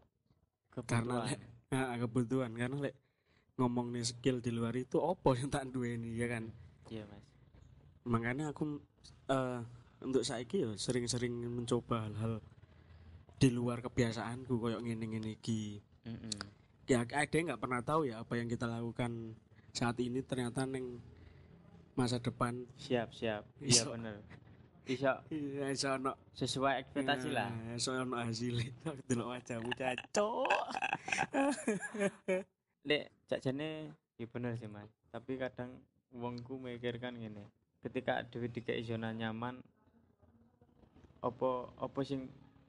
Karena 0.84 1.24
Kebutuhan. 1.24 1.28
lek- 1.32 1.44
nah, 1.72 1.96
kebutuhan. 1.98 2.52
Karena 2.52 2.76
lek 2.78 2.94
ngomong 3.56 3.88
nih 3.90 4.04
skill 4.04 4.38
di 4.38 4.52
luar 4.52 4.76
itu 4.76 5.00
opo 5.00 5.32
yang 5.32 5.48
tak 5.48 5.68
duweni 5.68 6.14
ya 6.14 6.28
kan? 6.28 6.52
Iya 6.88 7.08
mas. 7.08 7.24
Makanya 8.04 8.52
aku 8.52 8.76
eh, 9.28 9.60
untuk 10.00 10.20
saiki 10.20 10.64
ya 10.64 10.70
sering-sering 10.76 11.32
mencoba 11.48 12.04
hal-hal 12.04 12.44
di 13.38 13.48
luar 13.54 13.78
kebiasaanku 13.80 14.58
koyok 14.58 14.82
ngene-ngene 14.82 15.38
iki. 15.38 15.78
Mm, 16.04 16.18
mm. 16.26 16.40
ya 16.88 17.04
ada 17.04 17.36
nggak 17.36 17.60
pernah 17.60 17.80
tahu 17.84 18.08
ya 18.08 18.24
apa 18.24 18.34
yang 18.40 18.48
kita 18.48 18.64
lakukan 18.64 19.36
saat 19.70 20.00
ini 20.02 20.24
ternyata 20.26 20.66
neng 20.66 20.98
masa 21.94 22.18
depan. 22.18 22.66
Siap 22.74 23.14
siap. 23.14 23.46
Iya 23.62 23.86
bener. 23.86 24.18
Iso. 24.88 25.12
Iya 25.30 25.70
iso 25.70 25.88
ono. 25.94 26.12
Sesuai 26.34 26.82
ekspektasi 26.82 27.28
lah. 27.30 27.50
iso 27.78 27.94
ono 27.94 28.18
hasilnya 28.18 28.74
delok 29.06 29.38
wajahmu 29.38 29.70
cacok. 29.78 30.48
Lek 32.88 33.04
jajane 33.30 33.94
ya 34.18 34.26
bener 34.26 34.58
sih 34.58 34.66
mas. 34.66 34.90
Tapi 35.14 35.38
kadang 35.38 35.78
wongku 36.10 36.56
mikirkan 36.58 37.14
gini 37.20 37.44
ketika 37.84 38.26
dhewe 38.26 38.50
dikei 38.50 38.82
zona 38.82 39.14
nyaman 39.14 39.62
opo 41.22 41.70
opo 41.78 42.00
sing 42.02 42.26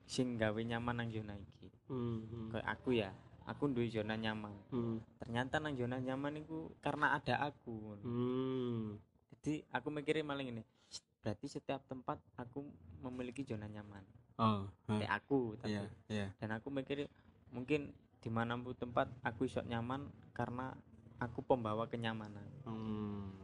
sing 0.09 0.41
gawe 0.41 0.57
nyaman 0.57 1.05
nang 1.05 1.09
zona 1.13 1.37
iki. 1.37 1.69
Hmm, 1.85 2.25
hmm, 2.25 2.47
kayak 2.49 2.67
aku 2.73 2.89
ya 2.97 3.13
aku 3.45 3.69
duwe 3.69 3.93
zona 3.93 4.17
nyaman. 4.17 4.57
Hmm, 4.73 4.97
ternyata 5.21 5.61
nang 5.61 5.77
zona 5.77 6.01
nyaman 6.01 6.41
itu 6.41 6.73
karena 6.81 7.13
ada 7.13 7.37
aku. 7.45 8.01
Hmm. 8.01 8.97
jadi 9.39 9.63
aku 9.69 9.87
mikirnya 9.93 10.25
malah 10.25 10.43
ini 10.43 10.65
berarti 11.21 11.47
setiap 11.47 11.85
tempat 11.85 12.17
aku 12.41 12.65
memiliki 13.05 13.45
zona 13.45 13.69
nyaman. 13.69 14.01
Oh 14.41 14.65
ah, 14.65 14.97
kayak 14.97 15.13
aku 15.21 15.59
tapi 15.61 15.77
iya 15.77 15.83
iya. 16.09 16.27
dan 16.41 16.57
aku 16.57 16.71
mikir 16.71 17.05
mungkin 17.51 17.91
di 18.19 18.29
mana 18.31 18.55
pun 18.55 18.71
tempat 18.75 19.11
aku 19.21 19.45
isok 19.45 19.67
nyaman 19.67 20.07
karena 20.33 20.73
aku 21.21 21.45
pembawa 21.45 21.85
kenyamanan. 21.85 22.47
Hmm. 22.65 23.35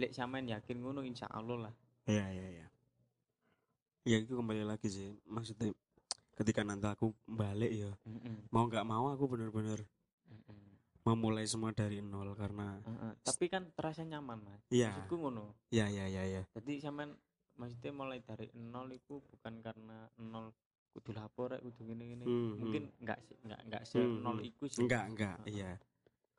lek 0.00 0.16
sampean 0.16 0.48
yakin 0.48 0.80
ngono 0.80 1.04
insya 1.04 1.28
Allah 1.28 1.68
lah. 1.68 1.74
Iya 2.08 2.24
iya 2.32 2.46
iya. 2.56 2.66
Ya 4.08 4.16
itu 4.24 4.32
kembali 4.32 4.64
lagi 4.64 4.88
sih. 4.88 5.12
Maksudnya 5.28 5.76
ketika 6.40 6.64
nanti 6.64 6.88
aku 6.88 7.12
balik 7.28 7.68
ya. 7.68 7.92
Mm-mm, 8.08 8.48
mau 8.48 8.64
nggak 8.64 8.86
mau 8.88 9.12
aku 9.12 9.28
bener-bener 9.28 9.84
memulai 11.04 11.44
semua 11.44 11.72
dari 11.72 12.00
nol 12.00 12.32
karena 12.36 12.80
mm-mm. 12.80 13.12
tapi 13.24 13.52
kan 13.52 13.68
terasa 13.76 14.04
nyaman 14.04 14.40
mas. 14.40 14.64
Iya. 14.72 14.92
Maksudku 14.96 15.16
ngono. 15.20 15.52
Iya 15.68 15.86
iya 15.92 16.04
iya 16.08 16.22
iya. 16.24 16.42
Jadi 16.56 16.80
sampean 16.80 17.12
maksudnya 17.60 17.92
mulai 17.92 18.24
dari 18.24 18.48
nol 18.56 18.88
itu 18.88 19.20
bukan 19.20 19.60
karena 19.60 20.08
nol 20.16 20.56
kudu 20.96 21.12
lapor 21.12 21.56
kudu 21.60 21.80
gini 21.84 22.16
gini. 22.16 22.24
Hmm, 22.24 22.56
mungkin 22.56 22.82
enggak 23.04 23.20
sih 23.28 23.36
enggak 23.44 23.60
enggak 23.68 23.82
se 23.84 24.00
Hmm, 24.00 24.24
nol 24.24 24.38
hmm. 24.40 24.48
iku 24.48 24.64
sih. 24.64 24.80
Enggak 24.80 25.04
enggak 25.12 25.36
Heeh. 25.44 25.52
iya. 25.52 25.70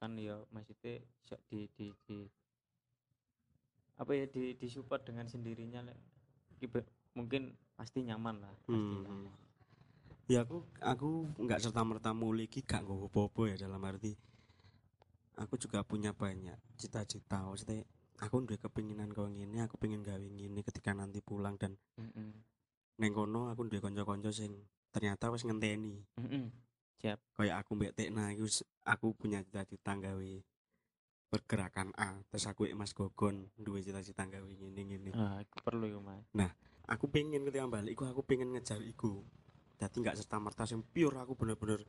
Kan 0.01 0.17
ya 0.17 0.41
maksudnya 0.49 0.97
di 1.49 1.69
di 1.77 1.93
di 2.09 2.17
apa 4.01 4.17
ya 4.17 4.25
di 4.25 4.57
disupport 4.57 5.05
dengan 5.05 5.29
sendirinya 5.29 5.85
Iba- 6.57 6.89
mungkin 7.17 7.53
pasti 7.77 8.01
nyaman 8.05 8.41
lah 8.41 8.53
pasti 8.65 8.73
Hmm, 8.73 9.05
nyaman. 9.05 9.50
Ya 10.31 10.47
aku 10.47 10.63
aku 10.79 11.09
nggak 11.43 11.59
serta 11.59 11.83
merta 11.83 12.15
mulai 12.15 12.47
ki 12.47 12.63
gak 12.63 12.87
nggowo 12.87 13.11
apa-apa 13.11 13.41
ya 13.51 13.67
dalam 13.67 13.83
arti 13.83 14.15
aku 15.41 15.57
juga 15.57 15.81
punya 15.81 16.13
banyak 16.13 16.55
cita-cita. 16.77 17.41
Maksudnya 17.41 17.81
aku 18.21 18.45
udah 18.45 18.57
kepinginan 18.61 19.09
kau 19.09 19.25
ngene 19.25 19.65
aku 19.65 19.81
pengen 19.81 20.05
gawe 20.05 20.21
ngene 20.21 20.61
ketika 20.61 20.93
nanti 20.93 21.19
pulang 21.23 21.57
dan 21.57 21.73
Mm-mm. 21.97 22.29
neng 23.01 23.11
kono 23.17 23.49
aku 23.49 23.65
udah 23.65 23.81
konco-konco 23.81 24.29
sing 24.29 24.53
ternyata 24.93 25.33
wis 25.33 25.41
ngenteni. 25.47 25.97
Mm-mm. 26.21 26.53
kayak 27.01 27.65
aku 27.65 27.73
mbek 27.73 27.97
Tekna 27.97 28.29
aku 28.85 29.17
punya 29.17 29.41
cita-cita 29.41 29.97
gawe 29.97 30.31
pergerakan 31.31 31.89
A 31.97 32.21
terus 32.29 32.45
aku 32.45 32.69
Mas 32.77 32.93
Gogon 32.93 33.49
duwe 33.57 33.81
cita-cita 33.81 34.29
gawe 34.29 34.45
ngene 34.45 34.81
ngene 34.85 35.09
ah 35.17 35.41
aku 35.41 35.57
perlu 35.65 35.89
ya 35.89 35.97
mas. 35.97 36.23
Aku 36.85 37.07
pengen 37.07 37.47
ketika 37.47 37.71
balik 37.71 37.95
iku 37.97 38.03
aku 38.05 38.21
pengen 38.21 38.53
ngejar 38.53 38.83
iku 38.83 39.23
jadi 39.81 39.95
nggak 39.97 40.17
serta 40.21 40.37
merta 40.37 40.63
sing 40.63 40.85
pure 40.85 41.17
aku 41.17 41.33
bener-bener 41.33 41.81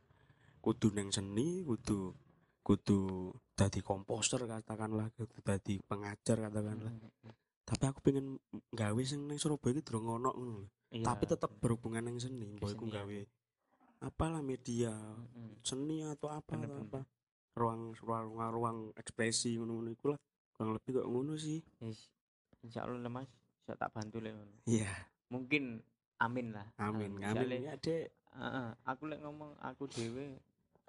kudu 0.65 0.89
neng 0.97 1.13
seni 1.13 1.61
kudu 1.61 2.17
kudu 2.63 3.29
dadi 3.53 3.85
komposer 3.85 4.49
katakanlah 4.49 5.13
kudu 5.13 5.45
dadi 5.45 5.77
pengajar 5.83 6.49
katakanlah 6.49 6.89
Mm-mm. 6.89 7.33
tapi 7.69 7.85
aku 7.85 8.01
pengen 8.01 8.41
gawe 8.71 9.03
sing 9.05 9.29
neng 9.29 9.37
Surabaya 9.37 9.77
iki 9.77 9.83
durung 9.85 10.09
ono 10.09 10.31
ngono 10.31 10.31
lho. 10.33 10.65
Iya, 10.93 11.05
tapi 11.05 11.25
tetap 11.25 11.53
berhubungan 11.57 12.05
neng 12.05 12.17
seni 12.17 12.49
mbok 12.53 12.69
iku 12.71 12.85
Kesenian. 12.87 12.97
gawe 12.97 13.19
apalah 14.03 14.41
media 14.41 14.93
Mm-mm. 14.95 15.61
seni 15.61 16.01
atau 16.03 16.27
apa 16.29 16.57
atau 16.57 16.57
Bener-bener. 16.57 16.89
apa 16.89 17.01
ruang 17.53 17.93
ruang 18.01 18.25
ruang 18.49 18.79
ekspresi 18.97 19.61
ngono-ngono 19.61 19.93
iku 19.93 20.17
lah 20.17 20.19
kurang 20.57 20.73
lebih 20.73 20.97
kok 20.97 21.07
ngono 21.07 21.37
sih 21.37 21.61
Yes. 21.81 22.09
insya 22.63 22.87
Allah 22.87 23.03
lah 23.03 23.13
mas 23.13 23.29
saya 23.63 23.77
tak 23.77 23.91
bantu 23.91 24.23
ngono. 24.23 24.63
iya 24.65 24.89
mungkin 25.29 25.83
amin 26.23 26.47
lah. 26.55 26.67
Amin. 26.79 27.19
Amin. 27.23 27.63
Ya 27.63 27.75
dek. 27.77 28.15
Heeh, 28.33 28.69
aku 28.89 29.03
lek 29.13 29.21
ngomong 29.21 29.53
aku 29.61 29.85
dewe 29.93 30.41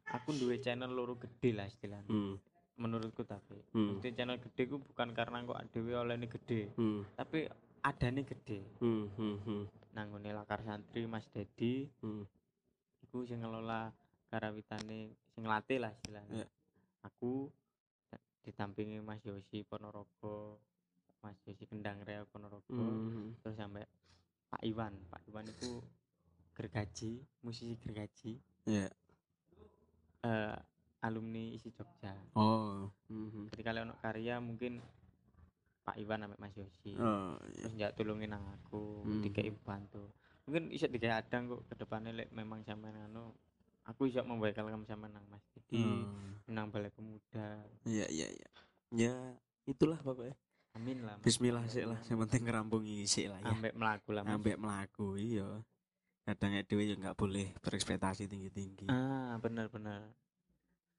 aku 0.08 0.32
duwe 0.36 0.60
channel 0.64 0.92
loro 0.92 1.20
gede 1.20 1.52
lah 1.56 1.68
istilahnya. 1.68 2.08
Hmm. 2.08 2.40
Menurutku 2.80 3.28
tapi. 3.28 3.60
Hmm. 3.76 3.96
Maksudnya 3.96 4.24
channel 4.24 4.40
gede 4.40 4.64
ku 4.72 4.80
bukan 4.80 5.12
karena 5.12 5.44
kok 5.44 5.60
dewe 5.76 5.94
oleh 5.96 6.16
ini 6.16 6.28
gede. 6.32 6.72
Hmm. 6.80 7.04
Tapi 7.20 7.48
ada 7.84 8.08
nih 8.08 8.24
gede. 8.24 8.60
Hmm 8.80 9.12
hmm 9.20 9.36
hmm. 9.44 9.64
Nanggone 9.92 10.32
lakar 10.32 10.64
santri 10.64 11.04
Mas 11.04 11.28
Dedi. 11.36 11.92
Hmm. 12.00 12.24
Iku 13.04 13.28
sing 13.28 13.44
ngelola 13.44 13.92
karawitane 14.32 15.12
sing 15.36 15.44
latih 15.44 15.84
lah 15.84 15.92
istilahnya. 15.92 16.44
Iya. 16.44 16.48
aku 17.04 17.52
ditampingi 18.48 19.04
Mas 19.04 19.20
Yosi 19.28 19.68
Ponorogo 19.68 20.56
Mas 21.20 21.36
Yosi 21.44 21.68
Kendang 21.68 22.00
Rea 22.08 22.24
Ponorogo. 22.24 22.72
Hmm 22.72 23.36
terus 23.44 23.60
sampai 23.60 23.84
Pak 24.54 24.62
Iwan. 24.62 24.94
Pak 25.10 25.22
Iwan 25.26 25.50
itu 25.50 25.82
gergaji 26.54 27.12
musisi 27.42 27.74
gergaji. 27.82 28.38
Ya 28.70 28.86
eh 30.24 30.56
alumni 31.02 31.52
isi 31.52 31.74
Jogja. 31.74 32.14
Oh. 32.38 32.88
Hmm 33.10 33.50
ketika 33.50 33.74
Leonok 33.74 33.98
karya 34.00 34.38
mungkin 34.38 34.78
Pak 35.84 35.98
Iwan 36.00 36.24
sampai 36.24 36.40
Mas 36.40 36.56
Yosi. 36.56 36.96
Oh 36.96 37.36
iya. 37.52 37.60
terus 37.60 37.74
njak 37.76 37.92
tulungin 37.98 38.32
nang 38.32 38.46
aku 38.48 39.04
Hmm. 39.04 39.20
dikei 39.20 39.52
bantu. 39.52 40.06
Mungkin 40.46 40.70
bisa 40.70 40.88
dikei 40.88 41.12
adang 41.12 41.50
kok 41.50 41.66
ke 41.68 41.76
depannya 41.76 42.14
lek 42.14 42.30
memang 42.32 42.62
sampean 42.64 42.96
anu 42.96 43.34
aku 43.84 44.08
bisa 44.08 44.24
membayar 44.24 44.56
kamu 44.56 44.86
sampean 44.86 45.12
nang 45.12 45.26
Mas 45.28 45.44
Didi 45.52 45.82
Hmm. 45.84 46.40
nang 46.48 46.70
balai 46.70 46.88
pemuda. 46.88 47.66
Iya 47.84 48.08
iya 48.08 48.28
iya. 48.30 48.50
Ya 48.94 49.16
itulah 49.66 49.98
pokoknya 50.00 50.38
amin 50.74 50.98
lah. 51.06 51.16
Bismillah 51.22 51.66
sih 51.70 51.86
lah. 51.86 52.00
Yang 52.10 52.20
penting 52.28 52.42
ngerampungi 52.50 53.06
sih 53.06 53.30
lah 53.30 53.38
ya. 53.42 53.54
Ambek 53.54 53.74
melaku 53.78 54.10
lah 54.14 54.22
Mas. 54.26 54.34
ambek 54.38 54.58
melaku 54.58 55.08
iya. 55.18 55.50
Kadang 56.24 56.56
dewe 56.64 56.84
ya 56.88 56.96
nggak 56.96 57.18
boleh 57.20 57.52
berekspektasi 57.60 58.32
tinggi 58.32 58.48
tinggi 58.48 58.88
ah 58.88 59.36
bener 59.44 59.68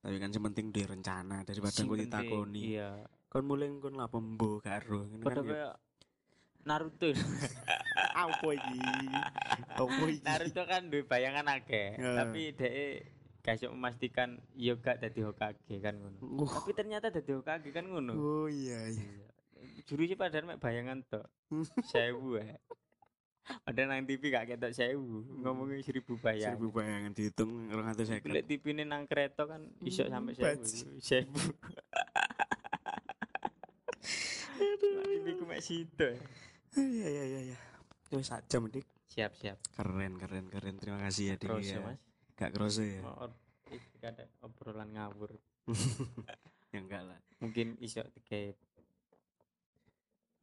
tapi 0.04 0.20
kan 0.20 0.28
yang 0.28 0.44
penting 0.52 0.68
dia 0.68 0.84
rencana 0.84 1.48
daripada 1.48 1.80
gue 1.80 1.96
ditakoni. 2.04 2.76
iya. 2.76 3.08
Kon 3.32 3.48
mulai 3.48 3.72
kon 3.80 3.96
lah 3.96 4.04
pembo 4.04 4.60
karo 4.60 5.08
ngene 5.08 5.24
kan 5.24 5.40
ya. 5.40 5.48
kayak 5.48 5.74
Naruto. 6.68 7.08
Apa 8.24 8.48
iki? 8.52 8.80
Apa 9.72 10.04
iki? 10.12 10.20
Naruto 10.20 10.62
kan 10.68 10.92
duwe 10.92 11.08
bayangan 11.08 11.48
akeh 11.56 11.96
Ya. 11.96 12.20
tapi 12.20 12.52
dhek 12.52 13.16
iso 13.44 13.72
memastikan 13.72 14.40
yo 14.56 14.76
gak 14.80 15.00
dadi 15.00 15.24
Hokage 15.24 15.80
kan 15.80 15.96
ngono. 15.96 16.20
Tapi 16.52 16.72
ternyata 16.76 17.08
dadi 17.08 17.32
Hokage 17.32 17.72
kan 17.72 17.88
ngono. 17.88 18.12
Oh 18.12 18.46
iya 18.48 18.84
iya 18.92 19.23
juru 19.84 20.02
sih 20.06 20.18
padahal 20.18 20.44
mek 20.46 20.60
bayangan 20.62 21.02
tok 21.06 21.26
sewu 21.90 22.38
ya 22.40 22.56
ada 23.68 23.80
nang 23.84 24.08
TV 24.08 24.32
gak 24.32 24.56
ketok 24.56 24.72
sewu 24.72 25.20
ngomongin 25.44 25.84
seribu 25.84 26.16
bayangan. 26.16 26.56
Seribu 26.56 26.68
bayangan 26.72 27.12
dihitung 27.12 27.52
orang 27.76 27.92
atau 27.92 28.04
saya 28.08 28.24
Lek 28.24 28.48
TV 28.48 28.72
ini 28.72 28.88
nang 28.88 29.04
kereta 29.04 29.44
kan 29.44 29.68
iso 29.84 30.08
Hmm, 30.08 30.32
sampai 30.32 30.32
sewu 30.32 30.96
sewu. 30.96 31.40
TV 35.20 35.26
ku 35.36 35.44
mek 35.44 35.60
situ 35.60 36.08
iya 36.74 37.06
iya 37.06 37.24
iya 37.28 37.40
iya. 37.52 37.58
Wis 38.10 38.32
sak 38.32 38.48
jam 38.50 38.66
dik. 38.66 38.86
Siap 39.12 39.32
siap. 39.38 39.58
Keren 39.78 40.18
keren 40.18 40.50
keren. 40.50 40.74
Terima 40.80 40.98
kasih 41.04 41.34
ya 41.34 41.36
dik 41.38 41.50
ya. 41.62 41.78
Mas. 41.84 41.98
Gak 42.34 42.50
kerasa 42.50 42.82
ya? 42.82 43.02
Iki 43.70 43.98
kadang 44.02 44.30
obrolan 44.42 44.90
ngawur. 44.90 45.38
ya 46.74 46.78
enggak 46.82 47.02
lah. 47.06 47.18
Mungkin 47.38 47.78
iso 47.78 48.02
tiga 48.10 48.56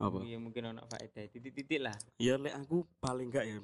apa 0.02 0.18
Iya 0.26 0.38
mungkin 0.42 0.74
ono 0.74 0.82
faedah 0.90 1.30
titik-titik 1.30 1.80
lah. 1.80 1.94
ya 2.18 2.36
lek 2.42 2.58
aku 2.58 2.84
paling 2.98 3.30
enggak 3.30 3.46
ya 3.46 3.58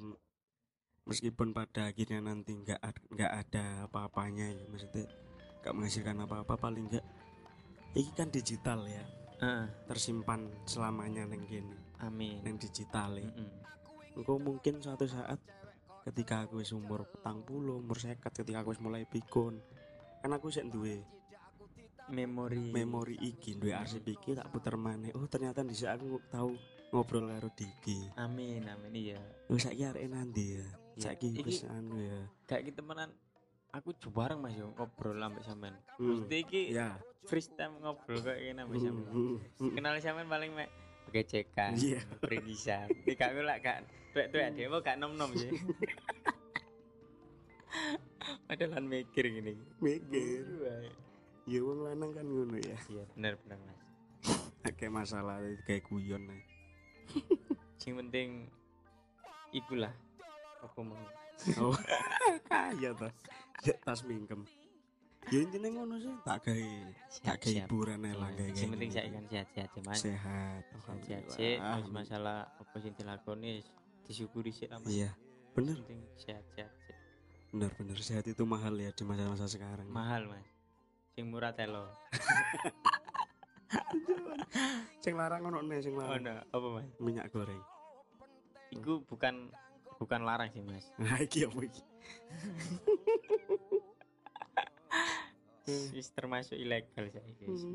meskipun 1.02 1.50
pada 1.50 1.88
akhirnya 1.90 2.20
nanti 2.22 2.54
enggak 2.54 2.78
enggak 3.10 3.32
ada 3.32 3.64
apa-apanya 3.88 4.46
ya 4.54 4.62
maksudnya 4.68 5.04
enggak 5.60 5.74
menghasilkan 5.74 6.16
apa-apa 6.22 6.54
paling 6.54 6.86
enggak 6.86 7.04
ini 7.96 8.10
kan 8.14 8.28
digital 8.30 8.84
ya 8.86 9.04
Heeh. 9.42 9.66
tersimpan 9.88 10.46
selamanya 10.68 11.26
neng 11.26 11.42
gini 11.48 11.74
Amin. 11.98 12.38
neng 12.44 12.60
digital 12.60 13.16
ya 13.16 13.26
Mm-mm. 13.26 13.50
engkau 14.20 14.36
mungkin 14.38 14.78
suatu 14.78 15.08
saat 15.08 15.40
ketika 16.06 16.46
aku 16.46 16.60
wis 16.62 16.70
umur 16.70 17.08
petang 17.08 17.42
puluh 17.42 17.80
umur 17.80 17.98
sekat 17.98 18.30
ketika 18.32 18.62
aku 18.62 18.76
mulai 18.78 19.02
pikun 19.04 19.58
kan 20.20 20.30
aku 20.30 20.48
sih 20.48 20.62
duwe 20.64 21.02
Memori. 22.08 22.72
memori 22.72 23.16
iki 23.20 23.56
duwe 23.56 23.76
arsip 23.76 24.04
iki 24.04 24.32
tak 24.32 24.48
puter 24.48 24.74
maneh 24.74 25.12
oh 25.12 25.28
ternyata 25.28 25.60
di 25.60 25.76
aku 25.76 26.18
tahu 26.28 26.56
ngobrol 26.88 27.28
karo 27.28 27.52
Diki 27.52 28.00
Amin 28.16 28.64
amin 28.64 28.92
iya. 28.96 29.20
oh 29.52 29.60
saiki 29.60 29.84
arek 29.84 30.08
nanti 30.08 30.56
ya 30.56 30.64
Iya. 30.98 31.14
saiki 31.14 31.30
Iki- 31.30 31.46
wis 31.46 31.62
anu 31.70 31.94
ya 32.02 32.26
Kayak 32.50 32.62
gitu 32.72 32.82
temenan. 32.82 33.10
Aku 33.68 33.92
jarang 34.00 34.40
Mas 34.40 34.56
yo 34.56 34.72
ngobrol 34.72 35.20
ambek 35.20 35.44
sampean. 35.44 35.76
Hmm. 36.00 36.24
Mesti 36.24 36.36
iki 36.40 36.62
ya 36.72 36.96
freestyle 37.28 37.76
ngobrol 37.78 38.18
kok 38.18 38.34
ngene 38.34 38.64
ambek 38.64 38.80
sampean. 38.80 39.12
Hmm, 39.12 39.36
hmm, 39.60 39.70
Kenal 39.76 40.00
sampean 40.00 40.26
paling 40.26 40.50
mek 40.56 40.72
pegecekan. 41.12 41.76
Iya. 41.76 42.00
Perindisan. 42.18 42.88
Iki 43.04 43.14
gak 43.14 43.36
lak 43.44 43.58
gak 43.60 43.78
tuwek-tuwek 44.16 44.56
dhewe 44.56 44.76
gak 44.80 44.96
nom-nom 44.96 45.30
sih. 45.36 45.52
Padahal 48.48 48.82
mikir 48.82 49.24
gini. 49.28 49.54
mikir. 49.78 50.44
Ya 51.48 51.60
wong 51.60 51.80
lanang 51.82 52.12
kan 52.12 52.24
ngono 52.24 52.56
ya 52.56 52.76
Iya 52.86 53.04
bener 53.10 53.34
bener 53.40 53.58
Mas. 53.58 53.80
kayak 54.74 54.92
masalah 54.94 55.36
kayak 55.64 55.82
guyon 55.84 56.22
nih 56.22 56.42
Sing 57.80 57.96
penting 57.96 58.50
ikulah 59.50 59.94
aku 60.60 60.82
mau. 60.82 60.98
oh 61.62 61.76
kaya 62.50 62.90
ta 62.92 63.08
ya 63.60 63.72
tas 63.78 64.02
mingkem 64.02 64.42
ya 65.26 65.38
intinya 65.38 65.68
ngono 65.72 65.96
sih 65.96 66.12
tak 66.20 66.42
gawe 66.42 66.62
tak 67.22 67.38
Siap-siap. 67.40 67.64
hiburan 67.64 68.00
lah 68.04 68.28
kayak 68.34 68.52
Sing 68.52 68.68
penting 68.68 68.90
saya 68.90 69.08
kan 69.08 69.24
sehat-sehat 69.26 69.70
aja 69.70 69.80
Mas. 69.82 69.98
sehat 69.98 70.62
Sehat 70.98 71.24
sih, 71.30 71.54
terus 71.56 71.88
masalah 71.88 72.38
apa 72.50 72.76
sing 72.76 72.92
dilakoni 72.92 73.62
disyukuri 74.04 74.50
sih 74.50 74.66
lah 74.66 74.78
Mas. 74.78 74.90
iya 74.90 75.10
bener 75.54 75.78
Penting 75.78 76.00
sehat-sehat 76.18 76.72
sih. 76.82 76.96
bener 77.48 77.70
bener 77.72 77.96
sehat 77.98 78.24
itu 78.26 78.42
mahal 78.44 78.74
ya 78.74 78.90
di 78.90 79.02
masa-masa 79.02 79.46
sekarang 79.46 79.88
Mahal 79.88 80.28
Mas. 80.28 80.44
Sing 81.18 81.34
murah 81.34 81.50
telo. 81.50 81.82
sing 85.02 85.18
larang 85.18 85.50
ono 85.50 85.58
nih 85.66 85.82
sing 85.82 85.98
larang 85.98 86.22
no. 86.22 86.46
apa 86.46 86.66
Mas? 86.78 86.86
minyak 87.02 87.26
goreng 87.34 87.58
Iku 88.70 89.02
bukan 89.02 89.50
bukan 89.98 90.22
larang 90.22 90.46
sih 90.54 90.62
Mas. 90.62 90.94
nah 90.94 91.18
iki 91.26 91.42
apa 91.42 91.58
iki 91.58 91.82
Wis 95.90 96.06
termasuk 96.14 96.54
ilegal 96.54 97.10
saya 97.10 97.34
guys. 97.34 97.66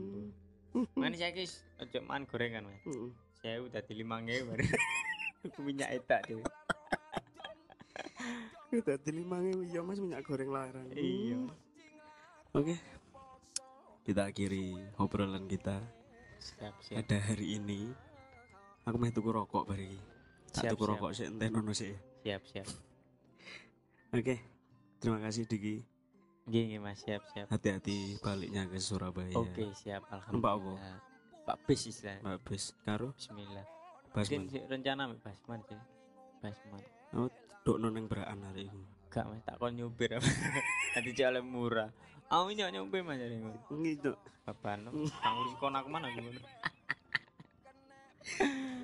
Mana 0.96 1.20
saya 1.20 1.36
guys, 1.36 1.68
ojo 1.84 2.00
man 2.08 2.24
gorengan 2.26 2.64
Mas. 2.64 2.80
Heeh. 2.88 3.12
Saya 3.44 3.60
udah 3.60 3.84
di 3.84 3.94
lima 4.00 4.24
baru. 4.24 4.64
Aku 5.52 5.60
minyak 5.68 6.00
etak 6.00 6.32
deh. 6.32 6.40
Udah 8.72 8.96
di 9.04 9.12
lima 9.12 9.44
ya 9.68 9.84
mas 9.84 10.00
minyak 10.00 10.24
goreng 10.24 10.48
larang 10.48 10.88
Iya. 10.96 11.44
Oke 12.56 12.80
Kita 14.04 14.28
akhiri 14.28 14.76
obrolan 15.00 15.48
kita 15.48 15.80
Siap 16.38 16.76
siap. 16.84 16.96
Pada 17.04 17.18
hari 17.24 17.56
ini 17.56 17.88
Aku 18.84 19.00
mau 19.00 19.08
tuku 19.08 19.32
rokok 19.32 19.64
bari 19.64 19.96
Tak 20.52 20.68
Siap, 20.68 20.72
tuku 20.76 20.84
siap. 20.84 20.92
rokok 20.92 21.12
sih 21.16 21.26
enten 21.32 21.52
ono 21.56 21.72
sih 21.72 21.94
Siap 22.22 22.42
siap. 22.44 22.68
Oke 24.12 24.36
Terima 25.00 25.20
kasih 25.24 25.48
Diki 25.48 25.80
Gini 26.44 26.76
Mas, 26.76 27.00
siap 27.00 27.24
siap. 27.32 27.48
Hati-hati 27.48 28.20
baliknya 28.20 28.68
ke 28.68 28.76
Surabaya 28.76 29.32
Oke, 29.32 29.72
siap. 29.72 30.04
Numpak 30.28 30.60
apa? 30.60 30.76
Alhamdulillah. 30.76 31.00
Pak 31.44 31.58
bis 31.64 31.82
istilah. 31.88 32.20
Mbak 32.20 32.40
Bes 32.44 32.64
Karo 32.84 33.16
Bismillah. 33.16 33.66
Basman 34.12 34.48
Mungkin 34.48 34.64
rencana 34.68 35.02
Mbak 35.08 35.20
Basman 35.24 35.60
sih. 35.64 35.80
Basman. 36.44 36.84
Oh 37.16 37.32
dok 37.64 37.80
noneng 37.80 38.12
beraan 38.12 38.44
hari 38.44 38.68
ini 38.68 38.84
Gak 39.08 39.24
Mas, 39.30 39.40
tak 39.46 39.56
kon 39.56 39.72
nyupir. 39.72 40.20
Nanti 40.20 41.12
jalan 41.22 41.46
murah. 41.46 41.94
Aku 42.30 42.50
nyok 42.54 42.70
nyupir 42.72 43.02
Mas 43.04 43.18
jadi 43.20 43.36
ngono. 43.40 43.60
Gitu 43.84 44.14
kang 44.44 45.36
urus 45.40 45.56
kon 45.56 45.72
aku 45.72 45.88
mana 45.88 46.12
ngono. 46.12 46.40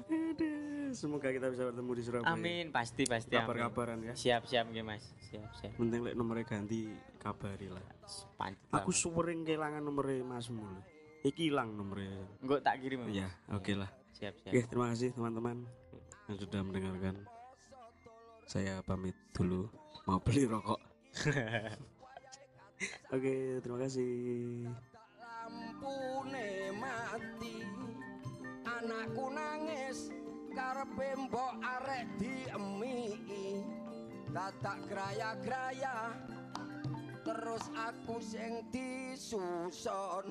Aduh, 0.10 0.92
Semoga 0.96 1.30
kita 1.30 1.48
bisa 1.54 1.64
bertemu 1.70 1.92
di 1.96 2.04
Surabaya 2.04 2.34
Amin, 2.34 2.66
pasti 2.74 3.06
pasti. 3.06 3.36
Kabar-kabaran 3.38 4.02
ya 4.04 4.14
Siap 4.18 4.50
siap 4.50 4.72
nggih 4.72 4.84
Mas. 4.84 5.04
Siap 5.30 5.52
siap. 5.60 5.74
Penting 5.78 6.02
lek 6.02 6.16
nomornya 6.18 6.48
ganti 6.48 6.90
kabari 7.22 7.70
lah. 7.70 7.84
Aku 8.74 8.90
sering 8.90 9.46
kehilangan 9.46 9.84
nomornya 9.84 10.24
masmu 10.26 10.64
lho. 10.66 10.82
Iki 11.20 11.52
hilang 11.52 11.76
nomornya 11.76 12.16
Enggak 12.40 12.64
tak 12.64 12.80
kirim. 12.80 13.04
Mas. 13.04 13.12
Ya 13.12 13.28
oke 13.52 13.76
lah 13.76 13.92
Siap 14.16 14.40
siap. 14.40 14.52
Oke 14.56 14.62
terima 14.72 14.88
kasih 14.96 15.12
teman-teman 15.12 15.68
Yang 16.32 16.48
sudah 16.48 16.62
mendengarkan 16.64 17.16
Saya 18.48 18.80
pamit 18.88 19.20
dulu 19.36 19.68
Mau 20.08 20.24
beli 20.24 20.48
rokok 20.48 20.80
Oke 23.12 23.60
terima 23.60 23.80
kasih. 23.84 24.72
Mati 26.80 27.66
anakku 28.64 29.28
nangis 29.36 30.16
mbok 31.20 31.60
arek 31.60 32.08
terus 37.28 37.68
aku 37.76 38.24
sing 38.24 38.64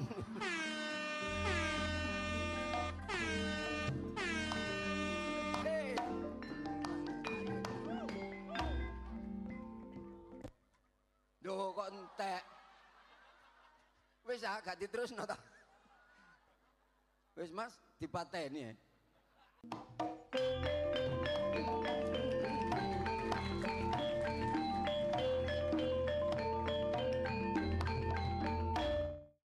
Duh 11.59 11.74
kok 11.74 11.90
entek 11.90 12.42
Wis 14.30 14.46
ah 14.46 14.62
gak 14.62 14.78
diterusno 14.78 15.26
ta. 15.26 15.34
Wis 17.34 17.50
Mas 17.50 17.74
dipateni 17.98 18.61
ya. 18.62 18.72